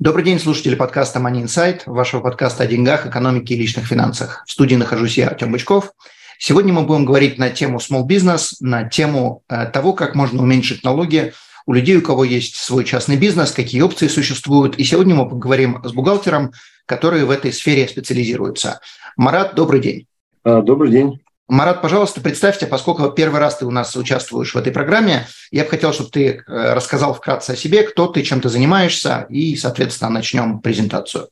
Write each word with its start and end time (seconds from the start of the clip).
Добрый 0.00 0.24
день, 0.24 0.38
слушатели 0.38 0.76
подкаста 0.76 1.18
Money 1.18 1.42
Insight, 1.42 1.82
вашего 1.84 2.22
подкаста 2.22 2.62
о 2.62 2.66
деньгах, 2.66 3.04
экономике 3.04 3.52
и 3.52 3.58
личных 3.58 3.86
финансах. 3.86 4.42
В 4.46 4.50
студии 4.50 4.74
нахожусь 4.74 5.18
я, 5.18 5.28
Артем 5.28 5.52
Бычков. 5.52 5.92
Сегодня 6.38 6.72
мы 6.72 6.84
будем 6.84 7.04
говорить 7.04 7.36
на 7.36 7.50
тему 7.50 7.80
small 7.80 8.06
business, 8.06 8.54
на 8.60 8.88
тему 8.88 9.42
э, 9.50 9.66
того, 9.66 9.92
как 9.92 10.14
можно 10.14 10.42
уменьшить 10.42 10.84
налоги 10.84 11.34
у 11.66 11.74
людей, 11.74 11.98
у 11.98 12.00
кого 12.00 12.24
есть 12.24 12.56
свой 12.56 12.86
частный 12.86 13.18
бизнес, 13.18 13.52
какие 13.52 13.82
опции 13.82 14.08
существуют. 14.08 14.78
И 14.78 14.84
сегодня 14.84 15.14
мы 15.14 15.28
поговорим 15.28 15.82
с 15.84 15.92
бухгалтером, 15.92 16.52
который 16.86 17.26
в 17.26 17.30
этой 17.30 17.52
сфере 17.52 17.86
специализируется. 17.86 18.80
Марат, 19.18 19.54
добрый 19.54 19.82
день. 19.82 20.06
А, 20.44 20.62
добрый 20.62 20.90
день. 20.92 21.20
Марат, 21.50 21.82
пожалуйста, 21.82 22.20
представьте, 22.20 22.68
поскольку 22.68 23.10
первый 23.10 23.40
раз 23.40 23.56
ты 23.56 23.66
у 23.66 23.72
нас 23.72 23.96
участвуешь 23.96 24.54
в 24.54 24.56
этой 24.56 24.72
программе, 24.72 25.26
я 25.50 25.64
бы 25.64 25.70
хотел, 25.70 25.92
чтобы 25.92 26.10
ты 26.10 26.26
э, 26.28 26.74
рассказал 26.74 27.12
вкратце 27.12 27.50
о 27.50 27.56
себе, 27.56 27.82
кто 27.82 28.06
ты, 28.06 28.22
чем 28.22 28.40
ты 28.40 28.48
занимаешься, 28.48 29.26
и, 29.28 29.56
соответственно, 29.56 30.10
начнем 30.10 30.60
презентацию. 30.60 31.26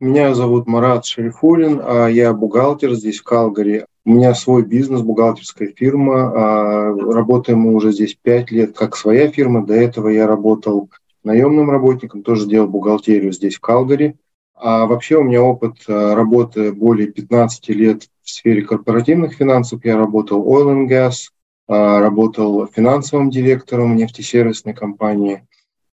Меня 0.00 0.34
зовут 0.34 0.66
Марат 0.66 1.04
Шерифулин, 1.04 1.78
а 1.84 2.06
я 2.06 2.32
бухгалтер 2.32 2.94
здесь, 2.94 3.18
в 3.18 3.22
Калгари. 3.22 3.84
У 4.06 4.12
меня 4.12 4.34
свой 4.34 4.62
бизнес, 4.62 5.02
бухгалтерская 5.02 5.74
фирма. 5.76 6.32
А, 6.34 6.94
работаем 6.94 7.58
мы 7.58 7.74
уже 7.74 7.92
здесь 7.92 8.16
пять 8.20 8.50
лет, 8.50 8.74
как 8.74 8.96
своя 8.96 9.28
фирма. 9.28 9.66
До 9.66 9.74
этого 9.74 10.08
я 10.08 10.26
работал 10.26 10.88
наемным 11.22 11.70
работником, 11.70 12.22
тоже 12.22 12.46
делал 12.46 12.66
бухгалтерию 12.66 13.30
здесь, 13.30 13.56
в 13.56 13.60
Калгари. 13.60 14.16
А 14.62 14.86
вообще 14.86 15.16
у 15.16 15.22
меня 15.22 15.42
опыт 15.42 15.76
э, 15.88 16.14
работы 16.14 16.72
более 16.72 17.08
15 17.08 17.68
лет 17.70 18.02
в 18.22 18.30
сфере 18.30 18.62
корпоративных 18.62 19.34
финансов. 19.34 19.84
Я 19.84 19.96
работал 19.96 20.46
oil 20.46 20.74
and 20.74 20.88
gas, 20.88 21.30
а, 21.66 22.00
работал 22.00 22.66
финансовым 22.66 23.30
директором 23.30 23.96
нефтесервисной 23.96 24.74
компании. 24.74 25.46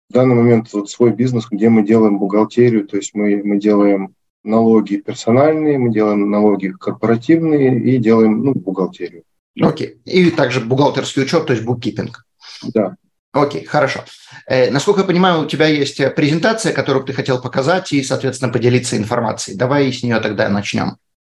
В 0.09 0.13
данный 0.15 0.37
момент 0.37 0.73
вот 0.73 0.89
свой 0.89 1.13
бизнес, 1.13 1.47
где 1.51 1.69
мы 1.69 1.85
делаем 1.85 2.19
бухгалтерию, 2.19 2.87
то 2.87 2.97
есть 2.97 3.13
мы, 3.15 3.43
мы 3.43 3.59
делаем 3.59 4.15
налоги 4.45 4.97
персональные, 4.97 5.79
мы 5.79 5.93
делаем 5.93 6.31
налоги 6.31 6.69
корпоративные 6.69 7.81
и 7.81 7.99
делаем 7.99 8.45
ну, 8.45 8.55
бухгалтерию. 8.55 9.25
Окей. 9.61 9.97
Okay. 10.07 10.11
И 10.11 10.31
также 10.31 10.61
бухгалтерский 10.61 11.23
учет, 11.23 11.47
то 11.47 11.53
есть 11.53 11.65
буккипинг. 11.65 12.25
Да. 12.73 12.97
Окей, 13.35 13.65
хорошо. 13.65 14.05
Э, 14.47 14.71
насколько 14.71 15.01
я 15.01 15.07
понимаю, 15.07 15.43
у 15.43 15.47
тебя 15.47 15.67
есть 15.67 16.01
презентация, 16.15 16.73
которую 16.73 17.05
ты 17.05 17.13
хотел 17.13 17.43
показать 17.43 17.93
и, 17.93 18.03
соответственно, 18.03 18.53
поделиться 18.53 18.97
информацией. 18.97 19.57
Давай 19.57 19.93
с 19.93 20.05
нее 20.05 20.21
тогда 20.21 20.49
начнем. 20.49 20.97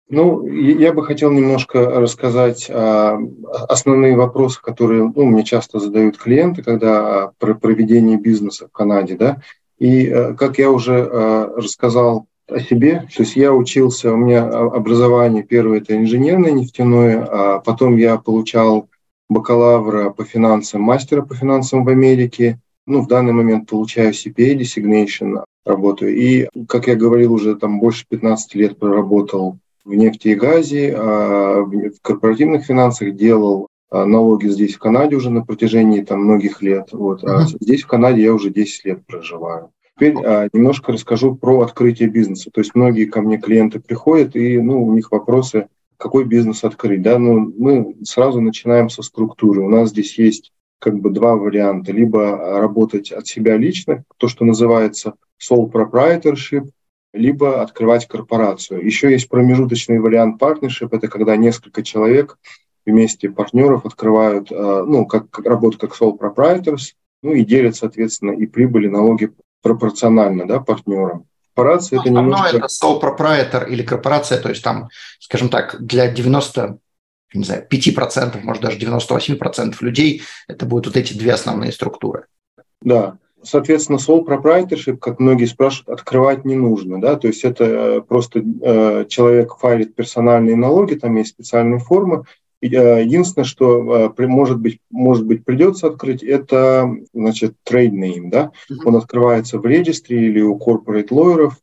Ну, 0.09 0.47
я 0.47 0.93
бы 0.93 1.05
хотел 1.05 1.33
немножко 1.33 1.81
рассказать 2.01 2.71
а, 2.71 3.19
основные 3.69 4.15
вопросы, 4.17 4.61
которые 4.63 5.11
ну, 5.13 5.25
мне 5.25 5.43
часто 5.43 5.81
задают 5.81 6.17
клиенты, 6.17 6.63
когда 6.63 7.25
а, 7.25 7.33
про 7.39 7.55
проведение 7.55 8.17
бизнеса 8.17 8.69
в 8.69 8.73
Канаде, 8.73 9.17
да. 9.17 9.39
И, 9.79 10.09
а, 10.09 10.35
как 10.35 10.59
я 10.59 10.71
уже 10.71 11.09
а, 11.11 11.53
рассказал 11.57 12.27
о 12.49 12.61
себе, 12.61 13.09
то 13.17 13.25
есть 13.25 13.35
я 13.35 13.53
учился, 13.53 14.13
у 14.13 14.17
меня 14.17 14.47
образование 14.47 15.43
первое 15.43 15.79
это 15.79 15.97
инженерное 15.97 16.53
нефтяное, 16.53 17.27
а 17.29 17.59
потом 17.59 17.97
я 17.97 18.17
получал 18.17 18.89
бакалавра 19.29 20.11
по 20.11 20.25
финансам, 20.25 20.83
мастера 20.83 21.23
по 21.23 21.35
финансам 21.35 21.85
в 21.85 21.89
Америке. 21.89 22.59
Ну, 22.87 23.01
в 23.01 23.09
данный 23.09 23.33
момент 23.33 23.69
получаю 23.69 24.13
CPA 24.13 24.57
designation, 24.57 25.45
работаю. 25.65 26.15
И, 26.15 26.49
как 26.69 26.87
я 26.87 26.95
говорил, 26.95 27.33
уже 27.33 27.57
там 27.57 27.81
больше 27.81 28.07
15 28.09 28.55
лет 28.55 28.79
проработал 28.79 29.59
в 29.85 29.95
нефти 29.95 30.29
и 30.29 30.35
газе, 30.35 30.95
а 30.97 31.63
в 31.63 32.01
корпоративных 32.03 32.65
финансах 32.65 33.15
делал 33.15 33.69
а, 33.91 34.05
налоги 34.05 34.49
здесь, 34.49 34.75
в 34.75 34.79
Канаде, 34.79 35.17
уже 35.17 35.31
на 35.31 35.45
протяжении 35.45 36.03
там, 36.03 36.25
многих 36.25 36.61
лет. 36.63 36.89
Вот. 36.93 37.23
А 37.25 37.43
uh-huh. 37.43 37.57
здесь, 37.61 37.83
в 37.83 37.87
Канаде, 37.87 38.23
я 38.23 38.35
уже 38.35 38.51
10 38.51 38.85
лет 38.85 39.07
проживаю. 39.07 39.71
Теперь 39.97 40.15
а, 40.25 40.49
немножко 40.53 40.93
расскажу 40.93 41.37
про 41.37 41.61
открытие 41.61 42.09
бизнеса. 42.09 42.51
То 42.53 42.61
есть 42.61 42.75
многие 42.75 43.07
ко 43.07 43.23
мне 43.23 43.39
клиенты 43.39 43.81
приходят, 43.81 44.35
и 44.37 44.61
ну, 44.61 44.85
у 44.85 44.93
них 44.93 45.11
вопросы, 45.13 45.69
какой 45.97 46.25
бизнес 46.25 46.65
открыть. 46.65 47.03
Да? 47.03 47.19
Ну, 47.19 47.53
мы 47.57 47.97
сразу 48.05 48.41
начинаем 48.41 48.91
со 48.91 49.03
структуры. 49.03 49.63
У 49.63 49.69
нас 49.69 49.91
здесь 49.91 50.19
есть 50.19 50.53
как 50.79 50.99
бы 50.99 51.11
два 51.11 51.37
варианта. 51.37 51.93
Либо 51.93 52.59
работать 52.61 53.13
от 53.13 53.27
себя 53.27 53.57
лично, 53.57 54.05
то, 54.17 54.29
что 54.29 54.45
называется 54.45 55.15
sole 55.41 55.71
proprietorship, 55.71 56.69
либо 57.13 57.63
открывать 57.63 58.07
корпорацию. 58.07 58.85
Еще 58.85 59.11
есть 59.11 59.29
промежуточный 59.29 59.99
вариант 59.99 60.41
partnership, 60.41 60.89
это 60.93 61.09
когда 61.09 61.37
несколько 61.37 61.83
человек 61.83 62.39
вместе 62.85 63.31
партнеров 63.31 63.85
открывают, 63.85 64.53
э, 64.53 64.85
ну, 64.87 65.07
как, 65.07 65.31
как 65.31 65.47
работают 65.47 65.81
как 65.81 66.01
sole 66.01 66.17
proprietors, 66.19 66.93
ну 67.23 67.33
и 67.33 67.45
делят, 67.45 67.75
соответственно, 67.75 68.33
и 68.33 68.47
прибыли, 68.47 68.89
налоги 68.89 69.33
пропорционально, 69.63 70.47
да, 70.47 70.61
партнерам. 70.61 71.27
Корпорация 71.57 72.01
это 72.01 72.11
немножко... 72.11 72.57
это 72.59 72.67
sole 72.67 73.71
или 73.71 73.83
корпорация, 73.83 74.41
то 74.41 74.51
есть 74.51 74.63
там, 74.63 74.89
скажем 75.19 75.49
так, 75.49 75.77
для 75.81 76.09
90 76.09 76.79
не 77.35 77.45
знаю, 77.45 77.67
5%, 77.71 78.41
может 78.43 78.63
даже 78.63 78.79
98% 78.79 79.75
людей 79.81 80.23
это 80.49 80.65
будут 80.65 80.87
вот 80.87 80.97
эти 80.97 81.13
две 81.13 81.33
основные 81.33 81.73
структуры. 81.73 82.27
Да, 82.81 83.19
соответственно, 83.43 83.97
sole 83.97 84.25
proprietorship, 84.25 84.99
как 84.99 85.19
многие 85.19 85.47
спрашивают, 85.47 85.89
открывать 85.89 86.45
не 86.45 86.57
нужно. 86.57 87.01
Да? 87.01 87.17
То 87.17 87.29
есть 87.29 87.45
это 87.45 87.65
э, 87.65 88.01
просто 88.01 88.41
э, 88.41 89.05
человек 89.09 89.57
файлит 89.59 89.95
персональные 89.95 90.57
налоги, 90.57 90.95
там 90.95 91.17
есть 91.17 91.31
специальные 91.31 91.81
формы. 91.81 92.25
Э, 92.63 93.03
единственное, 93.03 93.45
что 93.45 94.13
э, 94.17 94.27
может, 94.27 94.59
быть, 94.59 94.81
может 94.91 95.27
быть 95.27 95.45
придется 95.45 95.89
открыть, 95.89 96.23
это 96.23 96.91
значит, 97.13 97.55
trade 97.69 97.93
name. 97.93 98.31
Да? 98.31 98.53
Mm-hmm. 98.71 98.77
Он 98.85 98.97
открывается 98.97 99.59
в 99.59 99.67
регистре 99.67 100.27
или 100.27 100.41
у 100.41 100.59
corporate 100.59 101.09
lawyerов. 101.09 101.55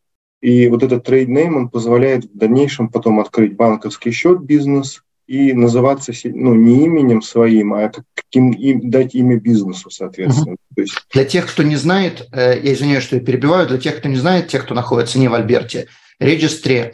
И 0.41 0.67
вот 0.67 0.83
этот 0.83 1.07
trade 1.07 1.27
name, 1.27 1.55
он 1.55 1.69
позволяет 1.69 2.25
в 2.25 2.37
дальнейшем 2.37 2.89
потом 2.89 3.19
открыть 3.19 3.55
банковский 3.55 4.11
счет 4.11 4.41
бизнес, 4.41 5.03
и 5.25 5.53
называться 5.53 6.11
ну, 6.25 6.53
не 6.53 6.85
именем 6.85 7.21
своим, 7.21 7.73
а 7.73 7.91
каким 8.13 8.51
им, 8.51 8.89
дать 8.89 9.15
имя 9.15 9.39
бизнесу, 9.39 9.89
соответственно. 9.89 10.57
То 10.75 10.81
есть... 10.81 10.95
Для 11.13 11.23
тех, 11.23 11.49
кто 11.49 11.63
не 11.63 11.77
знает, 11.77 12.27
э, 12.31 12.59
я 12.61 12.73
извиняюсь, 12.73 13.03
что 13.03 13.15
я 13.15 13.21
перебиваю, 13.21 13.67
для 13.67 13.77
тех, 13.77 13.97
кто 13.97 14.09
не 14.09 14.17
знает, 14.17 14.49
тех, 14.49 14.63
кто 14.65 14.75
находится 14.75 15.19
не 15.19 15.29
в 15.29 15.33
Альберте, 15.33 15.87
регистре 16.19 16.93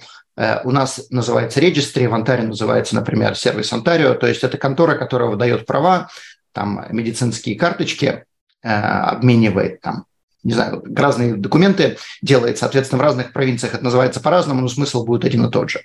у 0.63 0.71
нас 0.71 1.07
называется 1.09 1.59
регистре, 1.59 2.07
в 2.07 2.13
Онтарио 2.13 2.45
называется, 2.45 2.95
например, 2.95 3.35
сервис 3.35 3.73
Онтарио, 3.73 4.13
то 4.13 4.27
есть 4.27 4.43
это 4.43 4.57
контора, 4.57 4.95
которая 4.95 5.29
выдает 5.29 5.65
права, 5.65 6.09
там 6.53 6.85
медицинские 6.89 7.55
карточки, 7.57 8.25
э, 8.63 8.69
обменивает 8.69 9.81
там 9.81 10.05
не 10.43 10.53
знаю, 10.53 10.81
разные 10.95 11.35
документы 11.35 11.97
делает, 12.21 12.57
соответственно, 12.57 12.99
в 12.99 13.05
разных 13.05 13.33
провинциях 13.33 13.73
это 13.73 13.83
называется 13.83 14.21
по-разному, 14.21 14.61
но 14.61 14.69
смысл 14.69 15.03
будет 15.05 15.25
один 15.25 15.45
и 15.45 15.51
тот 15.51 15.69
же. 15.69 15.81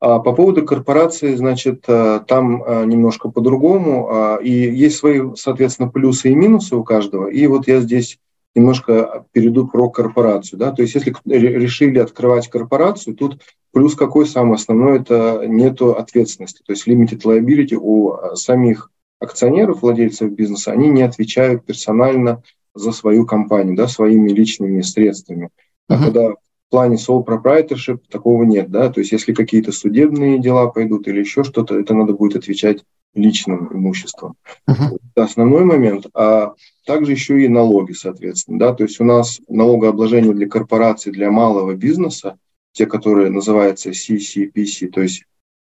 А 0.00 0.18
по 0.18 0.32
поводу 0.32 0.66
корпорации, 0.66 1.36
значит, 1.36 1.84
э, 1.86 2.20
там 2.26 2.62
э, 2.62 2.84
немножко 2.84 3.30
по-другому, 3.30 4.08
а, 4.10 4.36
и 4.36 4.50
есть 4.50 4.96
свои, 4.96 5.20
соответственно, 5.36 5.88
плюсы 5.88 6.30
и 6.30 6.34
минусы 6.34 6.74
у 6.76 6.84
каждого. 6.84 7.28
И 7.28 7.46
вот 7.46 7.68
я 7.68 7.80
здесь 7.80 8.18
немножко 8.54 9.26
перейду 9.32 9.66
про 9.66 9.90
корпорацию. 9.90 10.58
Да? 10.58 10.72
То 10.72 10.82
есть 10.82 10.94
если 10.94 11.14
решили 11.26 11.98
открывать 11.98 12.48
корпорацию, 12.48 13.16
тут 13.16 13.40
плюс 13.72 13.94
какой 13.94 14.26
самый 14.26 14.54
основной, 14.54 15.00
это 15.00 15.44
нету 15.46 15.96
ответственности. 15.96 16.62
То 16.64 16.72
есть 16.72 16.86
limited 16.86 17.22
liability 17.24 17.76
у 17.80 18.14
э, 18.14 18.36
самих 18.36 18.90
акционеров, 19.20 19.82
владельцев 19.82 20.30
бизнеса, 20.30 20.72
они 20.72 20.88
не 20.88 21.02
отвечают 21.02 21.64
персонально 21.64 22.42
за 22.74 22.92
свою 22.92 23.26
компанию, 23.26 23.76
да, 23.76 23.88
своими 23.88 24.30
личными 24.30 24.82
средствами. 24.82 25.50
А 25.88 25.94
uh-huh. 25.94 26.04
когда 26.04 26.34
плане 26.74 26.96
sole 26.96 27.24
proprietorship 27.24 28.00
такого 28.10 28.42
нет, 28.42 28.68
да, 28.68 28.90
то 28.90 28.98
есть 28.98 29.12
если 29.12 29.32
какие-то 29.32 29.70
судебные 29.70 30.40
дела 30.40 30.66
пойдут 30.66 31.06
или 31.06 31.20
еще 31.20 31.44
что-то, 31.44 31.78
это 31.78 31.94
надо 31.94 32.14
будет 32.14 32.34
отвечать 32.34 32.84
личным 33.14 33.68
имуществом. 33.72 34.36
Uh-huh. 34.68 34.98
Это 35.14 35.24
основной 35.24 35.64
момент, 35.64 36.06
а 36.14 36.54
также 36.86 37.12
еще 37.12 37.42
и 37.44 37.48
налоги, 37.48 37.92
соответственно, 37.92 38.58
да, 38.58 38.74
то 38.74 38.84
есть 38.84 39.00
у 39.00 39.04
нас 39.04 39.40
налогообложение 39.48 40.34
для 40.34 40.48
корпораций, 40.48 41.12
для 41.12 41.30
малого 41.30 41.74
бизнеса, 41.74 42.38
те, 42.72 42.86
которые 42.86 43.30
называются 43.30 43.90
CCPC, 43.90 44.88
то 44.88 45.00
есть 45.00 45.24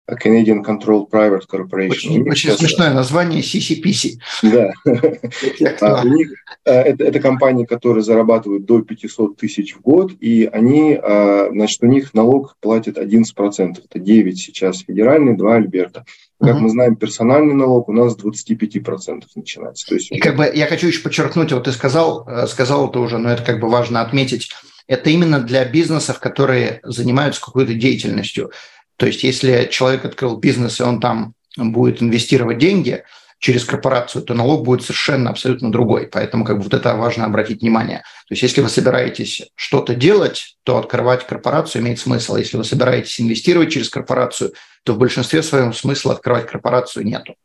Canadian 0.10 0.64
Control 0.64 1.10
Private 1.10 1.44
Corporation. 1.52 1.92
Очень, 1.92 2.30
очень 2.30 2.50
сейчас... 2.50 2.60
смешное 2.60 2.94
название 2.94 3.42
CCPC. 3.42 4.20
Да. 4.44 4.72
А, 5.82 6.02
у 6.04 6.08
них 6.08 6.32
э, 6.66 6.72
это, 6.72 7.04
это 7.04 7.20
компании, 7.20 7.66
которые 7.66 8.04
зарабатывают 8.04 8.66
до 8.66 8.82
500 8.82 9.38
тысяч 9.38 9.76
в 9.76 9.82
год, 9.82 10.14
и 10.20 10.46
они, 10.46 10.94
а, 10.94 11.50
значит, 11.52 11.84
у 11.84 11.88
них 11.88 12.14
налог 12.14 12.56
платит 12.62 12.98
11%. 12.98 13.78
Это 13.84 14.00
9 14.00 14.40
сейчас 14.40 14.80
федеральный, 14.80 15.36
2 15.36 15.56
Альберта. 15.56 16.06
Как 16.39 16.56
угу. 16.56 16.63
мы 16.63 16.69
знаем, 16.69 16.95
персональный 16.95 17.56
налог 17.56 17.89
у 17.89 17.94
нас 17.94 18.13
с 18.13 18.18
25% 18.18 19.24
начинается. 19.36 19.88
То 19.88 19.95
есть... 19.95 20.12
И 20.12 20.19
как 20.19 20.36
бы 20.36 20.50
я 20.54 20.68
хочу 20.68 20.88
еще 20.88 21.01
подчеркнуть, 21.01 21.51
вот 21.51 21.63
ты 21.63 21.72
сказал, 21.72 22.28
э, 22.28 22.45
сказал 22.48 22.89
это 22.89 23.00
уже, 23.00 23.18
но 23.18 23.30
это 23.30 23.44
как 23.44 23.60
бы 23.60 23.68
важно 23.69 24.01
отметить, 24.01 24.51
это 24.88 25.10
именно 25.10 25.39
для 25.39 25.66
бизнесов, 25.66 26.19
которые 26.19 26.80
занимаются 26.84 27.42
какой-то 27.42 27.74
деятельностью. 27.74 28.51
То 28.98 29.07
есть 29.07 29.24
если 29.24 29.68
человек 29.72 30.06
открыл 30.06 30.38
бизнес, 30.38 30.80
и 30.80 30.84
он 30.84 31.00
там 31.00 31.34
будет 31.57 32.01
инвестировать 32.01 32.60
деньги 32.60 33.04
через 33.39 33.66
корпорацию, 33.66 34.24
то 34.24 34.34
налог 34.34 34.63
будет 34.63 34.81
совершенно 34.81 35.30
абсолютно 35.30 35.72
другой. 35.72 36.07
Поэтому 36.12 36.44
как 36.44 36.57
бы 36.57 36.63
вот 36.63 36.74
это 36.74 36.95
важно 36.95 37.25
обратить 37.25 37.62
внимание. 37.62 38.00
То 38.28 38.34
есть 38.34 38.44
если 38.44 38.62
вы 38.62 38.69
собираетесь 38.69 39.44
что-то 39.56 39.95
делать, 39.95 40.57
то 40.63 40.78
открывать 40.78 41.25
корпорацию 41.25 41.81
имеет 41.81 42.00
смысл. 42.00 42.36
Если 42.36 42.57
вы 42.57 42.63
собираетесь 42.63 43.22
инвестировать 43.22 43.72
через 43.72 43.89
корпорацию, 43.89 44.54
то 44.84 44.94
в 44.94 44.98
большинстве 44.98 45.44
своем 45.44 45.74
смысла 45.74 46.13
открывать 46.13 46.48
корпорацию 46.48 47.06
нету. 47.06 47.36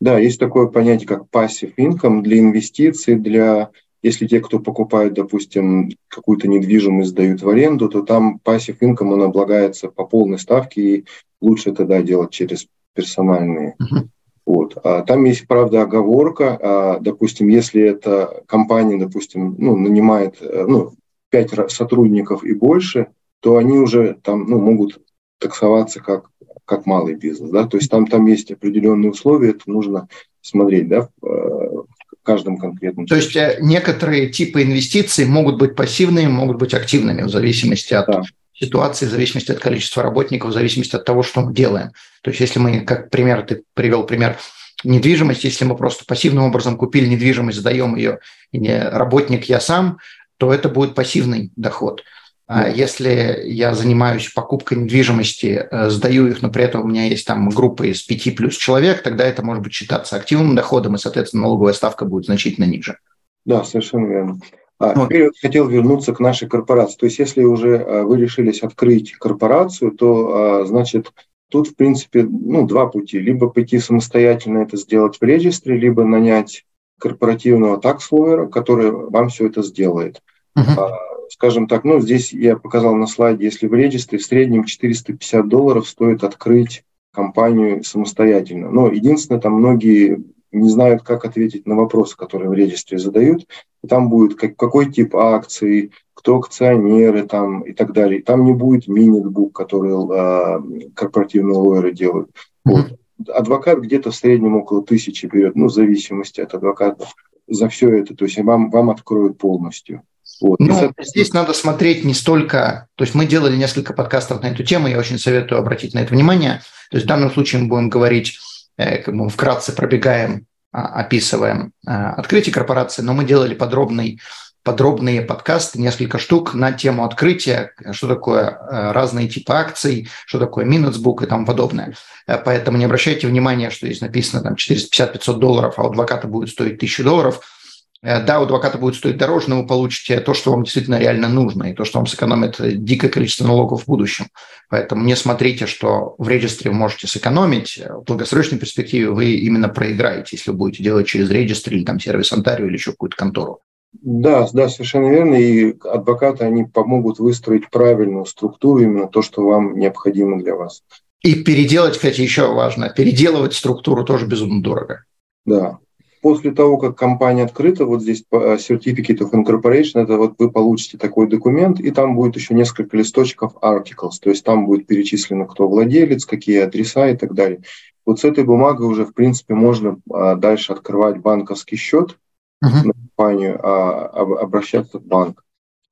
Да, 0.00 0.18
есть 0.18 0.38
такое 0.40 0.66
понятие, 0.66 1.08
как 1.08 1.22
passive 1.32 1.74
income 1.76 2.22
для 2.22 2.38
инвестиций, 2.38 3.16
для 3.16 3.70
если 4.02 4.26
те, 4.26 4.40
кто 4.40 4.58
покупают, 4.58 5.14
допустим, 5.14 5.90
какую-то 6.08 6.48
недвижимость, 6.48 7.10
сдают 7.10 7.40
в 7.40 7.48
аренду, 7.48 7.88
то 7.88 8.02
там 8.02 8.40
пассив 8.40 8.76
инком, 8.80 9.12
он 9.12 9.22
облагается 9.22 9.88
по 9.88 10.04
полной 10.04 10.40
ставке, 10.40 10.82
и 10.82 11.04
лучше 11.40 11.72
тогда 11.72 12.02
делать 12.02 12.32
через 12.32 12.66
персональные. 12.94 13.76
Uh-huh. 13.80 14.08
Вот. 14.44 14.76
А 14.82 15.02
там 15.02 15.24
есть, 15.24 15.46
правда, 15.46 15.82
оговорка. 15.82 16.58
А, 16.60 16.98
допустим, 17.00 17.48
если 17.48 17.82
эта 17.82 18.42
компания, 18.46 18.98
допустим, 18.98 19.54
ну, 19.58 19.76
нанимает 19.76 20.36
э, 20.40 20.64
ну, 20.66 20.92
5 21.30 21.70
сотрудников 21.70 22.44
и 22.44 22.52
больше, 22.52 23.08
то 23.40 23.56
они 23.56 23.78
уже 23.78 24.16
там 24.22 24.48
ну, 24.48 24.58
могут 24.58 25.00
таксоваться 25.38 26.00
как, 26.00 26.26
как 26.64 26.86
малый 26.86 27.14
бизнес. 27.14 27.50
Да? 27.50 27.66
То 27.66 27.76
есть 27.76 27.90
там, 27.90 28.06
там 28.06 28.26
есть 28.26 28.50
определенные 28.50 29.10
условия, 29.10 29.50
это 29.50 29.70
нужно 29.70 30.08
смотреть 30.40 30.88
да, 30.88 31.08
в 31.20 31.86
каждом 32.22 32.58
конкретном. 32.58 33.06
То 33.06 33.16
есть 33.16 33.36
э, 33.36 33.58
некоторые 33.60 34.28
типы 34.28 34.62
инвестиций 34.62 35.24
могут 35.24 35.58
быть 35.58 35.76
пассивными, 35.76 36.28
могут 36.28 36.58
быть 36.58 36.74
активными 36.74 37.22
в 37.22 37.28
зависимости 37.28 37.94
от 37.94 38.06
да. 38.06 38.22
Ситуации, 38.62 39.06
в 39.06 39.10
зависимости 39.10 39.50
от 39.50 39.58
количества 39.58 40.02
работников, 40.02 40.50
в 40.50 40.54
зависимости 40.54 40.96
от 40.96 41.04
того, 41.04 41.22
что 41.22 41.40
мы 41.40 41.52
делаем. 41.52 41.90
То 42.22 42.30
есть 42.30 42.40
если 42.40 42.58
мы, 42.58 42.80
как 42.80 43.10
пример, 43.10 43.42
ты 43.42 43.62
привел 43.74 44.04
пример 44.04 44.38
недвижимость, 44.84 45.44
если 45.44 45.64
мы 45.64 45.76
просто 45.76 46.04
пассивным 46.04 46.44
образом 46.44 46.76
купили 46.76 47.06
недвижимость, 47.06 47.58
сдаем 47.58 47.96
ее, 47.96 48.18
не 48.52 48.78
работник 48.78 49.44
я 49.44 49.60
сам, 49.60 49.98
то 50.38 50.52
это 50.52 50.68
будет 50.68 50.94
пассивный 50.94 51.50
доход. 51.56 52.02
А 52.46 52.68
если 52.68 53.44
я 53.44 53.74
занимаюсь 53.74 54.28
покупкой 54.28 54.78
недвижимости, 54.78 55.66
э, 55.70 55.90
сдаю 55.90 56.26
их, 56.26 56.42
но 56.42 56.50
при 56.50 56.64
этом 56.64 56.82
у 56.82 56.86
меня 56.86 57.06
есть 57.06 57.26
там 57.26 57.48
группа 57.48 57.84
из 57.84 58.02
пяти 58.02 58.30
плюс 58.30 58.56
человек, 58.56 59.02
тогда 59.02 59.24
это 59.24 59.42
может 59.42 59.62
быть 59.62 59.72
считаться 59.72 60.16
активным 60.16 60.54
доходом, 60.54 60.94
и, 60.94 60.98
соответственно, 60.98 61.44
налоговая 61.44 61.72
ставка 61.72 62.04
будет 62.04 62.26
значительно 62.26 62.64
ниже. 62.64 62.98
Да, 63.44 63.64
совершенно 63.64 64.06
верно. 64.06 64.40
А. 64.82 65.06
Теперь 65.06 65.30
хотел 65.40 65.68
вернуться 65.68 66.12
к 66.12 66.20
нашей 66.20 66.48
корпорации. 66.48 66.96
То 66.98 67.06
есть, 67.06 67.18
если 67.18 67.44
уже 67.44 67.76
э, 67.76 68.02
вы 68.02 68.18
решились 68.18 68.62
открыть 68.62 69.12
корпорацию, 69.12 69.92
то, 69.92 70.32
а, 70.34 70.64
значит, 70.66 71.12
тут, 71.48 71.68
в 71.68 71.76
принципе, 71.76 72.24
ну, 72.24 72.66
два 72.66 72.86
пути. 72.86 73.18
Либо 73.18 73.48
пойти 73.48 73.78
самостоятельно 73.78 74.58
это 74.58 74.76
сделать 74.76 75.18
в 75.20 75.22
регистре, 75.22 75.76
либо 75.76 76.04
нанять 76.04 76.64
корпоративного 76.98 77.80
такс-лоера, 77.80 78.46
который 78.46 78.90
вам 78.90 79.28
все 79.28 79.46
это 79.46 79.62
сделает. 79.62 80.20
Uh-huh 80.58 80.88
скажем 81.32 81.66
так, 81.66 81.84
ну, 81.84 81.98
здесь 81.98 82.32
я 82.32 82.56
показал 82.56 82.94
на 82.94 83.06
слайде, 83.06 83.46
если 83.46 83.66
в 83.66 83.72
регистре 83.72 84.18
в 84.18 84.22
среднем 84.22 84.64
450 84.64 85.48
долларов 85.48 85.88
стоит 85.88 86.24
открыть 86.24 86.84
компанию 87.10 87.82
самостоятельно. 87.84 88.70
Но 88.70 88.88
единственное, 88.88 89.40
там 89.40 89.54
многие 89.54 90.22
не 90.50 90.68
знают, 90.68 91.02
как 91.02 91.24
ответить 91.24 91.66
на 91.66 91.74
вопросы, 91.74 92.16
которые 92.16 92.50
в 92.50 92.52
регистре 92.52 92.98
задают. 92.98 93.46
И 93.82 93.88
там 93.88 94.08
будет 94.08 94.38
как, 94.38 94.56
какой 94.56 94.90
тип 94.92 95.16
акций, 95.16 95.92
кто 96.14 96.38
акционеры 96.38 97.26
там 97.26 97.62
и 97.62 97.72
так 97.72 97.92
далее. 97.92 98.22
Там 98.22 98.44
не 98.44 98.52
будет 98.52 98.86
минитбук, 98.86 99.54
который 99.54 99.92
э, 99.92 100.90
корпоративные 100.94 101.56
лоеры 101.56 101.92
делают. 101.92 102.30
Вот. 102.64 102.96
Адвокат 103.28 103.80
где-то 103.80 104.10
в 104.10 104.14
среднем 104.14 104.56
около 104.56 104.82
тысячи 104.82 105.26
берет, 105.26 105.56
ну, 105.56 105.66
в 105.66 105.72
зависимости 105.72 106.40
от 106.40 106.54
адвоката 106.54 107.06
за 107.48 107.68
все 107.68 107.90
это. 107.90 108.14
То 108.14 108.24
есть 108.24 108.38
вам, 108.38 108.70
вам 108.70 108.90
откроют 108.90 109.38
полностью. 109.38 110.02
Вот. 110.40 110.58
Ну, 110.60 110.92
здесь 111.00 111.32
надо 111.32 111.52
смотреть 111.52 112.04
не 112.04 112.14
столько... 112.14 112.88
То 112.96 113.04
есть 113.04 113.14
мы 113.14 113.26
делали 113.26 113.56
несколько 113.56 113.92
подкастов 113.92 114.42
на 114.42 114.46
эту 114.46 114.64
тему, 114.64 114.88
я 114.88 114.98
очень 114.98 115.18
советую 115.18 115.60
обратить 115.60 115.94
на 115.94 116.00
это 116.00 116.14
внимание. 116.14 116.62
То 116.90 116.96
есть 116.96 117.06
в 117.06 117.08
данном 117.08 117.30
случае 117.30 117.62
мы 117.62 117.68
будем 117.68 117.88
говорить, 117.88 118.38
э, 118.76 119.02
как 119.02 119.14
мы 119.14 119.28
вкратце 119.28 119.74
пробегаем, 119.74 120.46
описываем 120.72 121.72
э, 121.86 121.90
открытие 121.90 122.52
корпорации, 122.52 123.02
но 123.02 123.12
мы 123.14 123.24
делали 123.24 123.54
подробный 123.54 124.20
подробные 124.64 125.22
подкасты, 125.22 125.80
несколько 125.80 126.18
штук 126.18 126.54
на 126.54 126.70
тему 126.70 127.04
открытия, 127.04 127.72
что 127.90 128.06
такое 128.06 128.44
э, 128.44 128.92
разные 128.92 129.26
типы 129.26 129.52
акций, 129.52 130.08
что 130.24 130.38
такое 130.38 130.64
Minutesbook 130.64 131.24
и 131.24 131.26
тому 131.26 131.44
подобное. 131.44 131.96
Поэтому 132.26 132.78
не 132.78 132.84
обращайте 132.84 133.26
внимания, 133.26 133.70
что 133.70 133.86
здесь 133.86 134.00
написано 134.00 134.40
там 134.40 134.54
450-500 134.54 135.38
долларов, 135.38 135.74
а 135.78 135.82
у 135.82 135.90
адвоката 135.90 136.28
будет 136.28 136.50
стоить 136.50 136.74
1000 136.74 137.02
долларов– 137.02 137.40
Э, 137.61 137.61
да, 138.02 138.40
у 138.40 138.42
адвоката 138.42 138.78
будет 138.78 138.96
стоить 138.96 139.16
дороже, 139.16 139.48
но 139.48 139.60
вы 139.60 139.66
получите 139.66 140.18
то, 140.20 140.34
что 140.34 140.50
вам 140.50 140.64
действительно 140.64 140.98
реально 140.98 141.28
нужно, 141.28 141.64
и 141.64 141.74
то, 141.74 141.84
что 141.84 141.98
вам 141.98 142.06
сэкономит 142.06 142.56
дикое 142.84 143.08
количество 143.08 143.46
налогов 143.46 143.84
в 143.84 143.86
будущем. 143.86 144.26
Поэтому 144.68 145.04
не 145.04 145.14
смотрите, 145.14 145.66
что 145.66 146.16
в 146.18 146.28
регистре 146.28 146.70
вы 146.70 146.76
можете 146.76 147.06
сэкономить. 147.06 147.78
В 147.78 148.04
долгосрочной 148.04 148.58
перспективе 148.58 149.10
вы 149.10 149.34
именно 149.34 149.68
проиграете, 149.68 150.36
если 150.36 150.50
вы 150.50 150.56
будете 150.56 150.82
делать 150.82 151.06
через 151.06 151.30
регистр 151.30 151.72
или 151.72 151.84
там 151.84 152.00
сервис 152.00 152.32
Онтарио 152.32 152.66
или 152.66 152.74
еще 152.74 152.90
какую-то 152.90 153.16
контору. 153.16 153.60
Да, 153.92 154.48
да, 154.52 154.68
совершенно 154.68 155.08
верно. 155.08 155.34
И 155.34 155.78
адвокаты, 155.84 156.44
они 156.44 156.64
помогут 156.64 157.18
выстроить 157.18 157.70
правильную 157.70 158.24
структуру, 158.24 158.80
именно 158.80 159.06
то, 159.06 159.22
что 159.22 159.42
вам 159.42 159.78
необходимо 159.78 160.42
для 160.42 160.56
вас. 160.56 160.82
И 161.22 161.36
переделать, 161.36 161.94
кстати, 161.94 162.20
еще 162.20 162.52
важно, 162.52 162.88
переделывать 162.88 163.54
структуру 163.54 164.04
тоже 164.04 164.26
безумно 164.26 164.60
дорого. 164.60 165.04
Да, 165.44 165.78
после 166.22 166.52
того, 166.52 166.78
как 166.78 166.96
компания 166.96 167.42
открыта, 167.42 167.84
вот 167.84 168.00
здесь 168.00 168.24
э, 168.30 168.56
Certificate 168.56 169.18
of 169.18 169.32
Incorporation, 169.32 170.02
это 170.02 170.16
вот 170.16 170.34
вы 170.38 170.50
получите 170.50 170.96
такой 170.96 171.26
документ, 171.28 171.80
и 171.80 171.90
там 171.90 172.14
будет 172.14 172.36
еще 172.36 172.54
несколько 172.54 172.96
листочков 172.96 173.54
articles, 173.60 174.12
то 174.22 174.30
есть 174.30 174.44
там 174.44 174.64
будет 174.64 174.86
перечислено, 174.86 175.46
кто 175.46 175.68
владелец, 175.68 176.24
какие 176.24 176.60
адреса 176.60 177.08
и 177.08 177.16
так 177.16 177.34
далее. 177.34 177.62
Вот 178.06 178.20
с 178.20 178.24
этой 178.24 178.44
бумагой 178.44 178.86
уже, 178.86 179.04
в 179.04 179.14
принципе, 179.14 179.54
можно 179.54 179.98
а, 180.10 180.36
дальше 180.36 180.72
открывать 180.72 181.18
банковский 181.18 181.76
счет 181.76 182.18
uh-huh. 182.64 182.84
на 182.84 182.92
компанию, 182.92 183.60
а, 183.62 184.06
обращаться 184.40 184.98
в 184.98 185.04
банк. 185.04 185.44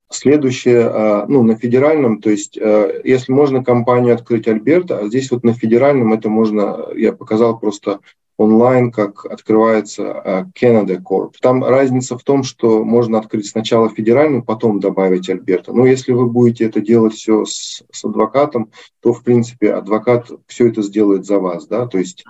Следующее, 0.09 0.89
а, 0.89 1.25
ну, 1.27 1.43
на 1.43 1.55
федеральном, 1.55 2.21
то 2.21 2.29
есть, 2.29 2.57
э, 2.57 3.01
если 3.03 3.31
можно 3.31 3.63
компанию 3.63 4.13
открыть 4.13 4.47
Альберта, 4.47 4.99
а 4.99 5.07
здесь 5.07 5.31
вот 5.31 5.43
на 5.43 5.53
федеральном 5.53 6.11
это 6.11 6.29
можно, 6.29 6.87
я 6.95 7.13
показал 7.13 7.57
просто 7.59 7.99
онлайн, 8.37 8.91
как 8.91 9.25
открывается 9.25 10.03
э, 10.03 10.43
Canada 10.59 10.99
Corp. 11.01 11.33
Там 11.41 11.63
разница 11.63 12.17
в 12.17 12.23
том, 12.23 12.43
что 12.43 12.83
можно 12.83 13.19
открыть 13.19 13.47
сначала 13.47 13.89
федеральную, 13.89 14.43
потом 14.43 14.79
добавить 14.79 15.29
Альберта. 15.29 15.73
Но 15.73 15.85
если 15.85 16.11
вы 16.11 16.27
будете 16.27 16.65
это 16.65 16.81
делать 16.81 17.13
все 17.13 17.45
с, 17.45 17.83
с 17.91 18.05
адвокатом, 18.05 18.71
то, 19.01 19.13
в 19.13 19.23
принципе, 19.23 19.73
адвокат 19.73 20.29
все 20.47 20.69
это 20.69 20.81
сделает 20.81 21.25
за 21.25 21.39
вас. 21.39 21.67
Да? 21.67 21.85
То 21.85 21.99
есть, 21.99 22.23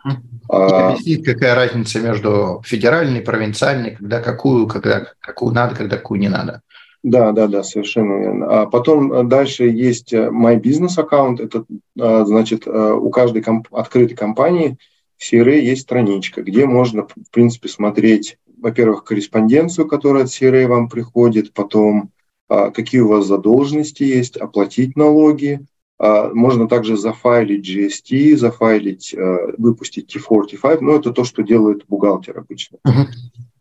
а... 0.49 0.89
Объяснить, 0.89 1.25
какая 1.25 1.55
разница 1.55 1.99
между 2.01 2.61
федеральной 2.65 3.19
и 3.19 3.23
провинциальной, 3.23 3.91
когда 3.91 4.19
какую, 4.19 4.67
когда 4.67 5.07
какую 5.19 5.53
надо, 5.53 5.75
когда 5.75 5.97
какую 5.97 6.19
не 6.19 6.29
надо. 6.29 6.61
Да, 7.03 7.31
да, 7.31 7.47
да, 7.47 7.63
совершенно 7.63 8.19
верно. 8.19 8.61
А 8.61 8.65
потом 8.65 9.27
дальше 9.27 9.63
есть 9.63 10.13
э, 10.13 10.29
My 10.29 10.61
Business 10.61 10.99
аккаунт. 10.99 11.39
Это 11.39 11.63
э, 11.97 12.25
значит 12.25 12.67
у 12.67 13.09
каждой 13.11 13.41
комп- 13.41 13.73
открытой 13.73 14.15
компании 14.15 14.77
CRA 15.21 15.59
есть 15.59 15.83
страничка, 15.83 16.41
где 16.41 16.65
можно, 16.65 17.07
в 17.07 17.29
принципе, 17.31 17.69
смотреть, 17.69 18.37
во-первых, 18.57 19.03
корреспонденцию, 19.03 19.87
которая 19.87 20.23
от 20.23 20.29
CRA 20.29 20.67
вам 20.67 20.89
приходит, 20.89 21.53
потом 21.53 22.11
а, 22.51 22.69
какие 22.69 22.99
у 22.99 23.07
вас 23.07 23.27
задолженности 23.27 24.03
есть, 24.03 24.35
оплатить 24.35 24.97
налоги, 24.97 25.65
а, 25.97 26.33
можно 26.33 26.67
также 26.67 26.97
зафайлить 26.97 27.65
GST, 27.65 28.35
зафайлить, 28.35 29.15
а, 29.17 29.53
выпустить 29.57 30.13
T45, 30.13 30.79
но 30.81 30.95
это 30.95 31.11
то, 31.11 31.23
что 31.23 31.43
делает 31.43 31.85
бухгалтер 31.87 32.37
обычно. 32.37 32.79
Uh-huh. 32.85 33.05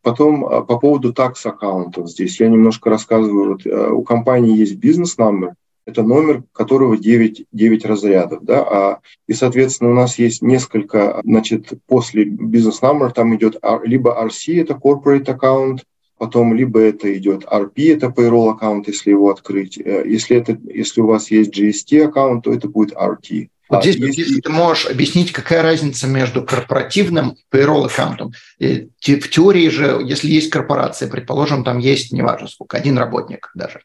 Потом 0.02 0.40
по 0.66 0.78
поводу 0.80 1.12
такс-аккаунтов 1.12 2.08
здесь 2.08 2.40
я 2.40 2.48
немножко 2.48 2.90
рассказываю. 2.90 3.52
Вот, 3.52 3.66
у 3.66 4.02
компании 4.02 4.56
есть 4.56 4.74
бизнес-номер, 4.74 5.54
это 5.90 6.02
номер, 6.02 6.44
которого 6.52 6.96
9, 6.96 7.46
9 7.52 7.84
разрядов. 7.84 8.42
Да? 8.42 8.60
А, 8.62 8.98
и, 9.26 9.32
соответственно, 9.32 9.90
у 9.90 9.94
нас 9.94 10.18
есть 10.18 10.42
несколько, 10.42 11.20
значит, 11.24 11.72
после 11.86 12.24
бизнес 12.24 12.80
номер 12.82 13.12
там 13.12 13.34
идет 13.36 13.56
либо 13.84 14.16
RC, 14.24 14.60
это 14.60 14.74
corporate 14.74 15.26
account, 15.26 15.80
потом 16.18 16.54
либо 16.54 16.80
это 16.80 17.16
идет 17.16 17.44
RP, 17.44 17.94
это 17.94 18.06
payroll 18.08 18.50
аккаунт, 18.50 18.88
если 18.88 19.10
его 19.10 19.30
открыть. 19.30 19.78
Э, 19.78 20.04
если, 20.06 20.36
это, 20.36 20.58
если 20.64 21.00
у 21.00 21.06
вас 21.06 21.30
есть 21.30 21.58
GST 21.58 22.02
аккаунт, 22.04 22.44
то 22.44 22.52
это 22.52 22.68
будет 22.68 22.92
RT. 22.92 23.48
Вот 23.70 23.84
здесь, 23.84 23.96
если... 23.96 24.20
если 24.20 24.40
ты 24.40 24.50
можешь 24.50 24.86
объяснить, 24.86 25.32
какая 25.32 25.62
разница 25.62 26.08
между 26.08 26.44
корпоративным 26.44 27.36
payroll 27.52 27.86
аккаунтом. 27.86 28.32
В 28.58 29.28
теории 29.28 29.68
же, 29.68 30.00
если 30.04 30.28
есть 30.28 30.50
корпорация, 30.50 31.08
предположим, 31.08 31.64
там 31.64 31.78
есть, 31.78 32.12
неважно 32.12 32.48
сколько, 32.48 32.76
один 32.76 32.98
работник 32.98 33.50
даже, 33.54 33.80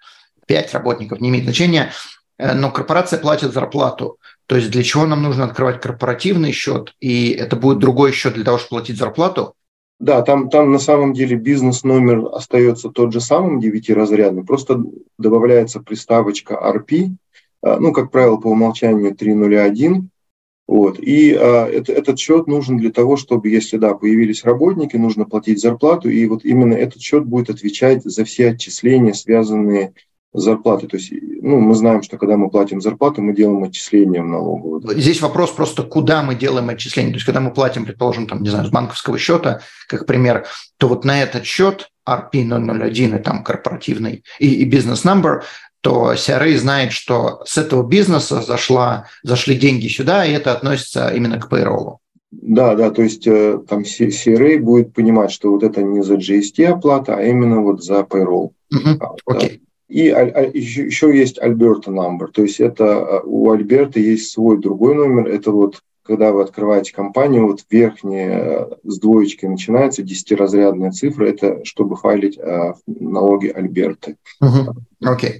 пять 0.45 0.73
работников, 0.73 1.21
не 1.21 1.29
имеет 1.29 1.45
значения, 1.45 1.91
э, 2.37 2.53
но 2.53 2.71
корпорация 2.71 3.19
платит 3.19 3.53
зарплату. 3.53 4.17
То 4.47 4.55
есть 4.55 4.71
для 4.71 4.83
чего 4.83 5.05
нам 5.05 5.23
нужно 5.23 5.45
открывать 5.45 5.81
корпоративный 5.81 6.51
счет, 6.51 6.93
и 6.99 7.31
это 7.31 7.55
будет 7.55 7.79
другой 7.79 8.11
счет 8.11 8.33
для 8.33 8.43
того, 8.43 8.57
чтобы 8.57 8.81
платить 8.81 8.97
зарплату? 8.97 9.55
Да, 9.99 10.21
там, 10.21 10.49
там 10.49 10.71
на 10.71 10.79
самом 10.79 11.13
деле 11.13 11.37
бизнес-номер 11.37 12.29
остается 12.33 12.89
тот 12.89 13.13
же 13.13 13.21
самым, 13.21 13.61
девятиразрядный, 13.61 14.43
просто 14.43 14.83
добавляется 15.17 15.79
приставочка 15.79 16.53
RP, 16.53 17.15
а, 17.61 17.79
ну, 17.79 17.93
как 17.93 18.11
правило, 18.11 18.35
по 18.35 18.47
умолчанию 18.47 19.15
301, 19.15 20.09
вот. 20.67 20.99
И 20.99 21.33
а, 21.33 21.67
это, 21.67 21.93
этот 21.93 22.19
счет 22.19 22.45
нужен 22.47 22.77
для 22.77 22.91
того, 22.91 23.15
чтобы, 23.15 23.49
если 23.49 23.77
да, 23.77 23.93
появились 23.93 24.43
работники, 24.43 24.97
нужно 24.97 25.23
платить 25.25 25.61
зарплату, 25.61 26.09
и 26.09 26.25
вот 26.27 26.43
именно 26.43 26.73
этот 26.73 27.01
счет 27.01 27.25
будет 27.25 27.49
отвечать 27.49 28.03
за 28.03 28.25
все 28.25 28.49
отчисления, 28.49 29.13
связанные 29.13 29.93
зарплаты. 30.35 30.87
То 30.87 30.97
есть 30.97 31.11
ну, 31.41 31.59
мы 31.59 31.75
знаем, 31.75 32.01
что 32.03 32.17
когда 32.17 32.37
мы 32.37 32.49
платим 32.49 32.81
зарплату, 32.81 33.21
мы 33.21 33.33
делаем 33.35 33.63
отчисления 33.63 34.21
в 34.21 34.27
налоговую. 34.27 34.81
Здесь 34.99 35.21
вопрос 35.21 35.51
просто, 35.51 35.83
куда 35.83 36.23
мы 36.23 36.35
делаем 36.35 36.69
отчисления. 36.69 37.11
То 37.11 37.17
есть 37.17 37.25
когда 37.25 37.39
мы 37.39 37.51
платим, 37.51 37.85
предположим, 37.85 38.27
там, 38.27 38.41
не 38.41 38.49
знаю, 38.49 38.65
с 38.65 38.69
банковского 38.69 39.17
счета, 39.17 39.61
как 39.87 40.05
пример, 40.05 40.45
то 40.77 40.87
вот 40.87 41.05
на 41.05 41.21
этот 41.21 41.45
счет 41.45 41.89
RP001 42.07 43.19
и 43.19 43.23
там 43.23 43.43
корпоративный 43.43 44.23
и, 44.39 44.55
и 44.55 44.65
бизнес-номер, 44.65 45.43
то 45.81 46.13
CRA 46.13 46.57
знает, 46.57 46.91
что 46.91 47.43
с 47.45 47.57
этого 47.59 47.87
бизнеса 47.87 48.41
зашла, 48.41 49.05
зашли 49.21 49.55
деньги 49.55 49.87
сюда, 49.87 50.25
и 50.25 50.31
это 50.31 50.51
относится 50.51 51.09
именно 51.09 51.39
к 51.39 51.51
payroll. 51.51 51.97
Да, 52.31 52.75
да, 52.75 52.89
то 52.89 53.03
есть 53.03 53.27
э, 53.27 53.59
там 53.69 53.81
CRA 53.81 54.57
будет 54.57 54.93
понимать, 54.93 55.31
что 55.31 55.51
вот 55.51 55.63
это 55.63 55.83
не 55.83 56.01
за 56.01 56.15
GST 56.15 56.65
оплата, 56.65 57.15
а 57.15 57.21
именно 57.21 57.61
вот 57.61 57.83
за 57.83 57.99
payroll. 57.99 58.51
Окей. 58.71 58.89
Uh-huh. 58.93 59.17
Okay. 59.29 59.59
И 59.87 60.05
еще, 60.05 61.15
есть 61.15 61.39
Альберта 61.39 61.91
номер, 61.91 62.31
то 62.31 62.41
есть 62.41 62.59
это 62.59 62.83
э, 62.83 63.21
у 63.23 63.51
Альберта 63.51 63.99
есть 63.99 64.31
свой 64.31 64.59
другой 64.59 64.95
номер, 64.95 65.27
это 65.27 65.51
вот 65.51 65.81
когда 66.01 66.31
вы 66.31 66.41
открываете 66.41 66.93
компанию, 66.93 67.47
вот 67.47 67.65
верхняя 67.69 68.39
э, 68.39 68.69
с 68.83 68.99
двоечки 68.99 69.45
начинается, 69.45 70.01
десятиразрядная 70.01 70.91
цифра, 70.91 71.25
это 71.25 71.63
чтобы 71.65 71.97
файлить 71.97 72.37
э, 72.37 72.73
налоги 72.87 73.47
Альберты. 73.47 74.17
Окей. 74.39 75.29
Okay. 75.29 75.33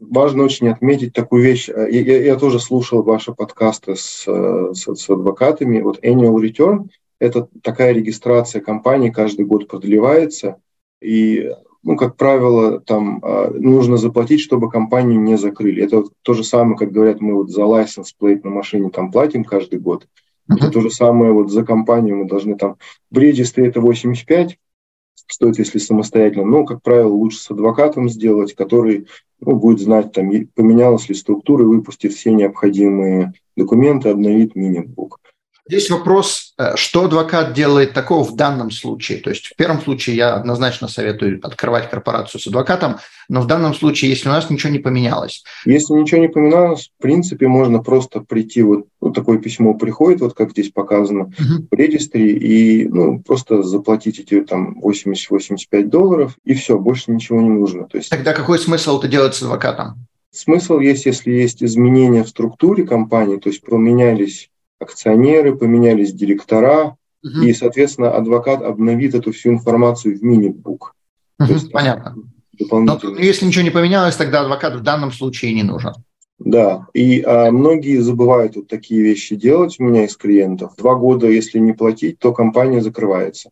Важно 0.00 0.44
очень 0.44 0.68
отметить 0.68 1.12
такую 1.12 1.42
вещь. 1.42 1.68
Я, 1.68 1.88
я, 1.88 2.22
я 2.22 2.36
тоже 2.36 2.60
слушал 2.60 3.02
ваши 3.02 3.32
подкасты 3.32 3.96
с, 3.96 4.24
с, 4.26 4.94
с 4.94 5.10
адвокатами. 5.10 5.80
Вот 5.80 6.04
annual 6.04 6.36
return– 6.36 6.88
это 7.18 7.48
такая 7.64 7.92
регистрация 7.92 8.60
компании, 8.60 9.10
каждый 9.10 9.44
год 9.44 9.66
продлевается. 9.66 10.58
И 11.00 11.50
ну, 11.82 11.96
как 11.96 12.16
правило, 12.16 12.80
там 12.80 13.20
э, 13.22 13.50
нужно 13.54 13.96
заплатить, 13.96 14.40
чтобы 14.40 14.70
компанию 14.70 15.20
не 15.20 15.36
закрыли. 15.38 15.84
Это 15.84 15.98
вот 15.98 16.12
то 16.22 16.34
же 16.34 16.44
самое, 16.44 16.76
как 16.76 16.90
говорят, 16.90 17.20
мы 17.20 17.34
вот 17.34 17.50
за 17.50 17.62
license 17.62 18.08
plate 18.20 18.40
на 18.44 18.50
машине 18.50 18.90
там 18.90 19.12
платим 19.12 19.44
каждый 19.44 19.78
год. 19.78 20.06
Uh-huh. 20.50 20.56
Это 20.56 20.70
то 20.70 20.80
же 20.80 20.90
самое 20.90 21.32
вот 21.32 21.50
за 21.50 21.64
компанию 21.64 22.16
мы 22.16 22.26
должны 22.26 22.56
там... 22.56 22.76
В 23.10 23.18
регистре 23.18 23.68
это 23.68 23.80
85, 23.80 24.58
стоит, 25.28 25.58
если 25.58 25.78
самостоятельно, 25.78 26.44
но, 26.44 26.64
как 26.64 26.82
правило, 26.82 27.12
лучше 27.12 27.38
с 27.38 27.50
адвокатом 27.50 28.08
сделать, 28.08 28.54
который 28.54 29.06
ну, 29.40 29.56
будет 29.56 29.80
знать, 29.80 30.12
там, 30.12 30.30
поменялась 30.54 31.08
ли 31.08 31.14
структура, 31.14 31.64
выпустит 31.64 32.12
все 32.12 32.32
необходимые 32.32 33.34
документы, 33.56 34.08
обновит 34.08 34.56
мини-бук. 34.56 35.20
Здесь 35.68 35.90
вопрос, 35.90 36.54
э, 36.56 36.76
что 36.76 37.04
адвокат 37.04 37.52
делает 37.52 37.92
такого 37.92 38.24
в 38.24 38.34
данном 38.34 38.70
случае. 38.70 39.18
То 39.18 39.28
есть 39.28 39.48
в 39.48 39.56
первом 39.56 39.82
случае 39.82 40.16
я 40.16 40.34
однозначно 40.34 40.88
советую 40.88 41.40
открывать 41.42 41.90
корпорацию 41.90 42.40
с 42.40 42.46
адвокатом, 42.46 42.96
но 43.28 43.42
в 43.42 43.46
данном 43.46 43.74
случае, 43.74 44.10
если 44.10 44.30
у 44.30 44.32
нас 44.32 44.48
ничего 44.48 44.72
не 44.72 44.78
поменялось. 44.78 45.44
Если 45.66 45.92
ничего 45.92 46.22
не 46.22 46.28
поменялось, 46.28 46.90
в 46.98 47.02
принципе, 47.02 47.48
можно 47.48 47.80
просто 47.80 48.20
прийти, 48.20 48.62
вот, 48.62 48.86
вот 48.98 49.14
такое 49.14 49.38
письмо 49.38 49.74
приходит, 49.74 50.22
вот 50.22 50.32
как 50.32 50.52
здесь 50.52 50.70
показано, 50.70 51.24
uh-huh. 51.24 51.68
в 51.70 51.74
регистре, 51.74 52.30
и 52.30 52.88
ну, 52.88 53.20
просто 53.20 53.62
заплатить 53.62 54.18
эти 54.18 54.40
там 54.40 54.80
80-85 54.82 55.82
долларов, 55.82 56.38
и 56.44 56.54
все, 56.54 56.78
больше 56.78 57.10
ничего 57.10 57.42
не 57.42 57.50
нужно. 57.50 57.84
То 57.84 57.98
есть... 57.98 58.08
Тогда 58.08 58.32
какой 58.32 58.58
смысл 58.58 58.98
это 58.98 59.08
делать 59.08 59.34
с 59.34 59.42
адвокатом? 59.42 60.06
Смысл 60.30 60.78
есть, 60.78 61.04
если 61.04 61.32
есть 61.32 61.62
изменения 61.62 62.24
в 62.24 62.28
структуре 62.28 62.86
компании, 62.86 63.36
то 63.36 63.50
есть 63.50 63.62
поменялись 63.62 64.48
акционеры, 64.80 65.56
поменялись 65.56 66.12
директора, 66.12 66.96
угу. 67.22 67.42
и, 67.42 67.52
соответственно, 67.52 68.12
адвокат 68.12 68.62
обновит 68.62 69.14
эту 69.14 69.32
всю 69.32 69.50
информацию 69.50 70.18
в 70.18 70.22
мини-бук. 70.22 70.94
Угу, 71.38 71.52
есть, 71.52 71.72
понятно. 71.72 72.16
Но 72.70 72.98
если 73.18 73.46
ничего 73.46 73.62
не 73.62 73.70
поменялось, 73.70 74.16
тогда 74.16 74.40
адвокат 74.40 74.74
в 74.74 74.82
данном 74.82 75.12
случае 75.12 75.54
не 75.54 75.62
нужен. 75.62 75.92
Да, 76.38 76.86
и 76.94 77.20
а, 77.22 77.50
многие 77.50 77.98
забывают 77.98 78.56
вот 78.56 78.68
такие 78.68 79.02
вещи 79.02 79.34
делать 79.34 79.76
у 79.78 79.84
меня 79.84 80.04
из 80.04 80.16
клиентов. 80.16 80.76
Два 80.76 80.94
года, 80.94 81.28
если 81.28 81.58
не 81.58 81.72
платить, 81.72 82.18
то 82.18 82.32
компания 82.32 82.80
закрывается. 82.80 83.50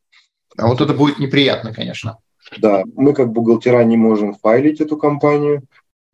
А 0.56 0.68
вот 0.68 0.80
это 0.80 0.94
будет 0.94 1.18
неприятно, 1.18 1.74
конечно. 1.74 2.18
Да, 2.58 2.84
мы 2.94 3.12
как 3.12 3.32
бухгалтера 3.32 3.82
не 3.82 3.96
можем 3.96 4.34
файлить 4.34 4.80
эту 4.80 4.96
компанию, 4.96 5.64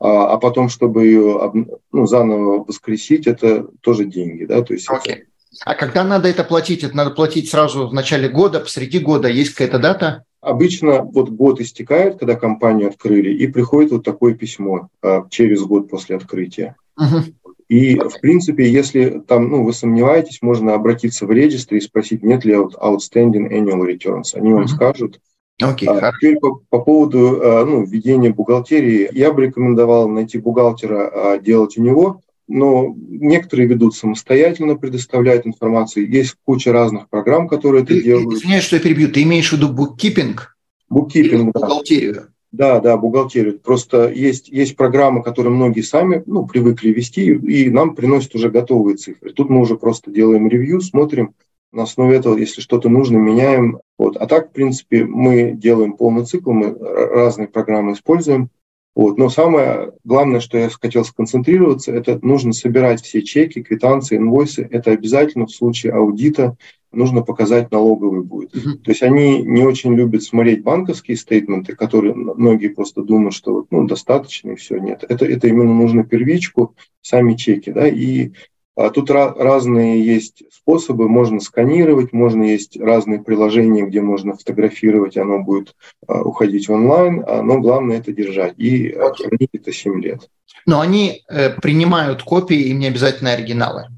а, 0.03 0.33
а 0.33 0.39
потом, 0.39 0.69
чтобы 0.69 1.07
ее 1.07 1.53
ну, 1.93 2.07
заново 2.07 2.65
воскресить, 2.65 3.29
это 3.29 3.69
тоже 3.83 4.05
деньги, 4.05 4.45
да, 4.45 4.63
то 4.63 4.75
есть. 4.75 4.91
Okay. 4.91 5.13
Это... 5.13 5.23
А 5.65 5.75
когда 5.75 6.03
надо 6.03 6.29
это 6.29 6.43
платить? 6.43 6.83
Это 6.83 6.97
надо 6.97 7.13
платить 7.13 7.49
сразу 7.49 7.87
в 7.87 7.95
начале 7.95 8.29
года, 8.29 8.59
посреди 8.59 8.99
года? 8.99 9.29
Есть 9.29 9.51
какая-то 9.51 9.79
дата? 9.79 10.25
Обычно 10.41 11.03
вот 11.03 11.29
год 11.31 11.61
истекает, 11.61 12.19
когда 12.19 12.35
компанию 12.35 12.89
открыли, 12.89 13.33
и 13.33 13.47
приходит 13.47 13.93
вот 13.93 14.05
такое 14.05 14.35
письмо 14.35 14.89
а, 15.03 15.25
через 15.31 15.63
год 15.63 15.89
после 15.89 16.17
открытия. 16.17 16.75
Uh-huh. 16.99 17.33
И, 17.69 17.95
в 17.97 18.21
принципе, 18.21 18.69
если 18.69 19.23
там, 19.29 19.51
ну, 19.51 19.63
вы 19.63 19.73
сомневаетесь, 19.73 20.43
можно 20.43 20.75
обратиться 20.75 21.27
в 21.27 21.31
регистр 21.31 21.77
и 21.77 21.81
спросить, 21.81 22.25
нет 22.25 22.45
ли 22.45 22.55
outstanding 22.55 23.49
annual 23.53 23.87
returns. 23.87 24.35
Они 24.35 24.53
вам 24.53 24.65
uh-huh. 24.65 24.69
скажут, 24.69 25.21
Okay, 25.63 25.87
а, 25.87 26.13
теперь 26.13 26.39
по, 26.39 26.61
по 26.69 26.81
поводу 26.81 27.41
а, 27.43 27.65
ну, 27.65 27.85
введения 27.85 28.31
бухгалтерии. 28.31 29.09
Я 29.13 29.33
бы 29.33 29.47
рекомендовал 29.47 30.09
найти 30.09 30.39
бухгалтера, 30.39 31.35
а, 31.35 31.39
делать 31.39 31.77
у 31.79 31.83
него, 31.83 32.21
но 32.49 32.95
некоторые 32.97 33.69
ведут 33.69 33.95
самостоятельно, 33.95 34.77
предоставляют 34.77 35.47
информацию. 35.47 36.09
Есть 36.11 36.37
куча 36.45 36.73
разных 36.73 37.09
программ, 37.09 37.49
которые 37.49 37.85
это 37.85 38.01
делают. 38.01 38.33
Извиняюсь, 38.33 38.65
что 38.65 38.77
я 38.77 38.83
перебью. 38.83 39.11
Ты 39.11 39.23
имеешь 39.23 39.51
в 39.51 39.53
виду 39.53 39.69
буккипинг? 39.69 40.57
Буккипинг, 40.89 41.53
да. 41.55 41.61
Бухгалтерию. 41.61 42.29
Да, 42.53 42.81
да, 42.81 42.99
бухгалтерию. 42.99 43.59
Просто 43.59 44.11
есть, 44.11 44.49
есть 44.49 44.77
программы, 44.77 45.23
которые 45.23 45.55
многие 45.55 45.81
сами 45.81 46.23
ну, 46.27 46.47
привыкли 46.47 46.91
вести, 46.91 47.33
и 47.33 47.71
нам 47.71 47.95
приносят 47.95 48.35
уже 48.35 48.51
готовые 48.51 48.99
цифры. 48.99 49.33
Тут 49.33 49.49
мы 49.49 49.61
уже 49.61 49.77
просто 49.77 50.11
делаем 50.11 50.47
ревью, 50.49 50.83
смотрим, 50.83 51.35
на 51.73 51.85
основе 51.85 52.17
этого, 52.17 52.37
если 52.37 52.61
что-то 52.61 52.89
нужно, 52.89 53.17
меняем. 53.17 53.81
Вот. 53.99 54.17
А 54.17 54.27
так, 54.27 54.51
в 54.51 54.53
принципе, 54.53 55.05
мы 55.05 55.53
делаем 55.53 55.95
полный 55.95 56.25
цикл, 56.25 56.53
мы 56.53 56.77
разные 56.79 57.49
программы 57.49 57.93
используем. 57.93 58.51
Вот. 58.95 59.17
Но 59.17 59.31
самое 59.31 59.93
главное, 60.05 60.41
что 60.41 60.59
я 60.59 60.69
хотел 60.69 61.05
сконцентрироваться, 61.05 61.93
это 61.93 62.19
нужно 62.25 62.53
собирать 62.53 63.03
все 63.03 63.23
чеки, 63.23 63.63
квитанции, 63.63 64.19
инвойсы. 64.19 64.69
Это 64.71 64.91
обязательно 64.91 65.47
в 65.47 65.51
случае 65.51 65.95
аудита 65.95 66.57
нужно 66.93 67.23
показать 67.23 67.71
налоговый 67.71 68.23
будет. 68.23 68.55
Uh-huh. 68.55 68.77
То 68.85 68.91
есть 68.91 69.03
они 69.03 69.43
не 69.43 69.63
очень 69.63 69.95
любят 69.95 70.23
смотреть 70.23 70.63
банковские 70.63 71.17
стейтменты, 71.17 71.75
которые 71.75 72.15
многие 72.15 72.69
просто 72.69 73.03
думают, 73.03 73.35
что 73.35 73.67
ну, 73.71 73.87
достаточно 73.87 74.51
и 74.51 74.57
все. 74.57 74.77
Нет, 74.77 75.05
это, 75.09 75.25
это 75.25 75.49
именно 75.49 75.73
нужно 75.73 76.05
первичку, 76.05 76.75
сами 77.01 77.35
чеки. 77.35 77.73
Да, 77.73 77.89
и 77.89 78.33
а 78.75 78.91
тут 78.91 79.11
разные 79.11 80.05
есть 80.05 80.45
способы, 80.51 81.09
можно 81.09 81.41
сканировать, 81.41 82.13
можно 82.13 82.43
есть 82.43 82.79
разные 82.81 83.21
приложения, 83.23 83.85
где 83.85 84.01
можно 84.01 84.35
фотографировать, 84.35 85.17
оно 85.17 85.41
будет 85.41 85.75
а, 86.07 86.23
уходить 86.23 86.69
в 86.69 86.73
онлайн, 86.73 87.23
а, 87.27 87.43
но 87.43 87.59
главное 87.59 87.99
это 87.99 88.13
держать 88.13 88.55
и 88.57 88.89
okay. 88.89 89.25
хранить 89.25 89.51
это 89.53 89.73
7 89.73 90.03
лет. 90.03 90.29
Но 90.65 90.81
они 90.81 91.23
э, 91.29 91.51
принимают 91.61 92.23
копии, 92.23 92.69
им 92.69 92.79
не 92.79 92.87
обязательно 92.87 93.33
оригиналы. 93.33 93.89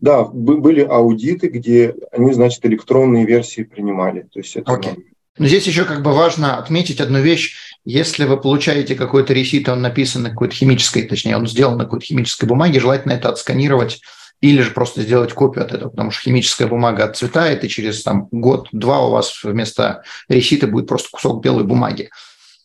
Да, 0.00 0.24
были 0.24 0.82
аудиты, 0.82 1.48
где 1.48 1.94
они, 2.12 2.32
значит, 2.32 2.64
электронные 2.66 3.26
версии 3.26 3.62
принимали. 3.62 4.26
То 4.32 4.40
есть 4.40 4.56
это 4.56 4.72
okay. 4.72 5.02
Но 5.38 5.46
здесь 5.46 5.66
еще 5.66 5.84
как 5.84 6.02
бы 6.02 6.12
важно 6.12 6.58
отметить 6.58 7.00
одну 7.00 7.20
вещь. 7.20 7.56
Если 7.84 8.24
вы 8.24 8.38
получаете 8.38 8.94
какой-то 8.94 9.34
ресит, 9.34 9.68
он 9.68 9.82
написан 9.82 10.22
на 10.22 10.30
какой-то 10.30 10.54
химической, 10.54 11.02
точнее, 11.02 11.36
он 11.36 11.46
сделан 11.46 11.76
на 11.76 11.84
какой-то 11.84 12.06
химической 12.06 12.46
бумаге, 12.46 12.80
желательно 12.80 13.12
это 13.12 13.28
отсканировать 13.28 14.00
или 14.40 14.60
же 14.62 14.70
просто 14.70 15.02
сделать 15.02 15.32
копию 15.32 15.64
от 15.64 15.72
этого, 15.72 15.90
потому 15.90 16.10
что 16.10 16.22
химическая 16.22 16.66
бумага 16.66 17.04
отцветает, 17.04 17.64
и 17.64 17.68
через 17.68 18.02
там, 18.02 18.28
год-два 18.30 19.06
у 19.06 19.10
вас 19.10 19.42
вместо 19.42 20.02
ресита 20.28 20.66
будет 20.66 20.86
просто 20.86 21.08
кусок 21.10 21.42
белой 21.42 21.64
бумаги, 21.64 22.10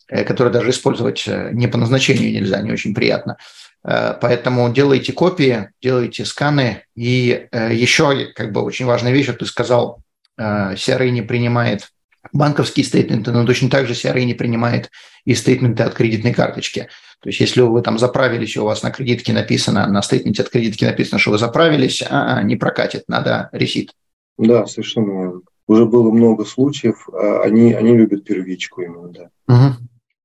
э, 0.09 0.23
который 0.23 0.51
даже 0.51 0.71
использовать 0.71 1.25
э, 1.27 1.51
не 1.53 1.67
по 1.67 1.77
назначению 1.77 2.31
нельзя, 2.31 2.61
не 2.61 2.71
очень 2.71 2.93
приятно. 2.93 3.38
Э, 3.83 4.13
поэтому 4.19 4.69
делайте 4.73 5.13
копии, 5.13 5.69
делайте 5.81 6.25
сканы. 6.25 6.83
И 6.95 7.47
еще 7.53 8.27
как 8.35 8.51
бы 8.51 8.61
очень 8.61 8.85
важная 8.85 9.13
вещь, 9.13 9.25
что 9.25 9.33
ты 9.33 9.45
сказал, 9.45 10.01
CRA 10.38 11.09
не 11.09 11.21
принимает 11.21 11.89
банковские 12.33 12.85
стейтменты, 12.85 13.31
но 13.31 13.45
точно 13.45 13.69
так 13.69 13.88
же 13.88 13.93
CRA 13.93 14.23
не 14.23 14.33
принимает 14.33 14.89
и 15.25 15.33
стейтменты 15.33 15.83
от 15.83 15.93
кредитной 15.93 16.33
карточки. 16.33 16.89
То 17.21 17.29
есть 17.29 17.39
если 17.39 17.61
вы 17.61 17.81
там 17.81 17.99
заправились, 17.99 18.55
и 18.55 18.59
у 18.59 18.65
вас 18.65 18.83
на 18.83 18.91
кредитке 18.91 19.33
написано, 19.33 19.88
на 19.88 20.01
стейтменте 20.01 20.43
от 20.43 20.49
кредитки 20.49 20.85
написано, 20.85 21.19
что 21.19 21.31
вы 21.31 21.38
заправились, 21.38 22.03
а, 22.09 22.41
не 22.43 22.55
прокатит, 22.55 23.03
надо 23.07 23.49
ресит. 23.51 23.93
Да, 24.38 24.65
совершенно 24.65 25.11
верно. 25.11 25.41
Уже 25.67 25.85
было 25.85 26.11
много 26.11 26.45
случаев, 26.45 27.07
а, 27.11 27.41
они, 27.43 27.73
они 27.73 27.95
любят 27.95 28.23
первичку 28.23 28.81
именно, 28.81 29.09
да. 29.09 29.29
Угу. 29.47 29.75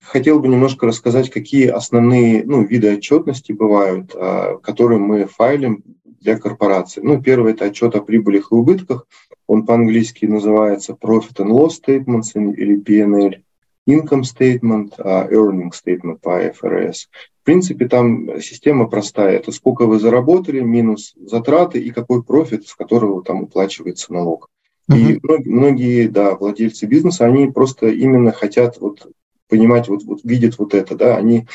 Хотел 0.03 0.39
бы 0.39 0.49
немножко 0.49 0.87
рассказать, 0.87 1.31
какие 1.31 1.67
основные 1.67 2.45
ну, 2.45 2.65
виды 2.65 2.95
отчетности 2.95 3.53
бывают, 3.53 4.13
а, 4.15 4.59
которые 4.59 4.99
мы 4.99 5.27
файлим 5.27 5.83
для 6.21 6.39
корпорации. 6.39 7.01
Ну, 7.03 7.21
первый– 7.21 7.53
это 7.55 7.67
отчет 7.67 7.95
о 7.95 8.01
прибылях 8.01 8.51
и 8.51 8.55
убытках. 8.55 9.07
Он 9.47 9.67
по-английски 9.67 10.27
называется 10.27 10.97
Profit 11.01 11.37
and 11.39 11.51
Loss 11.51 11.81
Statements 11.87 12.33
или 12.35 12.81
PNL 12.81 13.43
income 13.87 14.23
statement, 14.23 14.95
а 14.99 15.29
earning 15.31 15.71
statement 15.73 16.19
по 16.21 16.43
IFRS. 16.43 17.09
В 17.43 17.45
принципе, 17.45 17.87
там 17.89 18.41
система 18.41 18.89
простая. 18.89 19.37
Это 19.37 19.53
сколько 19.53 19.87
вы 19.87 20.01
заработали, 20.01 20.61
минус 20.61 21.15
затраты 21.17 21.79
и 21.79 21.91
какой 21.91 22.23
профит, 22.23 22.67
с 22.67 22.75
которого 22.75 23.23
там 23.23 23.43
уплачивается 23.43 24.13
налог. 24.13 24.49
Uh-huh. 24.91 24.97
И 24.97 25.21
многие, 25.23 25.49
многие, 25.49 26.09
да, 26.09 26.35
владельцы 26.35 26.87
бизнеса, 26.87 27.27
они 27.27 27.51
просто 27.51 27.89
именно 27.89 28.33
хотят 28.33 28.79
вот 28.81 29.07
понимать, 29.49 29.89
вот, 29.89 30.05
вот 30.05 30.21
видят 30.25 30.59
вот 30.59 30.75
это, 30.75 30.95
да, 30.95 31.17
они 31.17 31.47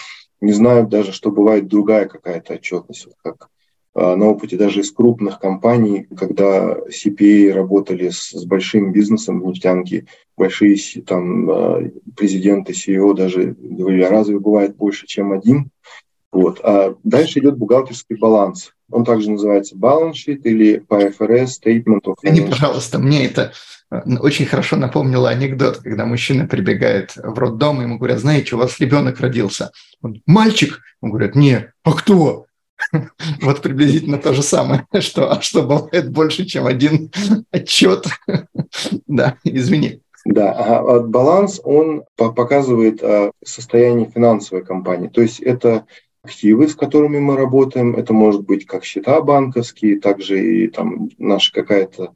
не 0.41 0.53
знают 0.53 0.89
даже, 0.89 1.11
что 1.11 1.31
бывает 1.31 1.67
другая 1.67 2.07
какая-то 2.07 2.53
отчетность, 2.53 3.05
вот 3.05 3.15
как 3.21 3.49
на 3.95 4.27
опыте 4.27 4.55
даже 4.55 4.81
из 4.81 4.91
крупных 4.91 5.39
компаний, 5.39 6.07
когда 6.15 6.77
CPA 6.87 7.51
работали 7.51 8.09
с, 8.09 8.29
с 8.31 8.45
большим 8.45 8.91
бизнесом 8.91 9.41
в 9.41 9.47
нефтянке, 9.47 10.05
большие 10.37 10.77
там 11.05 11.49
а, 11.49 11.81
президенты, 12.15 12.73
CEO 12.73 13.13
даже 13.13 13.55
говорили, 13.59 14.03
а 14.03 14.09
разве 14.09 14.39
бывает 14.39 14.75
больше, 14.75 15.05
чем 15.05 15.33
один? 15.33 15.69
Вот. 16.31 16.59
А 16.63 16.95
дальше 17.03 17.39
идет 17.39 17.57
бухгалтерский 17.57 18.15
баланс. 18.15 18.73
Он 18.91 19.03
также 19.03 19.29
называется 19.29 19.75
balance 19.75 20.13
sheet 20.13 20.41
или 20.43 20.79
по 20.79 21.05
IFRS 21.05 21.47
statement 21.61 22.01
of 22.05 22.15
Они, 22.23 22.41
пожалуйста, 22.41 22.99
мне 22.99 23.25
это 23.25 23.51
а, 23.89 24.03
очень 24.19 24.45
хорошо 24.45 24.77
напомнило 24.77 25.29
анекдот, 25.29 25.77
когда 25.77 26.05
мужчина 26.05 26.47
прибегает 26.47 27.15
в 27.15 27.37
роддом, 27.37 27.81
и 27.81 27.83
ему 27.83 27.97
говорят, 27.97 28.19
знаете, 28.19 28.55
у 28.55 28.59
вас 28.59 28.79
ребенок 28.79 29.19
родился. 29.19 29.71
Он, 30.01 30.21
мальчик? 30.25 30.79
Он 31.01 31.11
говорит, 31.11 31.35
не, 31.35 31.71
а 31.83 31.93
кто? 31.93 32.45
Вот 33.41 33.61
приблизительно 33.61 34.17
то 34.17 34.33
же 34.33 34.43
самое, 34.43 34.85
что, 34.99 35.39
что 35.41 35.63
бывает 35.63 36.11
больше, 36.11 36.45
чем 36.45 36.65
один 36.65 37.11
отчет. 37.51 38.05
Да, 39.07 39.37
извини. 39.43 40.01
Да, 40.25 40.51
а 40.51 40.99
баланс, 40.99 41.61
он 41.63 42.03
показывает 42.15 43.01
а, 43.01 43.31
состояние 43.43 44.11
финансовой 44.13 44.65
компании. 44.65 45.07
То 45.07 45.21
есть 45.21 45.39
это 45.39 45.85
активы, 46.21 46.67
с 46.67 46.75
которыми 46.75 47.19
мы 47.19 47.37
работаем. 47.37 47.95
Это 47.95 48.13
может 48.13 48.43
быть 48.43 48.65
как 48.65 48.83
счета 48.83 49.21
банковские, 49.21 49.99
также 49.99 50.43
и 50.43 50.67
там 50.67 51.09
наша 51.17 51.53
какая-то 51.53 52.13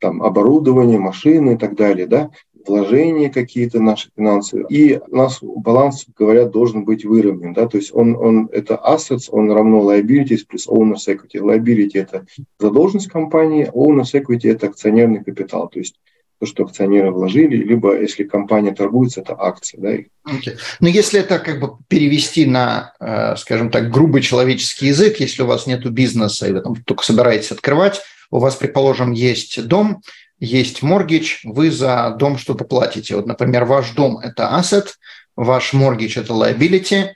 там 0.00 0.22
оборудование, 0.22 0.98
машины 0.98 1.54
и 1.54 1.56
так 1.56 1.76
далее, 1.76 2.06
да 2.06 2.30
вложения 2.66 3.30
какие-то 3.30 3.80
наши 3.80 4.10
финансовые. 4.16 4.66
И 4.68 5.00
у 5.08 5.16
нас 5.16 5.38
баланс, 5.42 6.06
говорят, 6.16 6.50
должен 6.50 6.84
быть 6.84 7.04
выровнен. 7.04 7.52
Да? 7.52 7.66
То 7.66 7.78
есть 7.78 7.94
он, 7.94 8.16
он, 8.16 8.48
это 8.52 8.80
assets, 8.84 9.28
он 9.30 9.50
равно 9.50 9.80
liabilities 9.80 10.44
плюс 10.48 10.68
owner's 10.68 11.06
equity. 11.08 11.40
Liability– 11.40 11.92
это 11.94 12.26
задолженность 12.58 13.08
компании, 13.08 13.70
owner's 13.72 14.14
equity– 14.14 14.50
это 14.50 14.68
акционерный 14.68 15.22
капитал. 15.22 15.68
То 15.68 15.78
есть 15.78 15.96
то, 16.40 16.46
что 16.46 16.64
акционеры 16.64 17.10
вложили, 17.10 17.56
либо 17.56 17.98
если 18.00 18.24
компания 18.24 18.72
торгуется, 18.72 19.20
это 19.20 19.34
акции. 19.38 19.78
Да? 19.78 19.92
Okay. 20.34 20.56
Но 20.80 20.88
если 20.88 21.20
это 21.20 21.38
как 21.38 21.60
бы 21.60 21.78
перевести 21.88 22.44
на, 22.46 22.92
э, 23.00 23.36
скажем 23.36 23.70
так, 23.70 23.90
грубый 23.90 24.22
человеческий 24.22 24.86
язык, 24.86 25.20
если 25.20 25.42
у 25.42 25.46
вас 25.46 25.66
нет 25.66 25.88
бизнеса 25.90 26.48
и 26.48 26.52
вы 26.52 26.60
там 26.60 26.76
только 26.76 27.04
собираетесь 27.04 27.52
открывать, 27.52 28.00
у 28.30 28.40
вас, 28.40 28.56
предположим, 28.56 29.12
есть 29.12 29.64
дом, 29.66 30.02
есть 30.38 30.82
моргич, 30.82 31.40
вы 31.44 31.70
за 31.70 32.14
дом 32.18 32.38
что-то 32.38 32.64
платите. 32.64 33.16
Вот, 33.16 33.26
например, 33.26 33.64
ваш 33.64 33.90
дом– 33.90 34.18
это 34.22 34.44
asset, 34.44 34.88
ваш 35.36 35.72
моргич– 35.72 36.16
это 36.18 36.32
liability, 36.32 37.10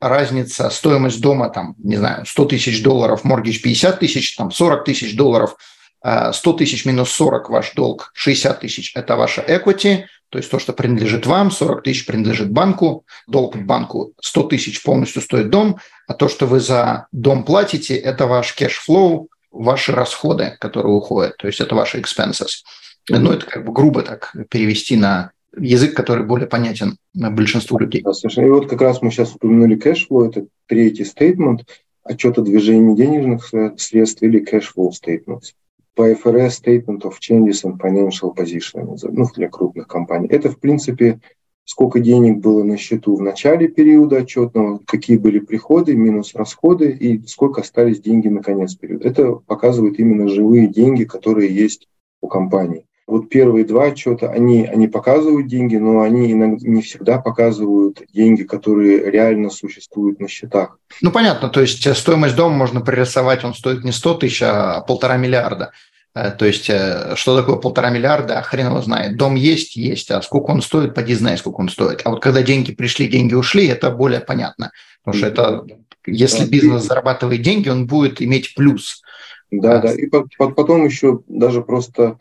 разница, 0.00 0.68
стоимость 0.70 1.20
дома, 1.20 1.50
там, 1.50 1.74
не 1.78 1.96
знаю, 1.96 2.26
100 2.26 2.44
тысяч 2.46 2.82
долларов, 2.82 3.24
моргич 3.24 3.62
50 3.62 4.00
тысяч, 4.00 4.36
там, 4.36 4.50
40 4.50 4.84
тысяч 4.84 5.16
долларов, 5.16 5.56
100 6.00 6.02
а, 6.02 6.32
тысяч 6.58 6.84
минус 6.84 7.10
40 7.12 7.48
ваш 7.50 7.72
долг, 7.74 8.10
60 8.14 8.60
тысяч– 8.60 8.92
это 8.96 9.16
ваша 9.16 9.42
equity, 9.42 10.04
то 10.30 10.38
есть 10.38 10.50
то, 10.50 10.58
что 10.58 10.72
принадлежит 10.72 11.26
вам, 11.26 11.50
40 11.50 11.82
тысяч 11.84 12.06
принадлежит 12.06 12.50
банку, 12.50 13.04
долг 13.28 13.54
банку 13.56 14.14
100 14.20 14.42
тысяч 14.44 14.82
полностью 14.82 15.22
стоит 15.22 15.50
дом, 15.50 15.78
а 16.08 16.14
то, 16.14 16.28
что 16.28 16.46
вы 16.46 16.58
за 16.58 17.06
дом 17.12 17.44
платите, 17.44 17.94
это 17.94 18.26
ваш 18.26 18.54
cash 18.54 18.87
flow, 18.87 19.28
ваши 19.52 19.92
расходы, 19.92 20.56
которые 20.58 20.92
уходят, 20.94 21.36
то 21.36 21.46
есть 21.46 21.60
это 21.60 21.74
ваши 21.74 22.00
expenses. 22.00 22.64
Ну, 23.08 23.32
это 23.32 23.46
как 23.46 23.64
бы 23.64 23.72
грубо 23.72 24.02
так 24.02 24.34
перевести 24.48 24.96
на 24.96 25.32
язык, 25.56 25.94
который 25.94 26.24
более 26.24 26.46
понятен 26.46 26.96
большинству 27.14 27.78
людей. 27.78 28.02
Да. 28.02 28.42
И 28.42 28.48
вот 28.48 28.68
как 28.68 28.80
раз 28.80 29.02
мы 29.02 29.10
сейчас 29.10 29.34
упомянули 29.34 29.76
cash 29.76 29.99
flow, 29.99 30.28
это 30.28 30.46
третий 30.66 31.04
statement 31.04 31.66
отчет 32.04 32.38
о 32.38 32.42
движении 32.42 32.96
денежных 32.96 33.50
средств 33.76 34.22
или 34.22 34.42
cashflow 34.42 34.90
statements. 34.90 35.52
По 35.94 36.10
IFRS 36.10 36.62
Statement 36.64 37.02
of 37.02 37.14
Changes 37.20 37.64
in 37.64 37.78
Financial 37.78 38.34
Position, 38.34 38.96
ну, 39.02 39.26
для 39.34 39.48
крупных 39.48 39.86
компаний. 39.86 40.26
Это, 40.28 40.48
в 40.48 40.58
принципе, 40.58 41.20
сколько 41.64 42.00
денег 42.00 42.38
было 42.38 42.62
на 42.62 42.76
счету 42.76 43.16
в 43.16 43.22
начале 43.22 43.68
периода 43.68 44.18
отчетного, 44.18 44.80
какие 44.86 45.16
были 45.16 45.38
приходы, 45.38 45.94
минус 45.94 46.34
расходы 46.34 46.90
и 46.90 47.26
сколько 47.26 47.60
остались 47.60 48.00
деньги 48.00 48.28
на 48.28 48.42
конец 48.42 48.74
периода. 48.74 49.08
Это 49.08 49.32
показывает 49.32 49.98
именно 49.98 50.28
живые 50.28 50.68
деньги, 50.68 51.04
которые 51.04 51.54
есть 51.54 51.88
у 52.20 52.28
компании. 52.28 52.86
Вот 53.06 53.28
первые 53.28 53.64
два 53.64 53.86
отчета, 53.86 54.30
они, 54.30 54.64
они 54.64 54.86
показывают 54.86 55.48
деньги, 55.48 55.76
но 55.76 56.02
они 56.02 56.32
иногда, 56.32 56.66
не 56.66 56.82
всегда 56.82 57.18
показывают 57.18 58.00
деньги, 58.12 58.44
которые 58.44 59.10
реально 59.10 59.50
существуют 59.50 60.20
на 60.20 60.28
счетах. 60.28 60.78
Ну, 61.00 61.10
понятно, 61.10 61.48
то 61.48 61.60
есть 61.60 61.94
стоимость 61.96 62.36
дома 62.36 62.54
можно 62.54 62.80
пририсовать, 62.80 63.44
он 63.44 63.54
стоит 63.54 63.84
не 63.84 63.92
100 63.92 64.14
тысяч, 64.14 64.42
а 64.42 64.80
полтора 64.82 65.16
миллиарда. 65.16 65.72
Э, 66.14 66.30
то 66.30 66.44
есть, 66.44 66.68
э, 66.68 67.14
что 67.16 67.36
такое 67.36 67.56
полтора 67.56 67.90
миллиарда, 67.90 68.42
хрен 68.42 68.66
его 68.66 68.82
знает. 68.82 69.16
Дом 69.16 69.34
есть, 69.34 69.76
есть, 69.76 70.10
а 70.10 70.20
сколько 70.22 70.50
он 70.50 70.62
стоит, 70.62 70.94
поди 70.94 71.14
знай, 71.14 71.38
сколько 71.38 71.60
он 71.60 71.68
стоит. 71.68 72.02
А 72.04 72.10
вот 72.10 72.20
когда 72.20 72.42
деньги 72.42 72.72
пришли, 72.72 73.08
деньги 73.08 73.34
ушли, 73.34 73.66
это 73.66 73.90
более 73.90 74.20
понятно. 74.20 74.72
Потому 75.02 75.18
что 75.18 75.26
это, 75.26 75.66
если 76.06 76.44
бизнес 76.44 76.84
зарабатывает 76.84 77.42
деньги, 77.42 77.68
он 77.68 77.86
будет 77.86 78.20
иметь 78.20 78.54
плюс. 78.54 79.02
Да, 79.50 79.80
да. 79.80 79.92
И 79.92 80.06
потом 80.08 80.84
еще 80.84 81.20
даже 81.28 81.62
просто 81.62 82.18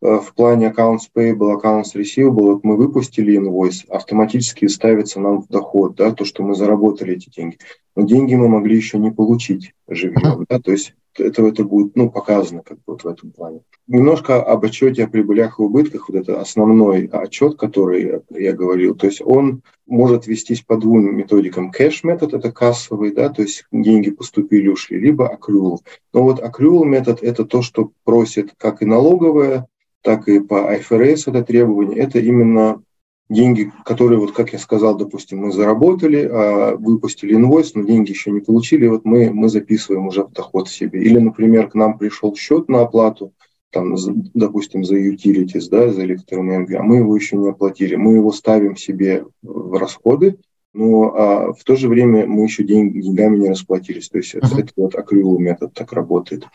э, 0.00 0.18
в 0.18 0.32
плане 0.34 0.68
accounts 0.70 1.10
payable, 1.14 1.60
accounts 1.60 1.94
receivable, 1.94 2.52
вот 2.52 2.64
мы 2.64 2.76
выпустили 2.76 3.36
инвойс, 3.36 3.84
автоматически 3.88 4.66
ставится 4.68 5.20
нам 5.20 5.42
в 5.42 5.48
доход, 5.48 5.96
да, 5.96 6.12
то, 6.12 6.24
что 6.24 6.42
мы 6.42 6.54
заработали 6.54 7.14
эти 7.14 7.28
деньги. 7.28 7.58
Но 7.94 8.06
деньги 8.06 8.34
мы 8.34 8.48
могли 8.48 8.76
еще 8.76 8.98
не 8.98 9.10
получить 9.10 9.72
живьем, 9.88 10.46
да, 10.48 10.58
то 10.58 10.72
есть 10.72 10.94
это, 11.18 11.46
это 11.46 11.64
будет 11.64 11.96
ну, 11.96 12.10
показано 12.10 12.62
как 12.62 12.78
бы 12.78 12.82
вот 12.88 13.04
в 13.04 13.08
этом 13.08 13.30
плане. 13.30 13.60
Немножко 13.86 14.42
об 14.42 14.64
отчете 14.64 15.04
о 15.04 15.08
прибылях 15.08 15.58
и 15.58 15.62
убытках, 15.62 16.08
вот 16.08 16.16
это 16.16 16.40
основной 16.40 17.06
отчет, 17.06 17.56
который 17.56 18.22
я 18.30 18.52
говорил, 18.52 18.94
то 18.94 19.06
есть 19.06 19.20
он 19.24 19.62
может 19.86 20.26
вестись 20.26 20.62
по 20.62 20.76
двум 20.76 21.14
методикам. 21.14 21.70
Кэш-метод– 21.70 22.32
это 22.34 22.50
кассовый, 22.50 23.12
да, 23.12 23.28
то 23.28 23.42
есть 23.42 23.64
деньги 23.70 24.10
поступили, 24.10 24.68
ушли, 24.68 24.98
либо 24.98 25.30
accrual. 25.30 25.78
Но 26.12 26.22
вот 26.22 26.40
accrual 26.40 26.84
метод– 26.84 27.18
это 27.22 27.44
то, 27.44 27.62
что 27.62 27.92
просит 28.04 28.52
как 28.56 28.82
и 28.82 28.86
налоговая, 28.86 29.66
так 30.02 30.28
и 30.28 30.40
по 30.40 30.74
IFRS 30.74 31.24
это 31.26 31.42
требование, 31.42 31.98
это 31.98 32.18
именно 32.18 32.82
деньги, 33.28 33.72
которые, 33.84 34.18
вот 34.18 34.32
как 34.32 34.52
я 34.52 34.58
сказал, 34.58 34.96
допустим, 34.96 35.38
мы 35.38 35.52
заработали, 35.52 36.28
а 36.30 36.76
выпустили 36.76 37.34
инвойс, 37.34 37.74
но 37.74 37.82
деньги 37.82 38.10
еще 38.10 38.30
не 38.30 38.40
получили, 38.40 38.86
вот 38.86 39.04
мы, 39.04 39.30
мы 39.30 39.48
записываем 39.48 40.06
уже 40.06 40.24
в 40.24 40.32
доход 40.32 40.68
себе. 40.68 41.02
Или, 41.02 41.18
например, 41.18 41.68
к 41.68 41.74
нам 41.74 41.98
пришел 41.98 42.34
счет 42.36 42.68
на 42.68 42.82
оплату, 42.82 43.32
там, 43.70 43.96
допустим, 44.34 44.84
за 44.84 44.96
utilities, 44.96 45.68
да, 45.70 45.90
за 45.90 46.04
электроэнергию, 46.04 46.80
а 46.80 46.82
мы 46.82 46.98
его 46.98 47.16
еще 47.16 47.36
не 47.36 47.48
оплатили. 47.48 47.96
Мы 47.96 48.14
его 48.14 48.30
ставим 48.30 48.76
себе 48.76 49.24
в 49.42 49.78
расходы, 49.78 50.38
но 50.72 51.14
а, 51.14 51.52
в 51.52 51.64
то 51.64 51.76
же 51.76 51.88
время 51.88 52.26
мы 52.26 52.44
еще 52.44 52.62
день, 52.62 52.92
деньгами 52.92 53.38
не 53.38 53.50
расплатились. 53.50 54.08
То 54.08 54.18
есть 54.18 54.34
uh-huh. 54.34 54.46
это, 54.46 54.60
это 54.60 54.72
вот 54.76 54.94
акрил 54.94 55.38
метод 55.38 55.72
так 55.74 55.92
работает. 55.92 56.46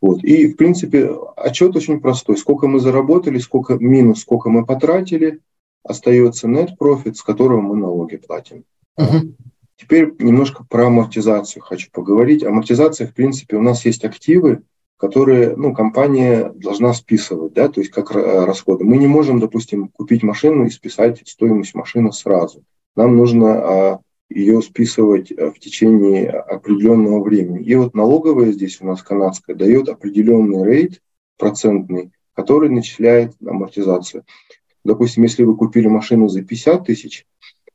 Вот. 0.00 0.22
И, 0.24 0.52
в 0.52 0.56
принципе, 0.56 1.10
отчет 1.36 1.76
очень 1.76 2.00
простой. 2.00 2.36
Сколько 2.36 2.66
мы 2.68 2.80
заработали, 2.80 3.38
сколько 3.38 3.74
минус, 3.78 4.20
сколько 4.20 4.48
мы 4.48 4.64
потратили, 4.64 5.40
остается 5.82 6.48
net 6.48 6.70
profit, 6.80 7.14
с 7.14 7.22
которого 7.22 7.60
мы 7.60 7.76
налоги 7.76 8.16
платим. 8.16 8.64
Uh-huh. 8.98 9.34
Теперь 9.76 10.12
немножко 10.18 10.64
про 10.68 10.86
амортизацию 10.86 11.62
хочу 11.62 11.88
поговорить. 11.92 12.44
Амортизация, 12.44 13.06
в 13.06 13.14
принципе, 13.14 13.56
у 13.56 13.62
нас 13.62 13.84
есть 13.84 14.04
активы, 14.04 14.62
которые 14.98 15.56
ну, 15.56 15.72
компания 15.72 16.52
должна 16.56 16.92
списывать, 16.92 17.52
да, 17.52 17.68
то 17.68 17.80
есть 17.80 17.92
как 17.92 18.10
расходы. 18.10 18.84
Мы 18.84 18.96
не 18.96 19.06
можем, 19.06 19.38
допустим, 19.38 19.88
купить 19.88 20.24
машину 20.24 20.66
и 20.66 20.70
списать 20.70 21.22
стоимость 21.26 21.74
машины 21.74 22.12
сразу. 22.12 22.64
Нам 22.96 23.16
нужно 23.16 23.52
а, 23.52 24.00
ее 24.28 24.60
списывать 24.60 25.30
а, 25.30 25.52
в 25.52 25.60
течение 25.60 26.28
определенного 26.28 27.22
времени. 27.22 27.62
И 27.62 27.76
вот 27.76 27.94
налоговая 27.94 28.50
здесь 28.50 28.80
у 28.80 28.86
нас 28.86 29.02
канадская 29.02 29.54
дает 29.54 29.88
определенный 29.88 30.64
рейд 30.64 31.00
процентный, 31.38 32.10
который 32.34 32.68
начисляет 32.68 33.34
амортизацию. 33.46 34.24
Допустим, 34.88 35.22
если 35.22 35.44
вы 35.44 35.54
купили 35.54 35.86
машину 35.86 36.28
за 36.28 36.42
50 36.42 36.86
тысяч, 36.86 37.26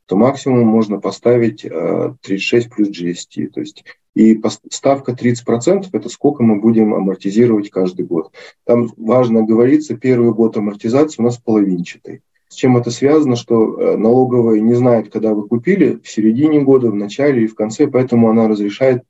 то 0.07 0.15
максимум 0.15 0.67
можно 0.67 0.99
поставить 0.99 1.61
36 1.61 2.69
плюс 2.71 2.89
GST. 2.89 3.47
То 3.49 3.61
есть 3.61 3.85
и 4.15 4.39
ставка 4.71 5.11
30%– 5.11 5.87
это 5.93 6.09
сколько 6.09 6.43
мы 6.43 6.59
будем 6.59 6.93
амортизировать 6.93 7.69
каждый 7.69 8.05
год. 8.05 8.31
Там 8.65 8.89
важно 8.97 9.43
говориться, 9.43 9.95
первый 9.95 10.33
год 10.33 10.57
амортизации 10.57 11.21
у 11.21 11.25
нас 11.25 11.37
половинчатый. 11.37 12.21
С 12.47 12.55
чем 12.55 12.77
это 12.77 12.91
связано, 12.91 13.35
что 13.35 13.79
э, 13.79 13.97
налоговая 13.97 14.59
не 14.59 14.75
знает, 14.75 15.11
когда 15.11 15.33
вы 15.33 15.47
купили, 15.47 15.99
в 16.03 16.09
середине 16.09 16.61
года, 16.61 16.91
в 16.91 16.95
начале 16.95 17.43
и 17.43 17.47
в 17.47 17.55
конце, 17.55 17.87
поэтому 17.87 18.29
она 18.29 18.47
разрешает 18.47 19.03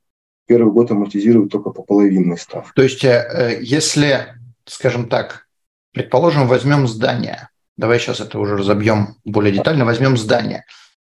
первый 0.46 0.72
год 0.72 0.90
амортизировать 0.90 1.50
только 1.50 1.70
по 1.70 1.82
половинной 1.82 2.38
ставке. 2.38 2.72
То 2.74 2.82
есть, 2.82 3.04
э, 3.04 3.58
если, 3.60 4.28
скажем 4.64 5.08
так, 5.10 5.46
предположим, 5.92 6.48
возьмем 6.48 6.86
здание, 6.86 7.48
давай 7.76 7.98
сейчас 7.98 8.20
это 8.20 8.38
уже 8.38 8.56
разобьем 8.56 9.16
более 9.24 9.52
детально, 9.52 9.84
возьмем 9.84 10.16
здание. 10.16 10.64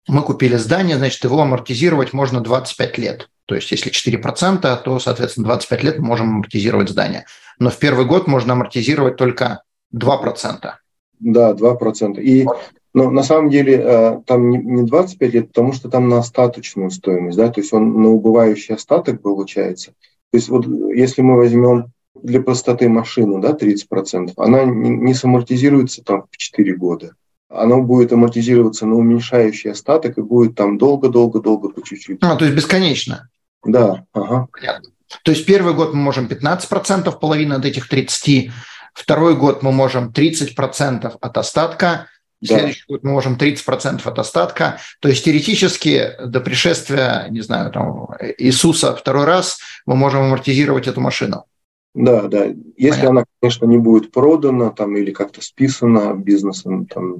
Мы 0.07 0.23
купили 0.23 0.55
здание, 0.55 0.97
значит, 0.97 1.23
его 1.23 1.41
амортизировать 1.41 2.13
можно 2.13 2.41
25 2.41 2.97
лет. 2.97 3.29
То 3.45 3.55
есть 3.55 3.71
если 3.71 3.91
4%, 3.91 4.83
то, 4.83 4.99
соответственно, 4.99 5.47
25 5.47 5.83
лет 5.83 5.99
мы 5.99 6.05
можем 6.05 6.29
амортизировать 6.29 6.89
здание. 6.89 7.25
Но 7.59 7.69
в 7.69 7.77
первый 7.77 8.05
год 8.05 8.27
можно 8.27 8.53
амортизировать 8.53 9.17
только 9.17 9.63
2%. 9.93 10.71
Да, 11.19 11.51
2%. 11.53 12.21
И 12.21 12.47
но 12.93 13.09
на 13.09 13.23
самом 13.23 13.49
деле 13.49 13.81
э, 13.81 14.21
там 14.25 14.49
не 14.49 14.83
25 14.83 15.33
лет, 15.33 15.47
потому 15.47 15.71
что 15.71 15.89
там 15.89 16.09
на 16.09 16.19
остаточную 16.19 16.91
стоимость, 16.91 17.37
да, 17.37 17.49
то 17.49 17.61
есть 17.61 17.71
он 17.71 18.01
на 18.01 18.09
убывающий 18.09 18.75
остаток 18.75 19.21
получается. 19.21 19.91
То 20.31 20.37
есть 20.37 20.49
вот 20.49 20.65
если 20.93 21.21
мы 21.21 21.37
возьмем 21.37 21.93
для 22.15 22.41
простоты 22.41 22.89
машину, 22.89 23.39
да, 23.39 23.51
30%, 23.51 24.33
она 24.37 24.65
не 24.65 25.13
самортизируется 25.13 26.03
там 26.03 26.25
в 26.29 26.37
4 26.37 26.75
года. 26.75 27.15
Оно 27.49 27.81
будет 27.81 28.13
амортизироваться 28.13 28.85
на 28.85 28.95
уменьшающий 28.95 29.71
остаток 29.71 30.17
и 30.17 30.21
будет 30.21 30.55
там 30.55 30.77
долго-долго-долго 30.77 31.69
по 31.69 31.81
чуть-чуть. 31.81 32.19
А, 32.21 32.35
то 32.35 32.45
есть 32.45 32.55
бесконечно. 32.55 33.29
Да, 33.63 34.05
ага. 34.13 34.47
Понятно. 34.51 34.89
То 35.23 35.31
есть 35.31 35.45
первый 35.45 35.73
год 35.73 35.93
мы 35.93 36.01
можем 36.01 36.27
15%, 36.27 37.19
половина 37.19 37.57
от 37.57 37.65
этих 37.65 37.89
30, 37.89 38.51
второй 38.93 39.35
год 39.35 39.63
мы 39.63 39.71
можем 39.71 40.09
30% 40.09 41.13
от 41.19 41.37
остатка, 41.37 42.07
да. 42.41 42.55
следующий 42.57 42.83
год 42.87 43.03
мы 43.03 43.11
можем 43.11 43.35
30% 43.35 44.01
от 44.03 44.19
остатка. 44.19 44.79
То 44.99 45.09
есть 45.09 45.25
теоретически 45.25 46.11
до 46.25 46.39
пришествия, 46.39 47.27
не 47.29 47.41
знаю, 47.41 47.71
там, 47.71 48.09
Иисуса 48.37 48.95
второй 48.95 49.25
раз 49.25 49.59
мы 49.85 49.95
можем 49.95 50.21
амортизировать 50.21 50.87
эту 50.87 51.01
машину. 51.01 51.45
Да, 51.93 52.27
да. 52.27 52.45
Если 52.77 53.01
Понятно. 53.01 53.09
она, 53.09 53.25
конечно, 53.41 53.65
не 53.65 53.77
будет 53.77 54.11
продана 54.11 54.69
там, 54.69 54.95
или 54.95 55.11
как-то 55.11 55.41
списана 55.41 56.13
бизнесом, 56.13 56.85
там 56.85 57.17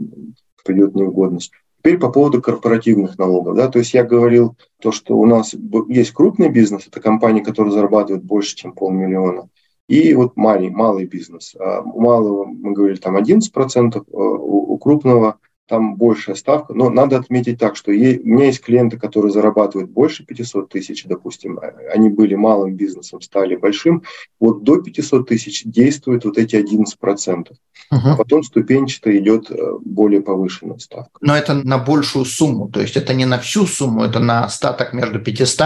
придет 0.64 0.96
неугодность. 0.96 1.52
Теперь 1.80 1.98
по 1.98 2.10
поводу 2.12 2.42
корпоративных 2.42 3.18
налогов. 3.18 3.56
Да, 3.56 3.68
то 3.68 3.80
есть 3.80 3.94
я 3.94 4.04
говорил 4.04 4.56
то, 4.82 4.92
что 4.92 5.18
у 5.18 5.26
нас 5.26 5.56
есть 5.90 6.12
крупный 6.12 6.50
бизнес, 6.50 6.88
это 6.88 7.02
компании, 7.02 7.42
которые 7.42 7.74
зарабатывают 7.74 8.24
больше, 8.24 8.56
чем 8.56 8.74
полмиллиона, 8.74 9.50
и 9.88 10.14
вот 10.14 10.38
маленький, 10.38 10.76
малый 10.76 11.06
бизнес. 11.06 11.56
А 11.60 11.82
у 11.82 12.00
малого 12.00 12.46
мы 12.46 12.74
говорили 12.74 13.00
там 13.00 13.18
11%, 13.18 13.42
а 13.96 14.18
у 14.18 14.78
крупного 14.78 15.38
там 15.72 15.96
большая 15.96 16.36
ставка. 16.36 16.74
Но 16.74 16.90
надо 16.90 17.18
отметить 17.18 17.58
так, 17.58 17.78
что 17.78 17.92
у 17.92 17.94
меня 17.94 18.48
есть 18.48 18.60
клиенты, 18.60 19.00
которые 19.00 19.32
зарабатывают 19.32 19.90
больше 19.90 20.26
500 20.26 20.68
тысяч, 20.68 21.06
допустим, 21.06 21.60
а, 21.60 21.74
они 21.94 22.10
были 22.10 22.36
малым 22.36 22.76
бизнесом, 22.76 23.22
стали 23.22 23.56
большим. 23.56 24.04
Вот 24.38 24.64
до 24.64 24.82
500 24.82 25.30
тысяч 25.30 25.64
действуют 25.64 26.26
вот 26.26 26.38
эти 26.38 26.58
11%. 26.58 27.52
Угу. 27.90 28.02
А 28.04 28.16
потом 28.18 28.44
ступенчато 28.44 29.18
идет 29.18 29.50
э, 29.50 29.56
более 29.80 30.22
повышенная 30.22 30.78
ставка. 30.78 31.12
Но 31.22 31.38
это 31.38 31.54
на 31.54 31.78
большую 31.78 32.26
сумму, 32.26 32.70
то 32.70 32.82
есть 32.82 32.98
это 32.98 33.14
не 33.14 33.26
на 33.26 33.40
всю 33.40 33.66
сумму, 33.66 34.04
это 34.04 34.20
на 34.20 34.44
остаток 34.44 34.92
между 34.92 35.20
500 35.20 35.62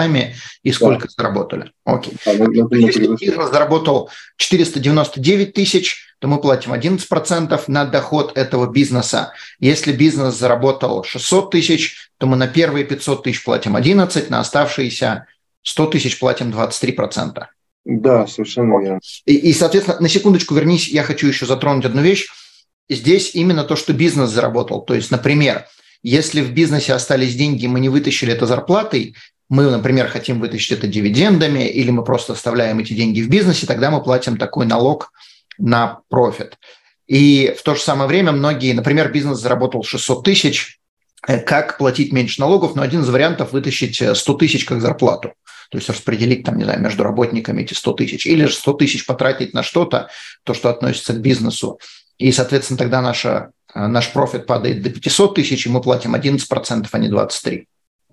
и 0.62 0.72
сколько 0.72 1.08
да. 1.08 1.14
заработали. 1.18 1.72
Окей. 1.84 2.14
А, 2.28 2.34
например, 2.34 2.68
Если 2.72 3.08
бизнес 3.08 3.50
заработал 3.50 4.10
499 4.38 5.54
тысяч, 5.54 6.15
то 6.26 6.30
мы 6.30 6.42
платим 6.42 6.74
11% 6.74 7.64
на 7.68 7.86
доход 7.86 8.36
этого 8.36 8.66
бизнеса. 8.66 9.34
Если 9.60 9.92
бизнес 9.92 10.34
заработал 10.34 11.04
600 11.04 11.52
тысяч, 11.52 12.10
то 12.18 12.26
мы 12.26 12.36
на 12.36 12.48
первые 12.48 12.84
500 12.84 13.22
тысяч 13.22 13.44
платим 13.44 13.76
11, 13.76 14.32
на 14.32 14.40
оставшиеся 14.40 15.28
100 15.62 15.86
тысяч 15.86 16.18
платим 16.18 16.50
23%. 16.50 17.44
Да, 17.86 18.26
совершенно 18.26 18.82
верно. 18.82 19.00
И, 19.28 19.36
и, 19.36 19.54
соответственно, 19.54 20.00
на 20.00 20.10
секундочку 20.10 20.56
вернись, 20.56 20.88
я 20.88 21.04
хочу 21.04 21.28
еще 21.28 21.46
затронуть 21.46 21.86
одну 21.86 22.02
вещь. 22.02 22.28
Здесь 22.90 23.36
именно 23.36 23.64
то, 23.64 23.76
что 23.76 23.94
бизнес 23.94 24.32
заработал. 24.32 24.82
То 24.82 24.96
есть, 24.96 25.12
например, 25.12 25.68
если 26.02 26.42
в 26.42 26.52
бизнесе 26.54 26.94
остались 26.94 27.36
деньги, 27.36 27.68
мы 27.68 27.80
не 27.80 27.90
вытащили 27.90 28.34
это 28.34 28.48
зарплатой, 28.48 29.16
мы, 29.48 29.70
например, 29.70 30.08
хотим 30.08 30.40
вытащить 30.40 30.72
это 30.80 30.88
дивидендами, 30.88 31.70
или 31.70 31.92
мы 31.92 32.04
просто 32.04 32.34
оставляем 32.34 32.80
эти 32.80 32.94
деньги 32.94 33.22
в 33.22 33.30
бизнесе, 33.30 33.68
тогда 33.68 33.92
мы 33.92 34.02
платим 34.02 34.38
такой 34.38 34.66
налог 34.66 35.12
на 35.58 36.00
профит. 36.10 36.58
И 37.08 37.56
в 37.58 37.64
то 37.64 37.76
же 37.76 37.82
самое 37.82 38.08
время 38.08 38.32
многие, 38.32 38.74
например, 38.74 39.12
бизнес 39.12 39.40
заработал 39.40 39.84
600 39.84 40.24
тысяч, 40.24 40.80
э, 41.28 41.40
как 41.40 41.78
платить 41.78 42.12
меньше 42.12 42.42
налогов, 42.42 42.76
но 42.76 42.82
один 42.82 43.02
из 43.02 43.10
вариантов 43.10 43.52
вытащить 43.54 43.96
100 43.96 44.34
э, 44.34 44.38
тысяч 44.38 44.66
как 44.66 44.82
зарплату. 44.82 45.34
То 45.70 45.78
есть 45.78 45.90
распределить 45.90 46.44
там, 46.44 46.58
не 46.58 46.64
знаю, 46.64 46.82
между 46.82 47.04
работниками 47.04 47.62
эти 47.62 47.74
100 47.74 47.94
тысяч. 47.94 48.26
Или 48.26 48.46
же 48.46 48.54
100 48.54 48.74
тысяч 48.74 49.06
потратить 49.06 49.54
на 49.54 49.64
что-то, 49.64 50.10
то, 50.44 50.54
что 50.54 50.70
относится 50.70 51.14
к 51.14 51.22
бизнесу. 51.22 51.80
И, 52.18 52.32
соответственно, 52.32 52.78
тогда 52.78 53.02
наша, 53.02 53.52
э, 53.74 53.86
наш 53.88 54.12
профит 54.12 54.48
падает 54.48 54.82
до 54.82 54.90
500 54.90 55.36
тысяч, 55.36 55.66
и 55.66 55.70
мы 55.70 55.82
платим 55.82 56.16
11%, 56.16 56.88
а 56.92 56.98
не 56.98 57.10
23%. 57.10 57.66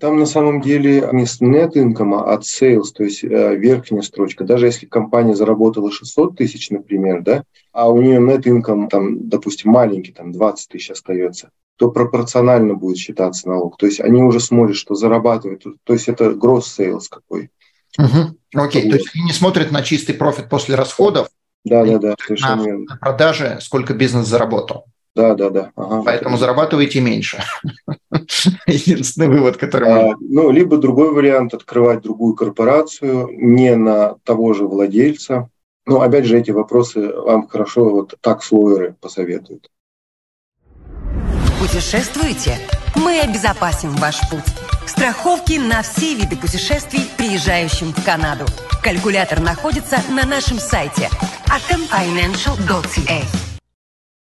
Там 0.03 0.19
на 0.19 0.27
самом 0.27 0.61
деле 0.61 1.09
не 1.13 1.27
с 1.27 1.41
net 1.41 1.75
income, 1.75 2.17
а 2.17 2.35
от 2.35 2.43
sales, 2.43 2.87
то 2.93 3.05
есть 3.05 3.23
э, 3.23 3.55
верхняя 3.55 4.03
строчка. 4.03 4.43
Даже 4.43 4.67
если 4.67 4.87
компания 4.87 5.37
заработала 5.37 5.93
600 5.93 6.37
тысяч, 6.37 6.71
например, 6.71 7.23
да, 7.23 7.45
а 7.71 7.89
у 7.89 8.03
нее 8.03 8.19
net 8.19 8.43
income, 8.43 8.89
там, 8.89 9.29
допустим, 9.29 9.71
маленький, 9.71 10.11
там 10.11 10.33
20 10.33 10.71
тысяч 10.71 10.91
остается, 10.91 11.51
то 11.77 11.93
пропорционально 11.93 12.75
будет 12.75 12.97
считаться 12.97 13.49
налог. 13.49 13.77
То 13.77 13.87
есть 13.87 14.01
они 14.01 14.25
уже 14.25 14.41
смотрят, 14.41 14.77
что 14.77 14.97
зарабатывают. 14.97 15.63
То 15.85 15.93
есть 15.93 16.09
это 16.09 16.31
gross 16.31 16.65
sales 16.77 17.05
какой. 17.09 17.51
Угу. 17.97 18.61
Окей, 18.61 18.91
то 18.91 18.97
есть 18.97 19.11
они 19.15 19.27
не 19.27 19.33
смотрят 19.33 19.71
на 19.71 19.83
чистый 19.83 20.15
профит 20.15 20.49
после 20.49 20.75
расходов, 20.75 21.29
да, 21.65 21.85
да, 21.85 21.99
да, 21.99 22.15
совершенно 22.27 22.67
на, 22.67 22.79
на 22.79 22.97
продаже, 22.97 23.59
сколько 23.61 23.95
бизнес 23.95 24.27
заработал. 24.27 24.87
Да, 25.15 25.35
да, 25.35 25.51
да. 25.51 25.73
Ага. 25.77 26.03
Поэтому 26.05 26.39
зарабатываете 26.39 27.01
меньше. 27.01 27.43
Единственный 28.67 29.29
вывод, 29.29 29.59
который... 29.59 29.89
А, 29.89 30.15
ну, 30.21 30.51
либо 30.51 30.79
другой 30.79 31.13
вариант– 31.13 31.53
открывать 31.55 32.01
другую 32.01 32.35
корпорацию, 32.35 33.29
не 33.31 33.77
на 33.77 34.17
того 34.25 34.55
же 34.55 34.67
владельца. 34.67 35.51
Но, 35.85 36.01
опять 36.01 36.25
же, 36.25 36.39
эти 36.39 36.51
вопросы 36.51 37.13
вам 37.13 37.47
хорошо 37.47 37.91
вот 37.91 38.15
так 38.21 38.41
лойеры 38.51 38.97
посоветуют. 39.01 39.69
Путешествуете? 41.61 42.57
Мы 42.97 43.21
обезопасим 43.21 43.91
ваш 43.97 44.19
путь. 44.31 44.41
Страховки 44.87 45.59
на 45.59 45.83
все 45.83 46.15
виды 46.15 46.37
путешествий, 46.37 47.09
приезжающим 47.17 47.93
в 47.93 48.05
Канаду. 48.05 48.45
Калькулятор 48.83 49.41
находится 49.41 49.99
на 50.11 50.27
нашем 50.27 50.59
сайте 50.59 51.09
atomfinancial.ca. 51.47 53.52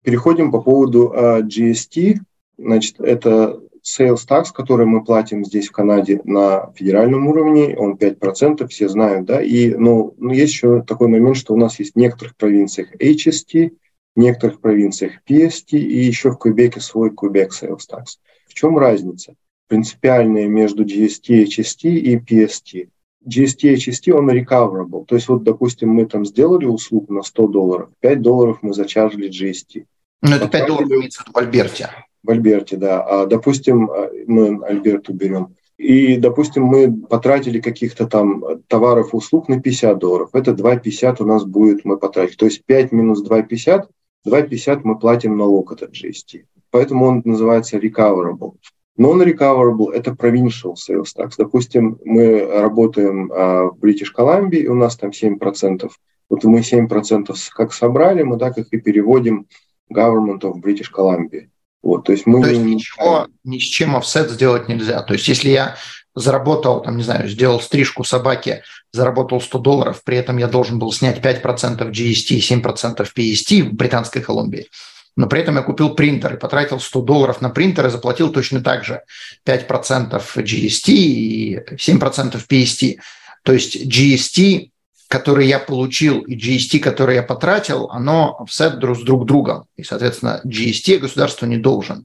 Переходим 0.05 0.53
по 0.53 0.61
поводу 0.61 1.13
uh, 1.17 1.43
GST. 1.43 2.19
Значит, 2.59 3.01
это 3.01 3.59
sales 3.85 4.21
tax, 4.29 4.47
который 4.55 4.87
мы 4.87 5.03
платим 5.03 5.45
здесь 5.45 5.69
в 5.69 5.73
Канаде 5.73 6.21
на 6.25 6.73
федеральном 6.75 7.27
уровне, 7.27 7.77
он 7.77 7.95
5%, 7.95 8.67
все 8.69 8.89
знают, 8.89 9.27
да, 9.27 9.43
и, 9.43 9.75
ну, 9.75 10.15
ну, 10.17 10.31
есть 10.31 10.53
еще 10.55 10.83
такой 10.83 11.09
момент, 11.09 11.37
что 11.37 11.53
у 11.53 11.59
нас 11.59 11.79
есть 11.79 11.95
в 11.95 11.99
некоторых 11.99 12.35
провинциях 12.37 12.95
HST, 12.97 13.73
в 14.17 14.21
некоторых 14.21 14.61
провинциях 14.61 15.13
PST 15.29 15.73
и 15.73 16.05
еще 16.05 16.31
в 16.31 16.39
Квебеке 16.39 16.81
свой 16.81 17.11
Quebec 17.11 17.49
sales 17.51 17.81
tax. 17.91 18.19
В 18.47 18.55
чем 18.55 18.79
разница? 18.79 19.35
Принципиальная 19.69 20.47
между 20.47 20.85
GST, 20.85 21.45
HST 21.45 21.91
и 21.91 22.17
PST. 22.17 22.89
GST, 23.27 23.75
HST, 23.75 24.13
он 24.13 24.31
recoverable. 24.31 25.05
То 25.07 25.15
есть 25.15 25.29
вот, 25.29 25.43
допустим, 25.43 25.91
мы 25.91 26.07
там 26.07 26.25
сделали 26.25 26.67
услугу 26.67 27.13
на 27.15 27.23
100 27.23 27.49
долларов, 27.49 27.89
5 28.01 28.23
долларов 28.23 28.59
мы 28.63 28.73
зачаржили 28.73 29.29
GST. 29.29 29.87
Ну, 30.25 30.37
это 30.37 30.49
5 30.49 30.67
долларов 30.67 30.91
имеется 30.91 31.23
в 31.31 31.37
Альберте. 31.37 31.91
В 32.23 32.31
Альберте, 32.31 32.77
да. 32.79 33.03
А, 33.03 33.27
допустим, 33.27 33.91
а, 33.91 34.09
мы 34.27 34.65
Альберту 34.65 35.13
берем. 35.13 35.55
И, 35.77 36.17
допустим, 36.17 36.65
мы 36.65 36.91
потратили 36.91 37.61
каких-то 37.61 38.07
там 38.07 38.43
товаров 38.69 39.13
и 39.13 39.17
услуг 39.17 39.49
на 39.49 39.61
50 39.61 39.99
долларов. 39.99 40.31
Это 40.33 40.53
2,50 40.53 41.17
у 41.21 41.27
нас 41.27 41.45
будет 41.45 41.85
мы 41.85 41.99
потратили. 41.99 42.37
То 42.37 42.47
есть 42.47 42.65
5 42.65 42.93
минус 42.93 43.23
2,50, 43.23 43.83
2,50 44.27 44.81
мы 44.85 44.99
платим 44.99 45.37
налог 45.37 45.73
от 45.73 45.83
GST. 45.83 46.45
Поэтому 46.71 47.05
он 47.05 47.23
называется 47.27 47.77
recoverable. 47.77 48.55
Non-recoverable– 48.99 49.93
это 49.95 50.13
provincial 50.13 50.75
sales 50.75 51.09
tax. 51.15 51.33
Допустим, 51.37 51.99
мы 52.05 52.47
работаем 52.47 53.31
а, 53.31 53.65
в 53.65 53.79
British 53.79 54.09
Columbia, 54.17 54.61
и 54.61 54.69
у 54.69 54.75
нас 54.75 54.97
там 54.97 55.11
7%. 55.11 55.91
Вот 56.31 56.45
мы 56.45 56.61
7% 56.61 57.35
как 57.55 57.75
собрали, 57.75 58.23
мы 58.23 58.39
так 58.39 58.57
их 58.57 58.73
и 58.73 58.81
переводим 58.81 59.49
government 59.93 60.41
of 60.41 60.61
British 60.61 60.91
Columbia. 60.91 61.49
Вот, 61.83 62.05
то 62.05 62.13
есть 62.13 62.27
мы... 62.27 62.43
То 62.43 62.51
есть 62.51 62.63
ничего, 62.63 63.29
ни 63.45 63.59
с 63.59 63.63
чем 63.63 63.97
офсет 63.97 64.31
сделать 64.31 64.69
нельзя. 64.69 65.03
То 65.03 65.13
есть 65.13 65.29
если 65.29 65.51
я 65.51 65.77
заработал, 66.15 66.81
там, 66.83 66.97
не 66.97 67.03
знаю, 67.03 67.29
сделал 67.29 67.61
стрижку 67.61 68.05
собаки, 68.05 68.63
заработал 68.93 69.41
100 69.41 69.59
долларов, 69.59 70.03
при 70.05 70.17
этом 70.17 70.39
я 70.39 70.47
должен 70.47 70.79
был 70.79 70.93
снять 70.93 71.19
5% 71.21 71.91
GST, 71.91 72.39
7% 72.39 73.07
PST 73.15 73.63
в 73.65 73.75
Британской 73.75 74.23
Колумбии, 74.23 74.69
но 75.17 75.27
при 75.27 75.41
этом 75.41 75.57
я 75.57 75.63
купил 75.63 75.95
принтер 75.95 76.35
и 76.35 76.39
потратил 76.39 76.81
100 76.81 77.03
долларов 77.03 77.41
на 77.41 77.51
принтер 77.51 77.87
и 77.87 77.91
заплатил 77.91 78.33
точно 78.33 78.63
так 78.63 78.85
же 78.85 79.03
5% 79.47 80.23
GST 80.37 80.89
и 80.89 81.59
7% 81.59 82.47
PST. 82.49 82.99
То 83.43 83.53
есть 83.53 83.77
GST 83.77 84.71
который 85.09 85.47
я 85.47 85.59
получил, 85.59 86.21
и 86.21 86.37
GST, 86.37 86.81
который 86.81 87.17
я 87.17 87.23
потратил, 87.23 87.89
оно 87.91 88.39
offset 88.41 88.77
друг 88.77 88.99
с 88.99 89.03
друг 89.03 89.27
другом. 89.27 89.67
И, 89.77 89.83
соответственно, 89.83 90.41
GST 90.45 90.99
государство 90.99 91.47
не 91.47 91.57
должен. 91.57 92.05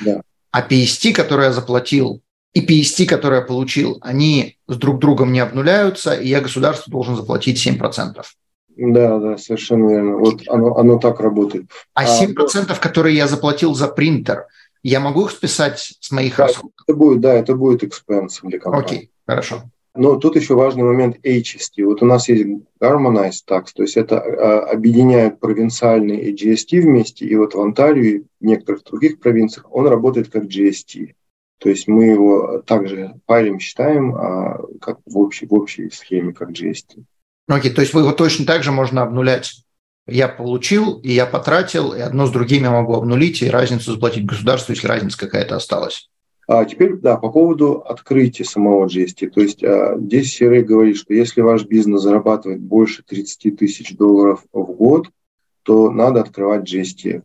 Да. 0.00 0.22
А 0.50 0.66
PST, 0.66 1.12
который 1.12 1.46
я 1.46 1.52
заплатил, 1.52 2.22
и 2.54 2.64
PST, 2.64 3.06
который 3.06 3.40
я 3.40 3.44
получил, 3.44 3.98
они 4.00 4.56
с 4.66 4.76
друг 4.76 4.98
другом 4.98 5.32
не 5.32 5.40
обнуляются, 5.40 6.14
и 6.14 6.28
я 6.28 6.40
государству 6.40 6.90
должен 6.90 7.16
заплатить 7.16 7.64
7%. 7.64 8.22
Да, 8.78 9.18
да, 9.18 9.36
совершенно 9.36 9.90
верно. 9.90 10.16
Вот 10.16 10.42
оно, 10.48 10.76
оно 10.76 10.98
так 10.98 11.20
работает. 11.20 11.66
А 11.94 12.04
7%, 12.04 12.66
а, 12.68 12.74
которые 12.76 13.16
я 13.16 13.26
заплатил 13.26 13.74
за 13.74 13.88
принтер, 13.88 14.46
я 14.82 15.00
могу 15.00 15.26
их 15.26 15.32
списать 15.32 15.96
с 16.00 16.10
моих 16.12 16.36
да, 16.36 16.46
расходов? 16.46 16.72
Это 16.86 16.96
будет, 16.96 17.20
да, 17.20 17.34
это 17.34 17.54
будет 17.54 17.82
expense 17.82 18.38
для 18.42 18.58
компании. 18.58 18.86
Окей, 18.86 19.10
хорошо. 19.26 19.64
Но 19.98 20.14
тут 20.14 20.36
еще 20.36 20.54
важный 20.54 20.84
момент 20.84 21.16
HST. 21.24 21.84
Вот 21.84 22.02
у 22.02 22.06
нас 22.06 22.28
есть 22.28 22.46
Harmonized 22.80 23.42
Tax, 23.48 23.70
то 23.74 23.82
есть 23.82 23.96
это 23.96 24.20
а, 24.20 24.70
объединяет 24.70 25.40
провинциальный 25.40 26.32
GST 26.32 26.80
вместе, 26.80 27.26
и 27.26 27.34
вот 27.34 27.54
в 27.54 27.60
Онтарии 27.60 28.08
и 28.08 28.24
в 28.40 28.44
некоторых 28.46 28.84
других 28.84 29.18
провинциях 29.18 29.66
он 29.72 29.88
работает 29.88 30.30
как 30.30 30.44
GST. 30.44 31.14
То 31.58 31.68
есть 31.68 31.88
мы 31.88 32.04
его 32.04 32.62
также 32.64 33.14
файлем 33.26 33.58
считаем 33.58 34.14
а, 34.14 34.60
как 34.80 35.00
в 35.04 35.18
общей, 35.18 35.46
в 35.46 35.54
общей 35.54 35.90
схеме, 35.90 36.32
как 36.32 36.50
GST. 36.50 37.02
Окей, 37.48 37.72
okay, 37.72 37.74
то 37.74 37.80
есть 37.80 37.92
вы 37.92 38.02
его 38.02 38.12
точно 38.12 38.46
так 38.46 38.62
же 38.62 38.70
можно 38.70 39.02
обнулять. 39.02 39.64
Я 40.06 40.28
получил, 40.28 41.00
и 41.00 41.10
я 41.10 41.26
потратил, 41.26 41.92
и 41.92 41.98
одно 41.98 42.26
с 42.26 42.30
другим 42.30 42.62
я 42.62 42.70
могу 42.70 42.94
обнулить, 42.94 43.42
и 43.42 43.50
разницу 43.50 43.92
заплатить 43.92 44.26
государству, 44.26 44.72
если 44.72 44.86
разница 44.86 45.18
какая-то 45.18 45.56
осталась. 45.56 46.08
А 46.48 46.64
теперь, 46.64 46.96
да, 46.96 47.18
по 47.18 47.30
поводу 47.30 47.82
открытия 47.82 48.44
самого 48.44 48.86
GST. 48.86 49.28
То 49.28 49.42
есть 49.42 49.62
а, 49.62 49.98
здесь 49.98 50.40
CRA 50.40 50.62
говорит, 50.62 50.96
что 50.96 51.12
если 51.12 51.42
ваш 51.42 51.66
бизнес 51.66 52.00
зарабатывает 52.00 52.60
больше 52.60 53.02
30 53.02 53.58
тысяч 53.58 53.94
долларов 53.94 54.44
в 54.50 54.72
год, 54.72 55.10
то 55.62 55.90
надо 55.90 56.22
открывать 56.22 56.62
GST. 56.62 57.22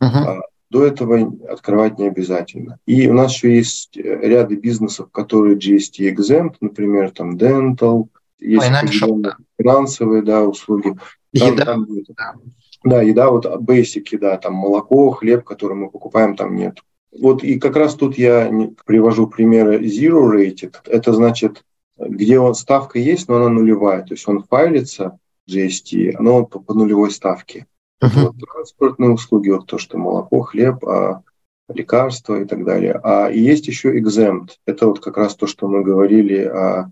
Uh-huh. 0.00 0.04
А, 0.04 0.40
до 0.70 0.86
этого 0.86 1.34
открывать 1.48 1.98
не 1.98 2.06
обязательно. 2.06 2.78
И 2.86 3.08
у 3.08 3.14
нас 3.14 3.34
еще 3.34 3.52
есть 3.56 3.96
ряды 3.96 4.54
бизнесов, 4.54 5.10
которые 5.10 5.56
GST 5.56 6.08
exempt, 6.08 6.54
например, 6.60 7.10
там 7.10 7.36
dental, 7.36 8.06
есть 8.38 8.66
финансовые 9.58 10.22
да, 10.22 10.44
услуги. 10.44 10.96
Там, 11.36 11.52
еда. 11.52 11.64
Там, 11.64 11.86
да. 12.16 12.34
да, 12.84 13.02
еда, 13.02 13.30
вот 13.30 13.44
basic 13.44 14.04
еда, 14.12 14.36
там 14.36 14.54
молоко, 14.54 15.10
хлеб, 15.10 15.42
который 15.42 15.76
мы 15.76 15.90
покупаем, 15.90 16.36
там 16.36 16.54
нет. 16.54 16.78
Вот 17.12 17.44
и 17.44 17.58
как 17.58 17.76
раз 17.76 17.94
тут 17.94 18.16
я 18.16 18.50
привожу 18.86 19.26
примеры 19.26 19.78
zero 19.80 20.30
rated. 20.32 20.76
Это 20.86 21.12
значит, 21.12 21.64
где 21.98 22.38
он, 22.38 22.54
ставка 22.54 22.98
есть, 22.98 23.28
но 23.28 23.36
она 23.36 23.48
нулевая. 23.48 24.02
То 24.02 24.14
есть 24.14 24.26
он 24.26 24.42
файлится, 24.42 25.18
GST, 25.48 26.14
оно 26.16 26.46
по, 26.46 26.58
по 26.60 26.74
нулевой 26.74 27.10
ставке. 27.10 27.66
Uh-huh. 28.02 28.26
Вот, 28.26 28.36
транспортные 28.38 29.10
услуги, 29.10 29.50
вот 29.50 29.66
то, 29.66 29.78
что 29.78 29.98
молоко, 29.98 30.40
хлеб, 30.40 30.84
а, 30.86 31.22
лекарства 31.68 32.40
и 32.40 32.44
так 32.44 32.64
далее. 32.64 32.98
А 33.02 33.30
и 33.30 33.40
есть 33.40 33.66
еще 33.66 33.96
exempt. 33.96 34.58
Это 34.66 34.86
вот 34.86 35.00
как 35.00 35.16
раз 35.16 35.34
то, 35.34 35.46
что 35.46 35.68
мы 35.68 35.82
говорили 35.82 36.38
о 36.44 36.90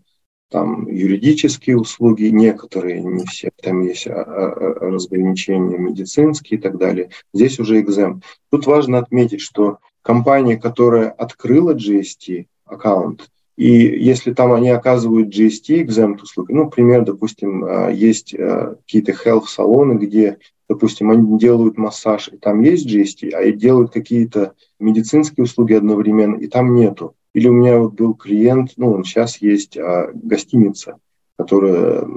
там 0.51 0.89
юридические 0.89 1.79
услуги, 1.79 2.25
некоторые, 2.25 3.01
не 3.03 3.25
все, 3.25 3.51
там 3.63 3.83
есть 3.83 4.09
а, 4.09 4.21
а, 4.23 4.51
разграничения 4.81 5.79
медицинские 5.79 6.59
и 6.59 6.63
так 6.63 6.77
далее. 6.77 7.11
Здесь 7.33 7.61
уже 7.61 7.81
экзем. 7.81 8.23
Тут 8.51 8.67
важно 8.67 8.99
отметить, 8.99 9.41
что 9.41 9.79
компания, 10.03 10.57
которая 10.57 11.11
открыла 11.11 11.75
GST 11.75 12.47
аккаунт, 12.65 13.31
и 13.57 13.71
если 13.71 14.33
там 14.33 14.53
они 14.53 14.71
оказывают 14.71 15.29
GST 15.29 15.83
exempt 15.83 16.23
услуги, 16.23 16.53
ну, 16.53 16.65
например, 16.65 17.05
допустим, 17.05 17.65
а, 17.65 17.91
есть 17.91 18.35
какие-то 18.35 19.13
health-салоны, 19.13 19.99
где, 19.99 20.39
допустим, 20.67 21.11
они 21.11 21.39
делают 21.39 21.77
массаж, 21.77 22.31
и 22.33 22.39
там 22.39 22.63
есть 22.63 22.89
GST, 22.89 23.31
а 23.33 23.43
и 23.43 23.53
делают 23.53 23.93
какие-то 23.93 24.55
медицинские 24.79 25.45
услуги 25.45 25.75
одновременно, 25.75 26.37
и 26.37 26.47
там 26.47 26.75
нету. 26.75 27.15
Или 27.35 27.49
у 27.49 27.53
меня 27.53 27.79
вот 27.79 27.93
был 27.93 28.15
клиент, 28.15 28.73
ну, 28.77 28.93
он 28.93 29.05
сейчас 29.05 29.43
есть 29.43 29.77
а, 29.77 30.11
гостиница, 30.15 30.97
которая, 31.39 32.09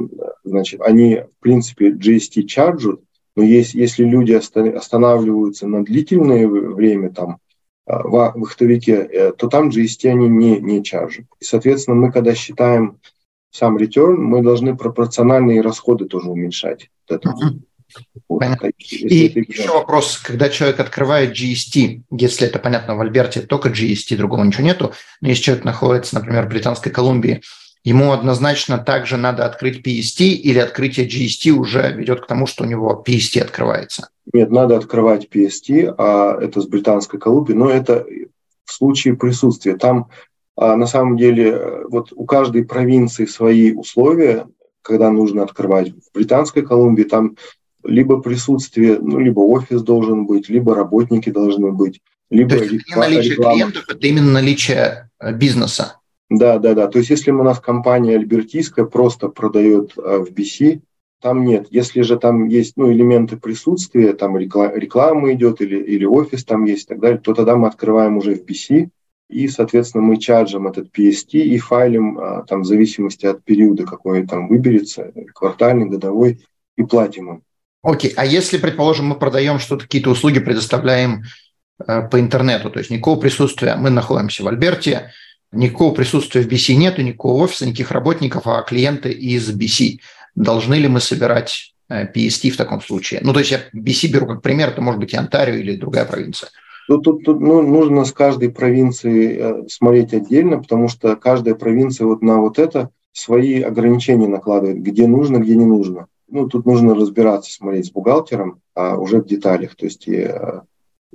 значит, 0.46 0.80
они, 0.82 1.24
в 1.38 1.42
принципе, 1.42 1.92
GST 1.92 2.44
чарджут, 2.44 3.02
но 3.36 3.44
есть, 3.44 3.74
если 3.74 4.04
люди 4.04 4.32
останавливаются 4.32 5.68
на 5.68 5.84
длительное 5.84 6.48
время 6.48 7.10
там 7.10 7.40
в 7.86 8.32
вахтовике, 8.36 8.94
э, 8.94 9.32
то 9.34 9.48
там 9.48 9.70
GST 9.70 10.10
они 10.10 10.28
не, 10.28 10.60
не 10.60 10.84
чаржат. 10.84 11.26
И, 11.40 11.44
соответственно, 11.44 11.96
мы, 11.96 12.12
когда 12.12 12.34
считаем 12.34 13.00
сам 13.52 13.78
return, 13.78 14.16
мы 14.16 14.42
должны 14.42 14.76
пропорциональные 14.76 15.62
расходы 15.62 16.06
тоже 16.06 16.30
уменьшать. 16.30 16.90
Вот. 17.10 17.26
Uh-huh. 17.26 17.60
Понятно. 18.28 18.72
И 18.78 19.28
это... 19.28 19.40
еще 19.40 19.70
вопрос, 19.70 20.18
когда 20.18 20.50
человек 20.50 20.80
открывает 20.80 21.38
GST, 21.38 22.04
если 22.12 22.48
это 22.48 22.60
понятно, 22.60 22.96
в 22.96 23.02
Альберте 23.02 23.42
только 23.42 23.70
GST, 23.70 24.16
другого 24.16 24.44
ничего 24.44 24.64
нету, 24.64 24.94
но 25.22 25.30
если 25.30 25.44
человек 25.44 25.66
находится, 25.66 26.16
например, 26.16 26.46
в 26.46 26.50
Британской 26.50 26.92
Колумбии, 26.92 27.42
ему 27.84 28.12
однозначно 28.12 28.78
также 28.78 29.18
надо 29.18 29.46
открыть 29.46 29.86
PST 29.86 30.26
или 30.26 30.60
открытие 30.60 31.08
GST 31.08 31.52
уже 31.52 31.92
ведет 31.92 32.22
к 32.22 32.28
тому, 32.28 32.46
что 32.48 32.64
у 32.64 32.68
него 32.68 33.04
PST 33.06 33.40
открывается? 33.42 34.10
Нет, 34.32 34.52
надо 34.52 34.78
открывать 34.78 35.28
PST, 35.32 35.94
а 35.98 36.38
это 36.40 36.62
с 36.62 36.68
Британской 36.68 37.20
Колумбии, 37.20 37.54
но 37.54 37.70
это 37.70 38.06
в 38.66 38.72
случае 38.72 39.16
присутствия. 39.16 39.76
Там 39.76 40.10
а, 40.56 40.76
на 40.76 40.88
самом 40.88 41.18
деле 41.18 41.84
вот 41.90 42.14
у 42.16 42.26
каждой 42.26 42.64
провинции 42.64 43.26
свои 43.26 43.74
условия, 43.74 44.48
когда 44.82 45.12
нужно 45.12 45.44
открывать. 45.44 45.92
В 45.92 46.14
Британской 46.14 46.64
Колумбии 46.64 47.04
там 47.04 47.36
либо 47.84 48.22
присутствие, 48.22 48.98
ну, 49.00 49.20
либо 49.20 49.42
офис 49.42 49.82
должен 49.82 50.26
быть, 50.26 50.50
либо 50.50 50.76
работники 50.76 51.30
должны 51.30 51.72
быть, 51.72 52.00
либо 52.30 52.52
То 52.52 52.64
есть 52.64 52.74
реклама, 52.74 53.10
не 53.10 53.16
наличие 53.16 53.36
клиентов, 53.36 53.86
это 53.90 54.08
именно 54.08 54.32
наличие 54.32 55.10
э, 55.20 55.34
бизнеса. 55.34 55.98
Да, 56.34 56.58
да, 56.58 56.74
да. 56.74 56.88
То 56.88 56.98
есть 56.98 57.12
если 57.12 57.30
у 57.30 57.44
нас 57.44 57.60
компания 57.60 58.16
альбертийская 58.16 58.86
просто 58.86 59.28
продает 59.28 59.94
э, 59.98 60.18
в 60.18 60.32
BC, 60.32 60.82
там 61.22 61.46
нет. 61.46 61.68
Если 61.70 62.02
же 62.02 62.18
там 62.18 62.48
есть 62.48 62.74
ну, 62.76 62.92
элементы 62.92 63.38
присутствия, 63.38 64.14
там 64.14 64.36
реклама 64.38 65.32
идет 65.34 65.62
или, 65.62 65.78
или 65.78 66.06
офис 66.06 66.44
там 66.44 66.66
есть 66.66 66.86
и 66.86 66.88
так 66.88 67.00
далее, 67.00 67.20
то 67.20 67.34
тогда 67.34 67.56
мы 67.56 67.68
открываем 67.68 68.18
уже 68.18 68.36
в 68.36 68.44
BC, 68.44 68.90
и, 69.30 69.48
соответственно, 69.48 70.04
мы 70.04 70.18
чарджим 70.18 70.68
этот 70.68 70.90
PST 70.98 71.34
и 71.34 71.58
файлим 71.60 72.20
э, 72.20 72.44
там 72.48 72.62
в 72.62 72.66
зависимости 72.66 73.28
от 73.28 73.44
периода, 73.44 73.86
какой 73.86 74.26
там 74.26 74.48
выберется, 74.48 75.12
квартальный, 75.34 75.86
годовой, 75.86 76.40
и 76.78 76.84
платим 76.84 77.30
им. 77.30 77.44
Окей, 77.84 78.12
а 78.16 78.26
если, 78.26 78.58
предположим, 78.58 79.08
мы 79.08 79.16
продаем 79.16 79.60
что-то, 79.60 79.84
какие-то 79.84 80.10
услуги 80.10 80.40
предоставляем 80.40 81.24
э, 81.86 82.08
по 82.10 82.20
интернету, 82.20 82.72
то 82.72 82.80
есть 82.80 82.90
никакого 82.90 83.20
присутствия. 83.20 83.76
Мы 83.76 83.92
находимся 83.92 84.44
в 84.44 84.48
Альберте, 84.48 85.12
никакого 85.54 85.94
присутствия 85.94 86.42
в 86.42 86.48
BC 86.48 86.76
нету, 86.76 87.02
никакого 87.02 87.44
офиса, 87.44 87.66
никаких 87.66 87.92
работников, 87.92 88.48
а 88.48 88.62
клиенты 88.62 89.12
из 89.12 89.50
BC. 89.50 90.00
Должны 90.36 90.76
ли 90.76 90.88
мы 90.88 91.00
собирать 91.00 91.74
PST 91.90 92.50
в 92.50 92.58
таком 92.58 92.82
случае? 92.82 93.22
Ну, 93.24 93.34
то 93.34 93.40
есть 93.40 93.52
я 93.52 93.62
BC 93.76 94.12
беру 94.12 94.28
как 94.28 94.42
пример, 94.42 94.70
это 94.70 94.82
может 94.82 95.00
быть 95.00 95.14
и 95.14 95.18
Онтарио 95.18 95.56
или 95.56 95.76
другая 95.76 96.06
провинция. 96.06 96.50
Тут, 96.88 97.04
тут, 97.04 97.24
тут 97.24 97.40
ну, 97.40 97.62
нужно 97.62 98.04
с 98.04 98.12
каждой 98.12 98.50
провинции 98.50 99.68
смотреть 99.70 100.14
отдельно, 100.14 100.60
потому 100.60 100.90
что 100.90 101.16
каждая 101.16 101.56
провинция 101.56 102.08
вот 102.08 102.22
на 102.22 102.42
вот 102.42 102.60
это 102.60 102.90
свои 103.14 103.62
ограничения 103.62 104.28
накладывает, 104.28 104.82
где 104.82 105.08
нужно, 105.08 105.38
где 105.38 105.56
не 105.56 105.66
нужно 105.66 106.08
ну, 106.34 106.50
тут 106.50 106.66
нужно 106.66 106.96
разбираться, 106.96 107.54
смотреть 107.54 107.86
с 107.86 107.92
бухгалтером, 107.92 108.60
а 108.74 108.98
уже 108.98 109.22
в 109.22 109.28
деталях. 109.28 109.76
То 109.76 109.86
есть 109.86 110.08
и, 110.08 110.28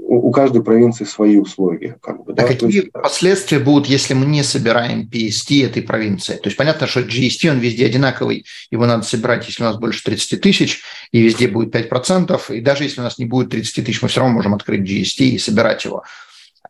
у, 0.00 0.30
каждой 0.30 0.62
провинции 0.62 1.04
свои 1.04 1.36
условия. 1.36 1.96
Как 2.02 2.24
бы, 2.24 2.32
а 2.32 2.34
да? 2.34 2.46
какие 2.46 2.72
есть, 2.72 2.92
последствия 2.92 3.58
будут, 3.58 3.88
если 3.88 4.14
мы 4.14 4.26
не 4.26 4.42
собираем 4.42 5.08
PST 5.10 5.64
этой 5.64 5.82
провинции? 5.82 6.34
То 6.34 6.46
есть 6.46 6.56
понятно, 6.56 6.86
что 6.86 7.00
GST, 7.00 7.50
он 7.50 7.58
везде 7.58 7.86
одинаковый, 7.86 8.46
его 8.70 8.86
надо 8.86 9.04
собирать, 9.04 9.46
если 9.46 9.62
у 9.62 9.66
нас 9.66 9.76
больше 9.76 10.02
30 10.04 10.40
тысяч, 10.40 10.82
и 11.12 11.20
везде 11.20 11.48
будет 11.48 11.74
5%, 11.74 12.56
и 12.56 12.60
даже 12.60 12.84
если 12.84 13.00
у 13.00 13.04
нас 13.04 13.18
не 13.18 13.26
будет 13.26 13.50
30 13.50 13.84
тысяч, 13.84 14.02
мы 14.02 14.08
все 14.08 14.20
равно 14.20 14.34
можем 14.34 14.54
открыть 14.54 14.80
GST 14.80 15.24
и 15.24 15.38
собирать 15.38 15.84
его. 15.84 16.04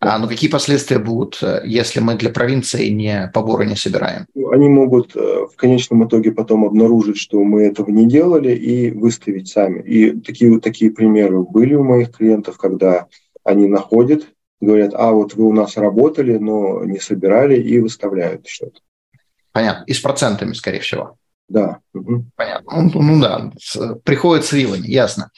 А, 0.00 0.18
ну 0.18 0.28
какие 0.28 0.48
последствия 0.48 0.98
будут, 0.98 1.38
э, 1.42 1.62
если 1.64 2.00
мы 2.00 2.14
для 2.14 2.30
провинции 2.30 2.88
не 2.88 3.30
поборы 3.34 3.66
не 3.66 3.74
собираем? 3.74 4.26
Ну, 4.34 4.50
они 4.50 4.68
могут 4.68 5.16
э, 5.16 5.18
в 5.20 5.56
конечном 5.56 6.06
итоге 6.06 6.30
потом 6.30 6.64
обнаружить, 6.64 7.18
что 7.18 7.42
мы 7.42 7.62
этого 7.64 7.90
не 7.90 8.06
делали, 8.06 8.54
и 8.54 8.90
выставить 8.90 9.48
сами. 9.48 9.82
И 9.82 10.20
такие, 10.20 10.60
такие 10.60 10.92
примеры 10.92 11.42
были 11.42 11.74
у 11.74 11.82
моих 11.82 12.12
клиентов, 12.12 12.58
когда 12.58 13.06
они 13.42 13.66
находят, 13.66 14.24
говорят, 14.60 14.92
а 14.94 15.12
вот 15.12 15.34
вы 15.34 15.44
у 15.44 15.52
нас 15.52 15.76
работали, 15.76 16.38
но 16.38 16.84
не 16.84 17.00
собирали, 17.00 17.60
и 17.60 17.80
выставляют 17.80 18.46
счет. 18.46 18.82
Понятно. 19.52 19.84
И 19.86 19.92
с 19.92 20.00
процентами, 20.00 20.52
скорее 20.52 20.80
всего. 20.80 21.16
Да. 21.48 21.78
Угу. 21.94 22.26
Понятно. 22.36 22.82
Ну, 22.82 23.02
ну 23.02 23.20
да, 23.20 23.52
приходит 24.04 24.44
с 24.44 24.52
вилами, 24.52 24.86
ясно. 24.86 25.30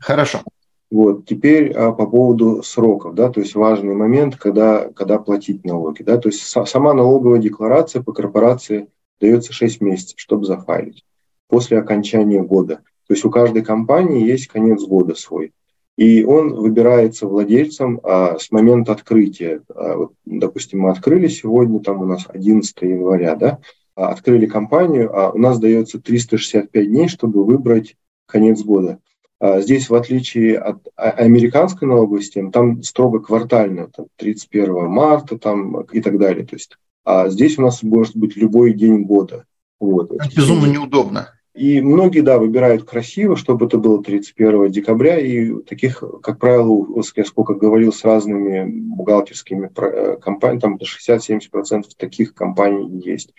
Хорошо. 0.00 0.42
Вот. 0.90 1.26
Теперь 1.26 1.72
а, 1.72 1.92
по 1.92 2.06
поводу 2.06 2.62
сроков, 2.62 3.14
да, 3.14 3.28
то 3.28 3.40
есть 3.40 3.54
важный 3.54 3.94
момент, 3.94 4.36
когда, 4.36 4.88
когда 4.90 5.18
платить 5.18 5.64
налоги. 5.64 6.02
Да, 6.02 6.16
то 6.16 6.28
есть 6.28 6.42
сама 6.42 6.94
налоговая 6.94 7.40
декларация 7.40 8.02
по 8.02 8.12
корпорации 8.12 8.88
дается 9.20 9.52
6 9.52 9.80
месяцев, 9.80 10.14
чтобы 10.18 10.44
зафайлить 10.44 11.04
после 11.48 11.78
окончания 11.78 12.42
года. 12.42 12.76
То 13.06 13.14
есть 13.14 13.24
у 13.24 13.30
каждой 13.30 13.62
компании 13.62 14.26
есть 14.26 14.48
конец 14.48 14.82
года 14.82 15.14
свой. 15.14 15.52
И 15.96 16.24
он 16.24 16.54
выбирается 16.54 17.26
владельцем 17.26 18.00
а, 18.02 18.38
с 18.38 18.50
момента 18.50 18.92
открытия. 18.92 19.62
А, 19.74 19.96
вот, 19.96 20.12
допустим, 20.26 20.80
мы 20.80 20.90
открыли 20.90 21.28
сегодня, 21.28 21.80
там 21.80 22.02
у 22.02 22.04
нас 22.04 22.26
11 22.28 22.82
января, 22.82 23.34
да, 23.34 23.60
а, 23.94 24.10
открыли 24.10 24.46
компанию, 24.46 25.10
а 25.16 25.30
у 25.30 25.38
нас 25.38 25.58
дается 25.58 25.98
365 25.98 26.86
дней, 26.86 27.08
чтобы 27.08 27.44
выбрать 27.44 27.96
конец 28.26 28.62
года. 28.62 28.98
А 29.38 29.60
здесь, 29.60 29.90
в 29.90 29.94
отличие 29.94 30.58
от 30.58 30.86
а, 30.96 31.10
американской 31.10 31.86
налоговой 31.86 32.22
системы, 32.22 32.50
там 32.50 32.82
строго 32.82 33.20
квартально, 33.20 33.88
там 33.88 34.06
31 34.16 34.86
марта 34.86 35.38
там, 35.38 35.82
и 35.82 36.00
так 36.00 36.18
далее. 36.18 36.46
То 36.46 36.56
есть, 36.56 36.76
а 37.04 37.28
здесь 37.28 37.58
у 37.58 37.62
нас 37.62 37.82
может 37.82 38.16
быть 38.16 38.36
любой 38.36 38.72
день 38.72 39.02
года. 39.02 39.44
Вот. 39.78 40.10
Это 40.10 40.28
безумно 40.34 40.66
неудобно. 40.66 41.28
И 41.56 41.80
многие, 41.80 42.20
да, 42.20 42.38
выбирают 42.38 42.84
красиво, 42.84 43.34
чтобы 43.34 43.64
это 43.64 43.78
было 43.78 44.02
31 44.02 44.70
декабря, 44.70 45.18
и 45.18 45.62
таких, 45.62 46.04
как 46.22 46.38
правило, 46.38 46.86
я 47.16 47.24
сколько 47.24 47.54
говорил 47.54 47.94
с 47.94 48.04
разными 48.04 48.66
бухгалтерскими 48.94 49.70
э, 49.74 50.18
компаниями, 50.18 50.60
там 50.60 50.78
60-70% 50.78 51.84
таких 51.96 52.34
компаний 52.34 53.00
есть. 53.02 53.32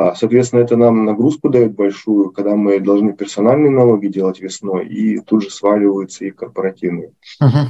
А, 0.00 0.14
соответственно, 0.14 0.60
это 0.60 0.78
нам 0.78 1.04
нагрузку 1.04 1.50
дает 1.50 1.74
большую, 1.74 2.30
когда 2.30 2.56
мы 2.56 2.80
должны 2.80 3.12
персональные 3.12 3.70
налоги 3.70 4.06
делать 4.06 4.40
весной, 4.40 4.88
и 4.88 5.20
тут 5.20 5.42
же 5.42 5.50
сваливаются 5.50 6.24
и 6.24 6.30
корпоративные. 6.30 7.12
Uh-huh. 7.42 7.66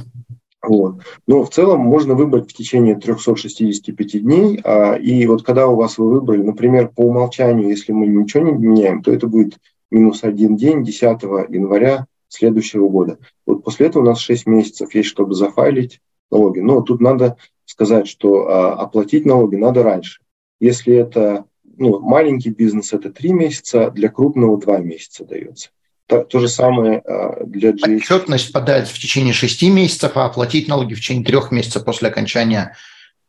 Вот. 0.63 1.01
Но 1.27 1.43
в 1.43 1.49
целом 1.49 1.81
можно 1.81 2.13
выбрать 2.15 2.49
в 2.49 2.53
течение 2.53 2.95
365 2.95 4.23
дней. 4.23 4.61
А, 4.63 4.93
и 4.93 5.27
вот 5.27 5.43
когда 5.43 5.67
у 5.67 5.75
вас 5.75 5.97
вы 5.97 6.09
выбрали, 6.09 6.41
например, 6.41 6.87
по 6.95 7.01
умолчанию, 7.01 7.67
если 7.67 7.91
мы 7.91 8.07
ничего 8.07 8.45
не 8.45 8.53
меняем, 8.53 9.03
то 9.03 9.11
это 9.11 9.27
будет 9.27 9.57
минус 9.89 10.23
один 10.23 10.55
день 10.55 10.85
10 10.85 11.01
января 11.49 12.05
следующего 12.29 12.87
года. 12.87 13.17
Вот 13.45 13.65
после 13.65 13.87
этого 13.87 14.03
у 14.03 14.05
нас 14.05 14.19
6 14.19 14.45
месяцев 14.45 14.95
есть, 14.95 15.09
чтобы 15.09 15.33
зафайлить 15.33 15.99
налоги. 16.31 16.61
Но 16.61 16.79
тут 16.79 17.01
надо 17.01 17.35
сказать, 17.65 18.07
что 18.07 18.47
а, 18.47 18.73
оплатить 18.75 19.25
налоги 19.25 19.57
надо 19.57 19.83
раньше. 19.83 20.21
Если 20.61 20.95
это 20.95 21.43
ну, 21.81 21.99
маленький 21.99 22.51
бизнес 22.51 22.93
это 22.93 23.11
три 23.11 23.33
месяца, 23.33 23.89
для 23.89 24.09
крупного 24.09 24.59
два 24.59 24.77
месяца 24.77 25.25
дается. 25.25 25.69
То, 26.05 26.23
то 26.23 26.39
же 26.39 26.47
самое 26.47 26.99
а, 26.99 27.43
для 27.45 27.71
GST. 27.71 27.97
Отчетность 27.97 28.53
подается 28.53 28.93
в 28.93 28.99
течение 28.99 29.33
шести 29.33 29.69
месяцев, 29.69 30.11
а 30.15 30.25
оплатить 30.25 30.67
налоги 30.67 30.93
в 30.93 30.99
течение 30.99 31.25
трех 31.25 31.51
месяцев 31.51 31.83
после 31.83 32.09
окончания 32.09 32.75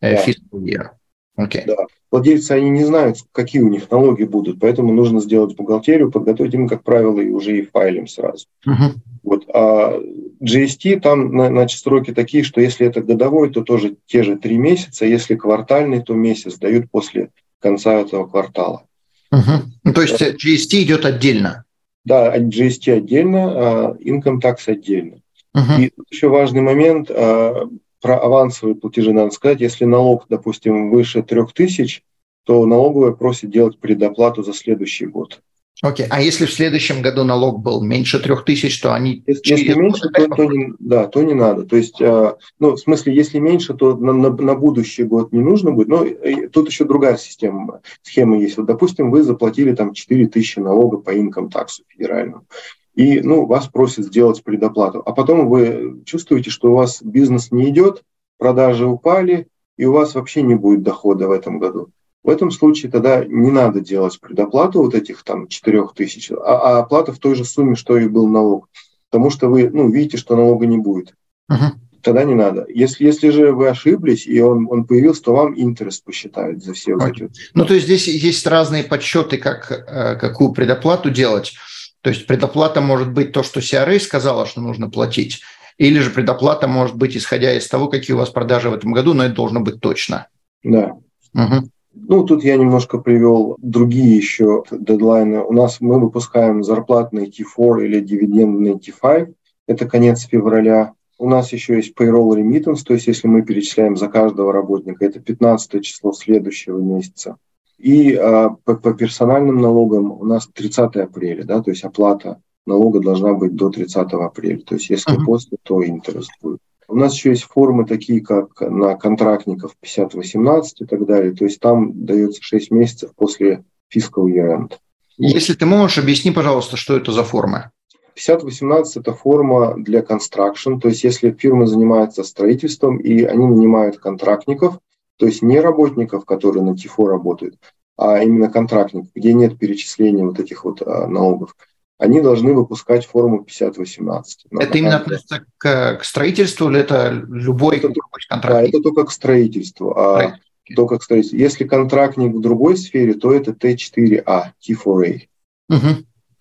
э, 0.01 0.17
да. 0.17 0.25
fiscal 0.25 0.91
Okay. 1.39 1.63
Да. 1.67 1.87
Владельцы, 2.11 2.53
они 2.53 2.69
не 2.69 2.85
знают, 2.85 3.17
какие 3.33 3.63
у 3.63 3.69
них 3.69 3.91
налоги 3.91 4.25
будут, 4.25 4.61
поэтому 4.61 4.93
нужно 4.93 5.21
сделать 5.21 5.57
бухгалтерию, 5.57 6.11
подготовить 6.11 6.53
им, 6.53 6.69
как 6.69 6.83
правило, 6.83 7.19
и 7.19 7.31
уже 7.31 7.59
и 7.59 7.63
файлим 7.63 8.07
сразу. 8.07 8.47
Uh-huh. 8.67 8.93
Вот. 9.23 9.47
А 9.49 9.99
GST, 10.43 11.01
там, 11.01 11.31
значит, 11.31 11.81
сроки 11.81 12.13
такие, 12.13 12.45
что 12.45 12.61
если 12.61 12.87
это 12.87 13.01
годовой, 13.01 13.51
то 13.51 13.63
тоже 13.63 13.97
те 14.05 14.25
же 14.25 14.37
три 14.37 14.59
месяца, 14.59 15.07
если 15.07 15.37
квартальный, 15.37 16.03
то 16.03 16.13
месяц 16.13 16.59
дают 16.59 16.91
после 16.91 17.31
конца 17.63 17.95
этого 17.95 18.27
квартала. 18.27 18.87
Угу. 19.31 19.53
Ну, 19.85 19.93
то 19.95 20.03
есть 20.03 20.21
GST 20.21 20.83
идет 20.83 21.05
отдельно? 21.05 21.65
Да, 22.05 22.37
GST 22.37 22.93
отдельно, 22.93 23.53
а 23.55 23.97
income 23.99 24.41
tax 24.43 24.59
отдельно. 24.67 25.23
Угу. 25.55 25.81
И 25.81 25.91
еще 26.11 26.29
важный 26.29 26.61
момент 26.61 27.11
а, 27.11 27.69
про 28.01 28.19
авансовые 28.19 28.75
платежи 28.75 29.13
надо 29.13 29.31
сказать. 29.31 29.61
Если 29.61 29.85
налог, 29.85 30.27
допустим, 30.29 30.91
выше 30.91 31.23
3000, 31.23 32.03
то 32.45 32.67
налоговая 32.67 33.13
просит 33.13 33.51
делать 33.51 33.79
предоплату 33.79 34.43
за 34.43 34.53
следующий 34.53 35.07
год. 35.07 35.41
Окей, 35.81 36.07
okay. 36.07 36.09
а 36.11 36.21
если 36.21 36.47
в 36.47 36.53
следующем 36.53 37.03
году 37.03 37.25
налог 37.25 37.61
был 37.61 37.83
меньше 37.83 38.21
трех 38.21 38.45
тысяч, 38.45 38.81
то 38.81 38.95
они... 38.95 39.25
Если, 39.27 39.51
если 39.51 39.75
меньше, 39.75 40.09
то, 40.11 40.29
то, 40.29 40.45
не, 40.45 40.75
да, 40.79 41.09
то 41.09 41.23
не 41.23 41.35
надо. 41.35 41.65
То 41.65 41.77
есть, 41.77 42.01
э, 42.01 42.37
ну, 42.61 42.73
в 42.73 42.79
смысле, 42.79 43.15
если 43.15 43.41
меньше, 43.41 43.75
то 43.75 43.97
на, 43.97 44.13
на, 44.13 44.31
на 44.31 44.55
будущий 44.55 45.03
год 45.03 45.33
не 45.33 45.41
нужно 45.41 45.73
будет. 45.73 45.89
Но 45.89 46.07
тут 46.53 46.69
еще 46.69 46.85
другая 46.85 47.17
система, 47.17 47.81
схема 48.03 48.39
есть. 48.39 48.59
Вот, 48.59 48.67
допустим, 48.67 49.11
вы 49.11 49.25
заплатили 49.25 49.75
там 49.75 49.93
4 49.93 50.29
тысячи 50.29 50.61
налога 50.61 50.99
по 50.99 51.19
инком 51.19 51.51
таксу 51.51 51.83
федеральному. 51.89 52.47
И, 52.95 53.21
ну, 53.21 53.47
вас 53.47 53.67
просят 53.67 54.05
сделать 54.05 54.45
предоплату. 54.45 55.03
А 55.05 55.13
потом 55.13 55.49
вы 55.49 56.03
чувствуете, 56.05 56.51
что 56.51 56.71
у 56.71 56.75
вас 56.75 57.03
бизнес 57.03 57.51
не 57.51 57.71
идет, 57.71 58.05
продажи 58.39 58.87
упали, 58.87 59.49
и 59.77 59.85
у 59.87 59.93
вас 59.93 60.15
вообще 60.15 60.43
не 60.43 60.55
будет 60.55 60.83
дохода 60.83 61.27
в 61.27 61.33
этом 61.33 61.59
году. 61.59 61.91
В 62.25 62.31
этом 62.31 62.51
случае 62.51 62.91
тогда 62.93 63.25
не 63.25 63.51
надо 63.51 63.81
делать 63.81 64.21
предоплату 64.21 64.81
вот 64.81 64.95
этих 64.95 65.25
там 65.25 65.49
4 65.49 65.89
тысяч, 65.95 66.31
а, 66.31 66.37
а 66.37 66.79
оплата 66.81 67.13
в 67.13 67.19
той 67.19 67.35
же 67.35 67.45
сумме, 67.45 67.75
что 67.75 67.97
и 67.97 68.07
был 68.07 68.29
налог. 68.29 68.69
Потому 69.11 69.31
что 69.31 69.49
вы 69.49 69.69
ну, 69.71 69.91
видите, 69.91 70.17
что 70.17 70.37
налога 70.37 70.67
не 70.67 70.79
будет. 70.79 71.15
Uh-huh. 71.51 71.73
Тогда 72.03 72.25
не 72.25 72.35
надо. 72.35 72.67
Если, 72.69 73.05
если 73.05 73.31
же 73.31 73.53
вы 73.53 73.69
ошиблись, 73.69 74.27
и 74.27 74.41
он, 74.41 74.67
он 74.71 74.85
появился, 74.85 75.23
то 75.23 75.35
вам 75.35 75.59
интерес 75.59 75.99
посчитают 76.01 76.63
за 76.63 76.75
все 76.75 76.93
okay. 76.93 76.97
вот 76.97 77.21
эти. 77.21 77.31
Ну, 77.55 77.65
то 77.65 77.75
есть 77.75 77.87
здесь 77.87 78.09
есть 78.09 78.47
разные 78.47 78.85
подсчеты, 78.85 79.37
как, 79.37 79.71
э, 79.71 80.17
какую 80.17 80.53
предоплату 80.53 81.11
делать. 81.11 81.55
То 82.01 82.11
есть 82.11 82.27
предоплата 82.27 82.81
может 82.81 83.13
быть 83.13 83.33
то, 83.33 83.43
что 83.43 83.61
CRA 83.61 83.99
сказала, 84.01 84.47
что 84.47 84.61
нужно 84.61 84.91
платить, 84.91 85.43
или 85.79 86.01
же 86.01 86.11
предоплата 86.11 86.67
может 86.67 86.97
быть, 86.97 87.17
исходя 87.17 87.55
из 87.55 87.69
того, 87.69 87.89
какие 87.89 88.15
у 88.15 88.19
вас 88.19 88.31
продажи 88.31 88.71
в 88.71 88.75
этом 88.75 88.93
году, 88.93 89.15
но 89.15 89.25
это 89.25 89.35
должно 89.35 89.61
быть 89.61 89.81
точно. 89.81 90.29
Да. 90.65 90.97
Угу. 91.35 91.69
Ну, 91.95 92.25
тут 92.25 92.43
я 92.43 92.57
немножко 92.57 92.99
привел 92.99 93.57
другие 93.59 94.17
еще 94.17 94.65
дедлайны. 94.71 95.41
У 95.41 95.53
нас 95.53 95.81
мы 95.81 96.01
выпускаем 96.01 96.63
зарплатный 96.63 97.29
T4 97.29 97.85
или 97.85 98.01
дивидендный 98.01 98.75
T5. 98.75 99.35
Это 99.67 99.87
конец 99.87 100.23
февраля. 100.23 100.95
У 101.19 101.29
нас 101.29 101.53
еще 101.53 101.77
есть 101.77 101.95
payroll 101.97 102.35
remittance, 102.37 102.83
то 102.85 102.95
есть 102.95 103.07
если 103.07 103.29
мы 103.29 103.43
перечисляем 103.43 103.97
за 103.97 104.09
каждого 104.09 104.53
работника, 104.53 105.05
это 105.05 105.21
15 105.21 105.85
число 105.85 106.13
следующего 106.13 106.79
месяца. 106.79 107.37
И 107.79 108.15
а, 108.15 108.51
по, 108.65 108.75
по 108.75 108.95
персональным 108.95 109.59
налогам 109.59 110.11
у 110.13 110.25
нас 110.25 110.49
30 110.49 110.97
апреля, 110.97 111.45
да, 111.45 111.63
то 111.63 111.71
есть 111.71 111.85
оплата 111.85 112.41
налога 112.67 113.01
должна 113.01 113.35
быть 113.35 113.55
до 113.55 113.71
30 113.71 114.13
апреля. 114.15 114.61
То 114.61 114.77
есть 114.77 114.91
если 114.91 115.17
uh-huh. 115.17 115.25
после, 115.25 115.59
то 115.63 115.85
интерес 115.85 116.29
будет. 116.41 116.61
У 116.89 116.97
нас 116.97 117.15
еще 117.15 117.31
есть 117.31 117.45
формы 117.45 117.87
такие, 117.87 118.21
как 118.21 118.61
на 118.61 118.97
контрактников 118.97 119.75
50-18 119.83 120.63
и 120.81 120.85
так 120.85 121.07
далее. 121.07 121.33
То 121.33 121.45
есть 121.45 121.61
там 121.61 122.05
дается 122.05 122.43
6 122.43 122.71
месяцев 122.71 123.11
после 123.17 123.65
fiscal 123.95 124.27
year 124.27 124.57
end. 124.57 124.73
Если 125.19 125.55
ты 125.55 125.67
можешь, 125.67 125.99
объясни, 125.99 126.31
пожалуйста, 126.31 126.77
что 126.77 126.97
это 126.97 127.13
за 127.13 127.23
формы. 127.23 127.71
5018– 128.15 128.97
это 128.99 129.13
форма 129.15 129.75
для 129.77 130.01
construction, 130.01 130.79
то 130.79 130.89
есть 130.89 131.03
если 131.03 131.31
фирма 131.31 131.67
занимается 131.67 132.25
строительством 132.25 132.99
и 132.99 133.23
они 133.23 133.47
нанимают 133.47 133.99
контрактников, 133.99 134.79
то 135.17 135.27
есть 135.27 135.43
не 135.43 135.61
работников, 135.61 136.25
которые 136.25 136.63
на 136.63 136.77
ТИФО 136.77 137.07
работают, 137.07 137.57
а 137.97 138.23
именно 138.23 138.51
контрактников, 138.51 139.11
где 139.15 139.33
нет 139.33 139.59
перечисления 139.59 140.25
вот 140.25 140.41
этих 140.41 140.65
вот 140.65 140.83
а, 140.83 141.07
налогов, 141.07 141.57
они 142.03 142.21
должны 142.21 142.53
выпускать 142.53 143.07
форму 143.07 143.45
5018. 143.45 144.47
Но 144.51 144.61
это 144.61 144.77
именно 144.77 144.97
относится 144.97 145.45
к, 145.57 145.99
к 145.99 146.05
строительству 146.05 146.69
или 146.69 146.81
это 146.81 147.13
любой 147.29 147.77
это, 147.77 147.93
контракт? 148.29 148.55
Да, 148.55 148.63
это 148.63 148.81
только 148.81 149.05
к 149.05 149.13
строительству. 149.13 149.97
А 149.97 150.35
только 150.75 150.99
к 150.99 151.05
строительству. 151.05 151.39
Если 151.39 151.65
контрактник 151.65 152.35
в 152.35 152.41
другой 152.41 152.77
сфере, 152.77 153.15
то 153.15 153.33
это 153.33 153.53
Т4А, 153.53 154.47
T4A. 154.69 155.21
Угу. 155.69 155.87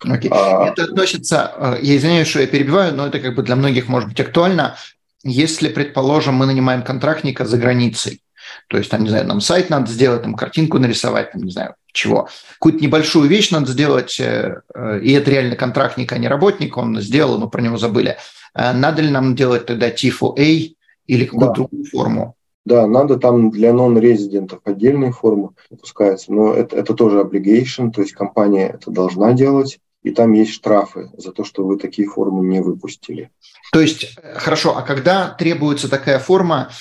Okay. 0.04 0.28
А, 0.32 0.66
это 0.66 0.82
относится, 0.84 1.52
э, 1.56 1.78
я 1.82 1.96
извиняюсь, 1.96 2.26
что 2.26 2.40
я 2.40 2.48
перебиваю, 2.48 2.92
но 2.92 3.06
это 3.06 3.20
как 3.20 3.36
бы 3.36 3.44
для 3.44 3.54
многих 3.54 3.86
может 3.86 4.08
быть 4.08 4.18
актуально. 4.18 4.74
Если, 5.22 5.68
предположим, 5.68 6.34
мы 6.34 6.46
нанимаем 6.46 6.82
контрактника 6.82 7.44
за 7.44 7.56
границей, 7.56 8.20
то 8.68 8.78
есть, 8.78 8.90
там, 8.90 9.02
не 9.02 9.08
знаю, 9.08 9.26
нам 9.26 9.40
сайт 9.40 9.70
надо 9.70 9.90
сделать, 9.90 10.22
там 10.22 10.34
картинку 10.34 10.78
нарисовать, 10.78 11.32
там, 11.32 11.42
не 11.42 11.50
знаю, 11.50 11.74
чего. 11.92 12.28
Какую-то 12.54 12.82
небольшую 12.82 13.28
вещь 13.28 13.50
надо 13.50 13.70
сделать, 13.70 14.18
э, 14.20 14.60
э, 14.74 15.00
и 15.00 15.12
это 15.12 15.30
реально 15.30 15.56
контрактник, 15.56 16.12
а 16.12 16.18
не 16.18 16.28
работник, 16.28 16.76
он 16.76 17.00
сделал, 17.00 17.38
но 17.38 17.48
про 17.48 17.60
него 17.60 17.76
забыли. 17.76 18.16
Надо 18.54 19.00
ли 19.00 19.10
нам 19.10 19.34
делать 19.34 19.64
тогда 19.64 19.90
TIFO-A 19.90 20.74
или 21.06 21.24
какую-то 21.24 21.46
да. 21.46 21.54
другую 21.54 21.84
форму? 21.84 22.36
Да, 22.64 22.86
надо 22.86 23.18
там 23.18 23.50
для 23.50 23.72
нон-резидентов 23.72 24.60
отдельные 24.64 25.10
формы 25.10 25.50
выпускаются, 25.70 26.32
но 26.32 26.52
это, 26.52 26.76
это 26.76 26.94
тоже 26.94 27.20
obligation, 27.20 27.90
то 27.90 28.02
есть 28.02 28.12
компания 28.12 28.68
это 28.68 28.90
должна 28.90 29.32
делать 29.32 29.80
и 30.02 30.10
там 30.10 30.32
есть 30.32 30.52
штрафы 30.52 31.10
за 31.16 31.32
то, 31.32 31.44
что 31.44 31.64
вы 31.64 31.78
такие 31.78 32.08
формы 32.08 32.44
не 32.44 32.60
выпустили. 32.60 33.30
То 33.72 33.80
есть, 33.80 34.16
э, 34.20 34.34
хорошо, 34.38 34.76
а 34.76 34.82
когда 34.82 35.30
требуется 35.30 35.88
такая 35.88 36.18
форма, 36.18 36.70
э, 36.70 36.74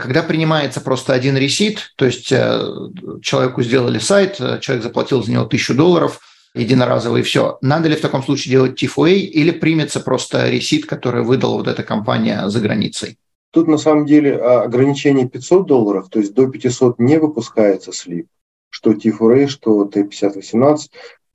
когда 0.00 0.22
принимается 0.22 0.80
просто 0.80 1.12
один 1.12 1.36
ресит, 1.36 1.92
то 1.96 2.04
есть 2.04 2.30
э, 2.32 2.60
человеку 3.22 3.62
сделали 3.62 3.98
сайт, 3.98 4.36
человек 4.60 4.82
заплатил 4.82 5.22
за 5.22 5.32
него 5.32 5.44
тысячу 5.44 5.74
долларов, 5.74 6.20
единоразово 6.54 7.18
и 7.18 7.22
все. 7.22 7.58
Надо 7.60 7.88
ли 7.88 7.96
в 7.96 8.00
таком 8.00 8.22
случае 8.22 8.52
делать 8.52 8.82
TFA 8.82 9.12
или 9.12 9.50
примется 9.50 10.00
просто 10.00 10.48
ресит, 10.48 10.86
который 10.86 11.22
выдала 11.22 11.54
вот 11.54 11.68
эта 11.68 11.82
компания 11.82 12.48
за 12.48 12.60
границей? 12.60 13.18
Тут 13.50 13.68
на 13.68 13.78
самом 13.78 14.06
деле 14.06 14.36
а, 14.36 14.62
ограничение 14.62 15.28
500 15.28 15.66
долларов, 15.66 16.08
то 16.10 16.18
есть 16.18 16.34
до 16.34 16.48
500 16.48 16.98
не 16.98 17.18
выпускается 17.18 17.92
слип, 17.92 18.26
что 18.68 18.92
T4A, 18.92 19.46
что 19.48 19.84
T5018. 19.84 20.78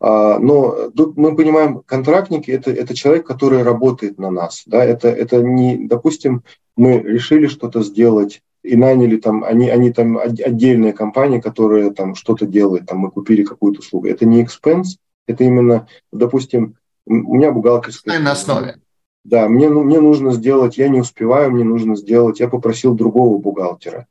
А, 0.02 0.40
но 0.40 0.90
тут 0.92 1.18
мы 1.18 1.36
понимаем, 1.36 1.82
контрактники 1.86 2.52
это, 2.52 2.72
это 2.72 2.96
человек, 2.96 3.26
который 3.28 3.64
работает 3.64 4.18
на 4.18 4.32
нас. 4.32 4.64
Да? 4.66 4.84
Это, 4.84 5.10
это 5.10 5.42
не, 5.42 5.88
допустим, 5.88 6.44
мы 6.80 7.00
решили 7.00 7.48
что-то 7.48 7.84
сделать 7.84 8.42
и 8.64 8.76
наняли 8.76 9.18
там, 9.18 9.44
они, 9.44 9.70
они 9.70 9.92
там 9.92 10.18
отдельная 10.18 10.94
компания, 10.94 11.42
которая 11.42 11.92
там 11.92 12.16
что-то 12.16 12.46
делает, 12.46 12.88
там 12.88 13.00
мы 13.00 13.12
купили 13.12 13.44
какую-то 13.44 13.80
услугу. 13.80 14.08
Это 14.08 14.26
не 14.26 14.44
expense, 14.44 14.98
это 15.28 15.44
именно, 15.44 15.88
допустим, 16.12 16.76
у 17.06 17.36
меня 17.36 17.52
бухгалтерская... 17.52 18.20
На 18.20 18.32
основе. 18.32 18.78
Да, 19.26 19.50
мне, 19.50 19.70
ну, 19.70 19.84
мне 19.84 20.00
нужно 20.00 20.32
сделать, 20.32 20.78
я 20.78 20.88
не 20.88 21.02
успеваю, 21.02 21.52
мне 21.52 21.66
нужно 21.66 21.96
сделать, 21.98 22.40
я 22.40 22.48
попросил 22.48 22.96
другого 22.96 23.38
бухгалтера, 23.38 24.08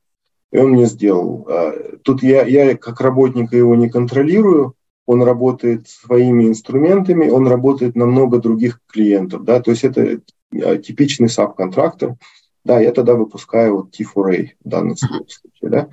и 0.53 0.59
он 0.59 0.73
мне 0.73 0.85
сделал. 0.85 1.47
А, 1.49 1.73
тут 2.03 2.23
я, 2.23 2.45
я 2.45 2.77
как 2.77 3.01
работника 3.01 3.57
его 3.57 3.75
не 3.75 3.89
контролирую, 3.89 4.75
он 5.07 5.23
работает 5.23 5.89
своими 5.89 6.45
инструментами, 6.45 7.31
он 7.31 7.49
работает 7.49 7.97
на 7.97 8.05
много 8.05 8.39
других 8.39 8.81
клиентов, 8.87 9.45
да, 9.45 9.61
то 9.61 9.71
есть 9.71 9.85
это 9.85 10.21
э, 10.53 10.79
типичный 10.79 11.31
саб-контрактор, 11.31 12.17
да, 12.69 12.81
я 12.81 12.93
тогда 12.93 13.15
выпускаю 13.15 13.77
вот 13.77 13.99
T4A 13.99 14.51
в 14.63 14.69
данном 14.69 14.95
случае, 14.95 15.41
да, 15.63 15.89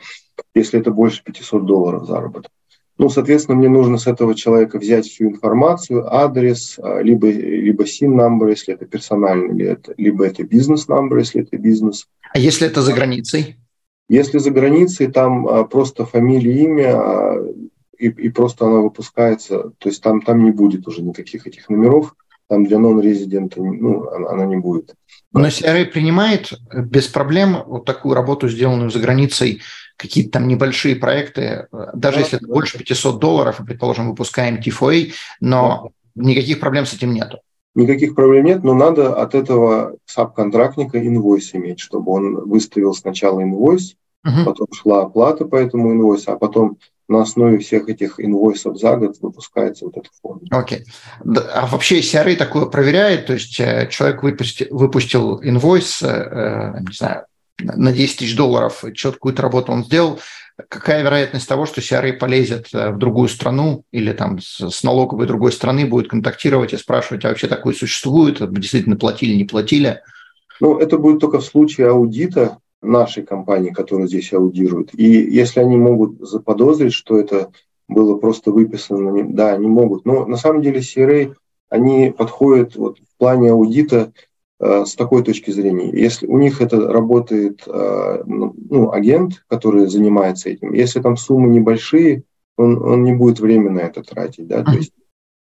если 0.54 0.78
это 0.78 0.92
больше 0.92 1.24
500 1.24 1.66
долларов 1.66 2.06
заработок. 2.06 2.52
Ну, 2.98 3.10
соответственно, 3.10 3.58
мне 3.58 3.70
нужно 3.70 3.98
с 3.98 4.08
этого 4.08 4.36
человека 4.36 4.78
взять 4.78 5.06
всю 5.06 5.30
информацию, 5.30 6.06
адрес, 6.14 6.78
а, 6.78 7.02
либо, 7.02 7.30
либо 7.30 7.86
SIN-номер, 7.86 8.50
если 8.50 8.74
это 8.74 8.86
персональный, 8.86 9.78
либо 9.98 10.26
это 10.26 10.44
бизнес-номер, 10.44 11.18
если 11.18 11.44
это 11.44 11.58
бизнес. 11.58 12.08
А 12.34 12.40
если 12.40 12.68
это 12.68 12.82
за 12.82 12.92
границей? 12.94 13.56
Если 14.10 14.38
за 14.38 14.52
границей, 14.52 15.08
там 15.08 15.48
а, 15.48 15.64
просто 15.64 16.06
фамилия, 16.06 16.64
имя, 16.64 16.94
а, 16.96 17.38
и, 17.98 18.08
и 18.08 18.30
просто 18.30 18.66
она 18.66 18.80
выпускается, 18.82 19.72
то 19.78 19.90
есть 19.90 20.04
там, 20.04 20.22
там 20.22 20.44
не 20.44 20.52
будет 20.52 20.88
уже 20.88 21.02
никаких 21.02 21.48
этих 21.48 21.70
номеров, 21.70 22.16
там 22.48 22.66
для 22.66 22.80
нон-резидента 22.80 23.62
ну, 23.62 24.10
она, 24.10 24.30
она 24.32 24.46
не 24.46 24.58
будет. 24.58 24.94
Но 25.42 25.48
CRA 25.48 25.86
принимает 25.86 26.54
без 26.74 27.08
проблем 27.08 27.64
вот 27.66 27.86
такую 27.86 28.16
работу, 28.16 28.48
сделанную 28.48 28.90
за 28.90 29.00
границей, 29.00 29.62
какие-то 29.98 30.32
там 30.32 30.48
небольшие 30.48 30.96
проекты, 30.96 31.68
даже 31.94 32.18
да, 32.18 32.20
если 32.22 32.38
это 32.38 32.48
больше 32.48 32.78
500 32.78 33.20
долларов, 33.20 33.60
и, 33.60 33.66
предположим, 33.66 34.10
выпускаем 34.10 34.56
TFOA, 34.58 35.12
но 35.42 35.92
да. 36.16 36.24
никаких 36.24 36.60
проблем 36.60 36.86
с 36.86 36.94
этим 36.94 37.14
нету. 37.14 37.40
Никаких 37.76 38.16
проблем 38.16 38.46
нет, 38.46 38.64
но 38.64 38.74
надо 38.74 39.14
от 39.14 39.36
этого 39.36 39.98
сабконтрактника 40.06 41.06
инвойс 41.06 41.54
иметь, 41.54 41.82
чтобы 41.82 42.14
он 42.14 42.48
выставил 42.48 42.94
сначала 42.94 43.44
инвойс, 43.44 43.96
угу. 44.24 44.46
потом 44.46 44.68
шла 44.72 45.04
оплата 45.04 45.44
по 45.44 45.58
этому 45.58 45.92
инвойсу, 45.92 46.32
а 46.32 46.38
потом 46.38 46.78
на 47.08 47.22
основе 47.22 47.60
всех 47.60 47.88
этих 47.88 48.20
инвойсов 48.20 48.78
за 48.78 48.96
год 48.96 49.18
выпускается 49.22 49.86
вот 49.86 49.98
эта 49.98 50.10
форма. 50.22 50.42
Окей. 50.50 50.86
Okay. 51.24 51.40
А 51.54 51.68
вообще 51.68 52.00
CRA 52.00 52.36
такое 52.36 52.66
проверяет? 52.66 53.28
То 53.28 53.34
есть 53.34 53.60
э, 53.60 53.88
человек 53.92 54.24
выпустил, 54.24 54.68
выпустил 54.72 55.40
инвойс, 55.44 56.02
э, 56.02 56.08
э, 56.08 56.80
не 56.82 56.94
знаю, 56.94 57.26
на 57.60 57.92
10 57.92 58.18
тысяч 58.18 58.36
долларов, 58.36 58.84
какую-то 59.02 59.42
работу 59.42 59.72
он 59.72 59.86
сделал, 59.86 60.20
какая 60.68 61.04
вероятность 61.04 61.48
того, 61.48 61.66
что 61.66 61.80
CRA 61.80 62.14
полезет 62.14 62.68
в 62.74 62.98
другую 62.98 63.30
страну 63.30 63.84
или 63.92 64.12
там 64.12 64.40
с 64.42 64.84
налоговой 64.84 65.28
другой 65.28 65.52
страны 65.52 65.86
будет 65.86 66.10
контактировать 66.10 66.74
и 66.74 66.78
спрашивать, 66.78 67.24
а 67.24 67.30
вообще 67.30 67.48
такое 67.48 67.74
существует, 67.74 68.40
действительно 68.52 68.98
платили, 68.98 69.36
не 69.36 69.46
платили? 69.46 70.02
Ну, 70.60 70.78
это 70.78 70.98
будет 70.98 71.20
только 71.20 71.40
в 71.40 71.46
случае 71.46 71.90
аудита, 71.90 72.58
нашей 72.86 73.24
компании, 73.24 73.72
которая 73.72 74.08
здесь 74.08 74.34
аудирует. 74.34 74.90
И 74.94 75.06
если 75.06 75.60
они 75.60 75.78
могут 75.78 76.20
заподозрить, 76.20 76.94
что 76.94 77.18
это 77.18 77.52
было 77.88 78.18
просто 78.18 78.52
выписано, 78.52 79.26
да, 79.30 79.54
они 79.54 79.68
могут. 79.68 80.06
Но 80.06 80.26
на 80.26 80.38
самом 80.38 80.62
деле 80.62 80.80
CRA, 80.80 81.34
они 81.70 82.14
подходят 82.16 82.76
вот 82.76 82.98
в 83.00 83.18
плане 83.18 83.52
аудита 83.52 84.12
э, 84.60 84.86
с 84.86 84.96
такой 84.96 85.24
точки 85.24 85.52
зрения. 85.52 85.90
Если 85.92 86.28
у 86.28 86.38
них 86.38 86.62
это 86.62 86.92
работает 86.92 87.64
э, 87.68 88.24
ну, 88.26 88.56
ну, 88.70 88.92
агент, 88.92 89.44
который 89.48 89.88
занимается 89.88 90.50
этим, 90.50 90.74
если 90.74 91.02
там 91.02 91.18
суммы 91.18 91.50
небольшие, 91.50 92.24
он, 92.58 92.82
он 92.82 93.04
не 93.04 93.14
будет 93.14 93.40
время 93.40 93.70
на 93.70 93.80
это 93.80 94.02
тратить. 94.02 94.48
Да? 94.48 94.64
То 94.64 94.72
есть, 94.72 94.94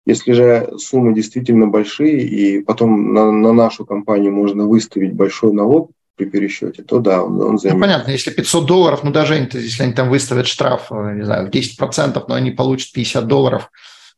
если 0.06 0.32
же 0.32 0.74
суммы 0.76 1.14
действительно 1.14 1.66
большие, 1.66 2.22
и 2.22 2.60
потом 2.60 3.14
на, 3.14 3.30
на 3.30 3.52
нашу 3.52 3.86
компанию 3.86 4.32
можно 4.32 4.66
выставить 4.66 5.14
большой 5.14 5.52
налог, 5.52 5.90
при 6.16 6.26
пересчете, 6.26 6.82
то 6.82 6.98
да, 6.98 7.22
он, 7.22 7.40
он 7.40 7.58
займет. 7.58 7.78
Ну, 7.78 7.86
понятно, 7.86 8.10
если 8.10 8.30
500 8.30 8.66
долларов, 8.66 9.02
ну 9.02 9.10
даже 9.10 9.34
если 9.34 9.82
они 9.82 9.92
там 9.92 10.08
выставят 10.08 10.46
штраф, 10.46 10.90
э, 10.90 11.14
не 11.16 11.24
знаю, 11.24 11.46
в 11.46 11.50
10%, 11.50 12.24
но 12.28 12.34
они 12.34 12.50
получат 12.50 12.92
50 12.92 13.26
долларов, 13.26 13.70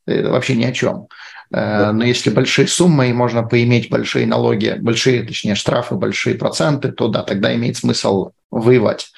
это 0.07 0.31
вообще 0.31 0.55
ни 0.55 0.65
о 0.65 0.73
чем. 0.73 1.09
Э, 1.51 1.79
да. 1.79 1.93
Но 1.93 2.05
если 2.05 2.31
большие 2.31 2.69
суммы 2.69 3.11
и 3.11 3.13
можно 3.13 3.43
поиметь 3.43 3.91
большие 3.91 4.27
налоги, 4.27 4.77
большие, 4.79 5.23
точнее, 5.23 5.55
штрафы, 5.55 5.95
большие 5.95 6.37
проценты, 6.37 6.93
то 6.93 7.09
да, 7.09 7.23
тогда 7.23 7.55
имеет 7.55 7.77
смысл 7.77 8.31
воевать. 8.51 9.09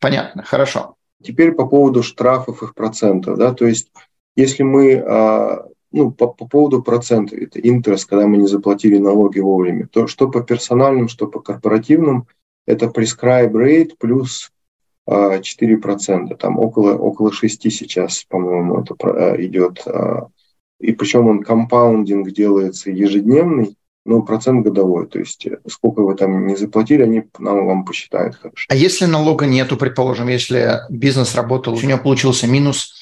Понятно, 0.00 0.42
хорошо. 0.42 0.94
Теперь 1.22 1.52
по 1.52 1.66
поводу 1.66 2.02
штрафов 2.02 2.62
и 2.62 2.72
процентов. 2.72 3.38
Да, 3.38 3.52
то 3.52 3.66
есть 3.66 3.88
если 4.36 4.62
мы 4.62 4.94
а, 4.94 5.66
ну, 5.92 6.10
по, 6.10 6.28
по 6.28 6.46
поводу 6.46 6.82
процентов, 6.82 7.38
это 7.38 7.60
интерес, 7.60 8.04
когда 8.04 8.26
мы 8.26 8.36
не 8.36 8.46
заплатили 8.46 8.98
налоги 8.98 9.40
вовремя, 9.40 9.88
то 9.90 10.06
что 10.06 10.28
по 10.28 10.42
персональным, 10.42 11.08
что 11.08 11.26
по 11.26 11.40
корпоративным, 11.40 12.26
это 12.66 12.86
prescribe 12.86 13.52
rate 13.52 13.92
плюс 13.98 14.50
а, 15.06 15.38
4%, 15.38 16.36
там 16.36 16.58
около, 16.58 16.94
около 16.94 17.32
6 17.32 17.72
сейчас, 17.72 18.24
по-моему, 18.28 18.80
это 18.80 18.94
а, 19.00 19.36
идет. 19.42 19.82
А, 19.86 20.28
и 20.78 20.92
причем 20.92 21.26
он 21.26 21.42
компаундинг 21.42 22.30
делается 22.30 22.90
ежедневный, 22.90 23.76
ну, 24.04 24.22
процент 24.22 24.64
годовой, 24.64 25.06
то 25.06 25.18
есть 25.18 25.46
э, 25.46 25.58
сколько 25.68 26.00
вы 26.00 26.14
там 26.14 26.46
не 26.46 26.56
заплатили, 26.56 27.02
они 27.02 27.24
нам 27.38 27.66
вам 27.66 27.84
посчитают 27.84 28.36
хорошо. 28.36 28.64
А 28.68 28.74
если 28.74 29.04
налога 29.04 29.44
нету, 29.44 29.76
предположим, 29.76 30.28
если 30.28 30.80
бизнес 30.88 31.34
работал, 31.34 31.74
у 31.74 31.80
него 31.80 31.98
получился 31.98 32.46
минус 32.46 32.94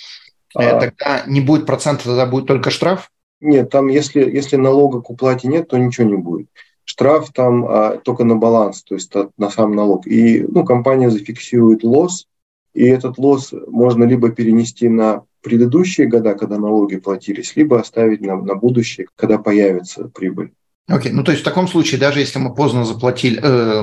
а, 0.57 0.81
тогда 0.81 1.25
не 1.27 1.41
будет 1.41 1.67
процента, 1.67 2.05
тогда 2.05 2.27
будет 2.27 2.47
только 2.47 2.71
штраф? 2.71 3.11
Нет, 3.41 3.71
там 3.71 3.89
если, 3.89 4.21
если 4.21 4.57
налога 4.57 5.01
к 5.01 5.11
уплате 5.11 5.49
нет, 5.49 5.69
то 5.69 5.79
ничего 5.79 6.09
не 6.09 6.17
будет. 6.17 6.49
Штраф 6.85 7.33
там 7.33 7.67
а, 7.67 7.99
только 7.99 8.25
на 8.25 8.37
баланс, 8.37 8.83
то 8.83 8.95
есть 8.95 9.13
на 9.37 9.51
сам 9.51 9.75
налог. 9.75 10.07
И 10.07 10.43
ну, 10.43 10.65
компания 10.65 11.11
зафиксирует 11.11 11.83
лосс, 11.83 12.27
и 12.75 12.85
этот 12.85 13.19
лосс 13.19 13.53
можно 13.69 14.05
либо 14.05 14.31
перенести 14.31 14.89
на 14.89 15.23
предыдущие 15.43 16.09
года, 16.09 16.35
когда 16.35 16.59
налоги 16.59 16.97
платились, 16.97 17.55
либо 17.57 17.81
оставить 17.81 18.21
на, 18.21 18.37
на 18.37 18.55
будущее, 18.55 19.07
когда 19.17 19.39
появится 19.39 20.09
прибыль. 20.09 20.53
Окей, 20.89 21.13
ну 21.13 21.25
то 21.25 21.33
есть 21.33 21.43
в 21.43 21.45
таком 21.45 21.69
случае, 21.69 22.01
даже 22.01 22.21
если 22.21 22.39
мы 22.39 22.55
поздно 22.55 22.85
заплатили, 22.85 23.41
э, 23.43 23.83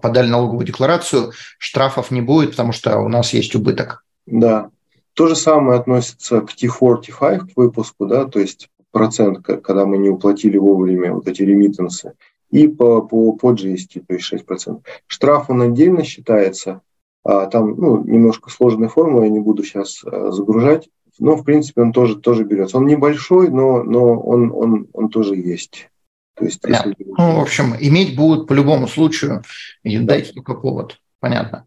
подали 0.00 0.28
налоговую 0.28 0.66
декларацию, 0.66 1.32
штрафов 1.58 2.10
не 2.10 2.22
будет, 2.22 2.50
потому 2.50 2.72
что 2.72 2.98
у 2.98 3.08
нас 3.08 3.32
есть 3.32 3.54
убыток. 3.54 4.04
Да. 4.26 4.70
То 5.14 5.28
же 5.28 5.36
самое 5.36 5.78
относится 5.78 6.40
к 6.40 6.50
T4, 6.50 7.02
T5 7.02 7.38
к 7.38 7.56
выпуску, 7.56 8.06
да, 8.06 8.24
то 8.26 8.40
есть 8.40 8.68
процент, 8.90 9.44
когда 9.44 9.86
мы 9.86 9.98
не 9.98 10.08
уплатили 10.08 10.58
вовремя 10.58 11.14
вот 11.14 11.26
эти 11.28 11.42
ремиттенсы, 11.42 12.14
и 12.50 12.68
по, 12.68 13.02
по, 13.02 13.32
по 13.32 13.52
GST, 13.52 14.04
то 14.06 14.14
есть 14.14 14.32
6%. 14.32 14.80
Штраф 15.06 15.50
он 15.50 15.62
отдельно 15.62 16.04
считается, 16.04 16.82
а, 17.24 17.46
там 17.46 17.76
ну, 17.76 18.04
немножко 18.04 18.50
сложная 18.50 18.88
формула, 18.88 19.24
я 19.24 19.30
не 19.30 19.40
буду 19.40 19.64
сейчас 19.64 20.04
а, 20.04 20.30
загружать, 20.30 20.88
но 21.18 21.36
в 21.36 21.44
принципе 21.44 21.82
он 21.82 21.92
тоже, 21.92 22.16
тоже 22.16 22.44
берется. 22.44 22.76
Он 22.76 22.86
небольшой, 22.86 23.48
но, 23.50 23.82
но 23.82 24.18
он, 24.20 24.52
он, 24.52 24.88
он 24.92 25.08
тоже 25.08 25.36
есть. 25.36 25.90
То 26.34 26.44
есть, 26.44 26.60
если... 26.66 26.94
Ну, 26.98 27.38
в 27.38 27.40
общем, 27.40 27.74
иметь 27.78 28.16
будут 28.16 28.48
по 28.48 28.52
любому 28.52 28.88
случаю, 28.88 29.42
и 29.82 29.98
да. 29.98 30.04
дайте 30.14 30.32
только 30.32 30.54
повод. 30.54 31.00
Понятно. 31.20 31.66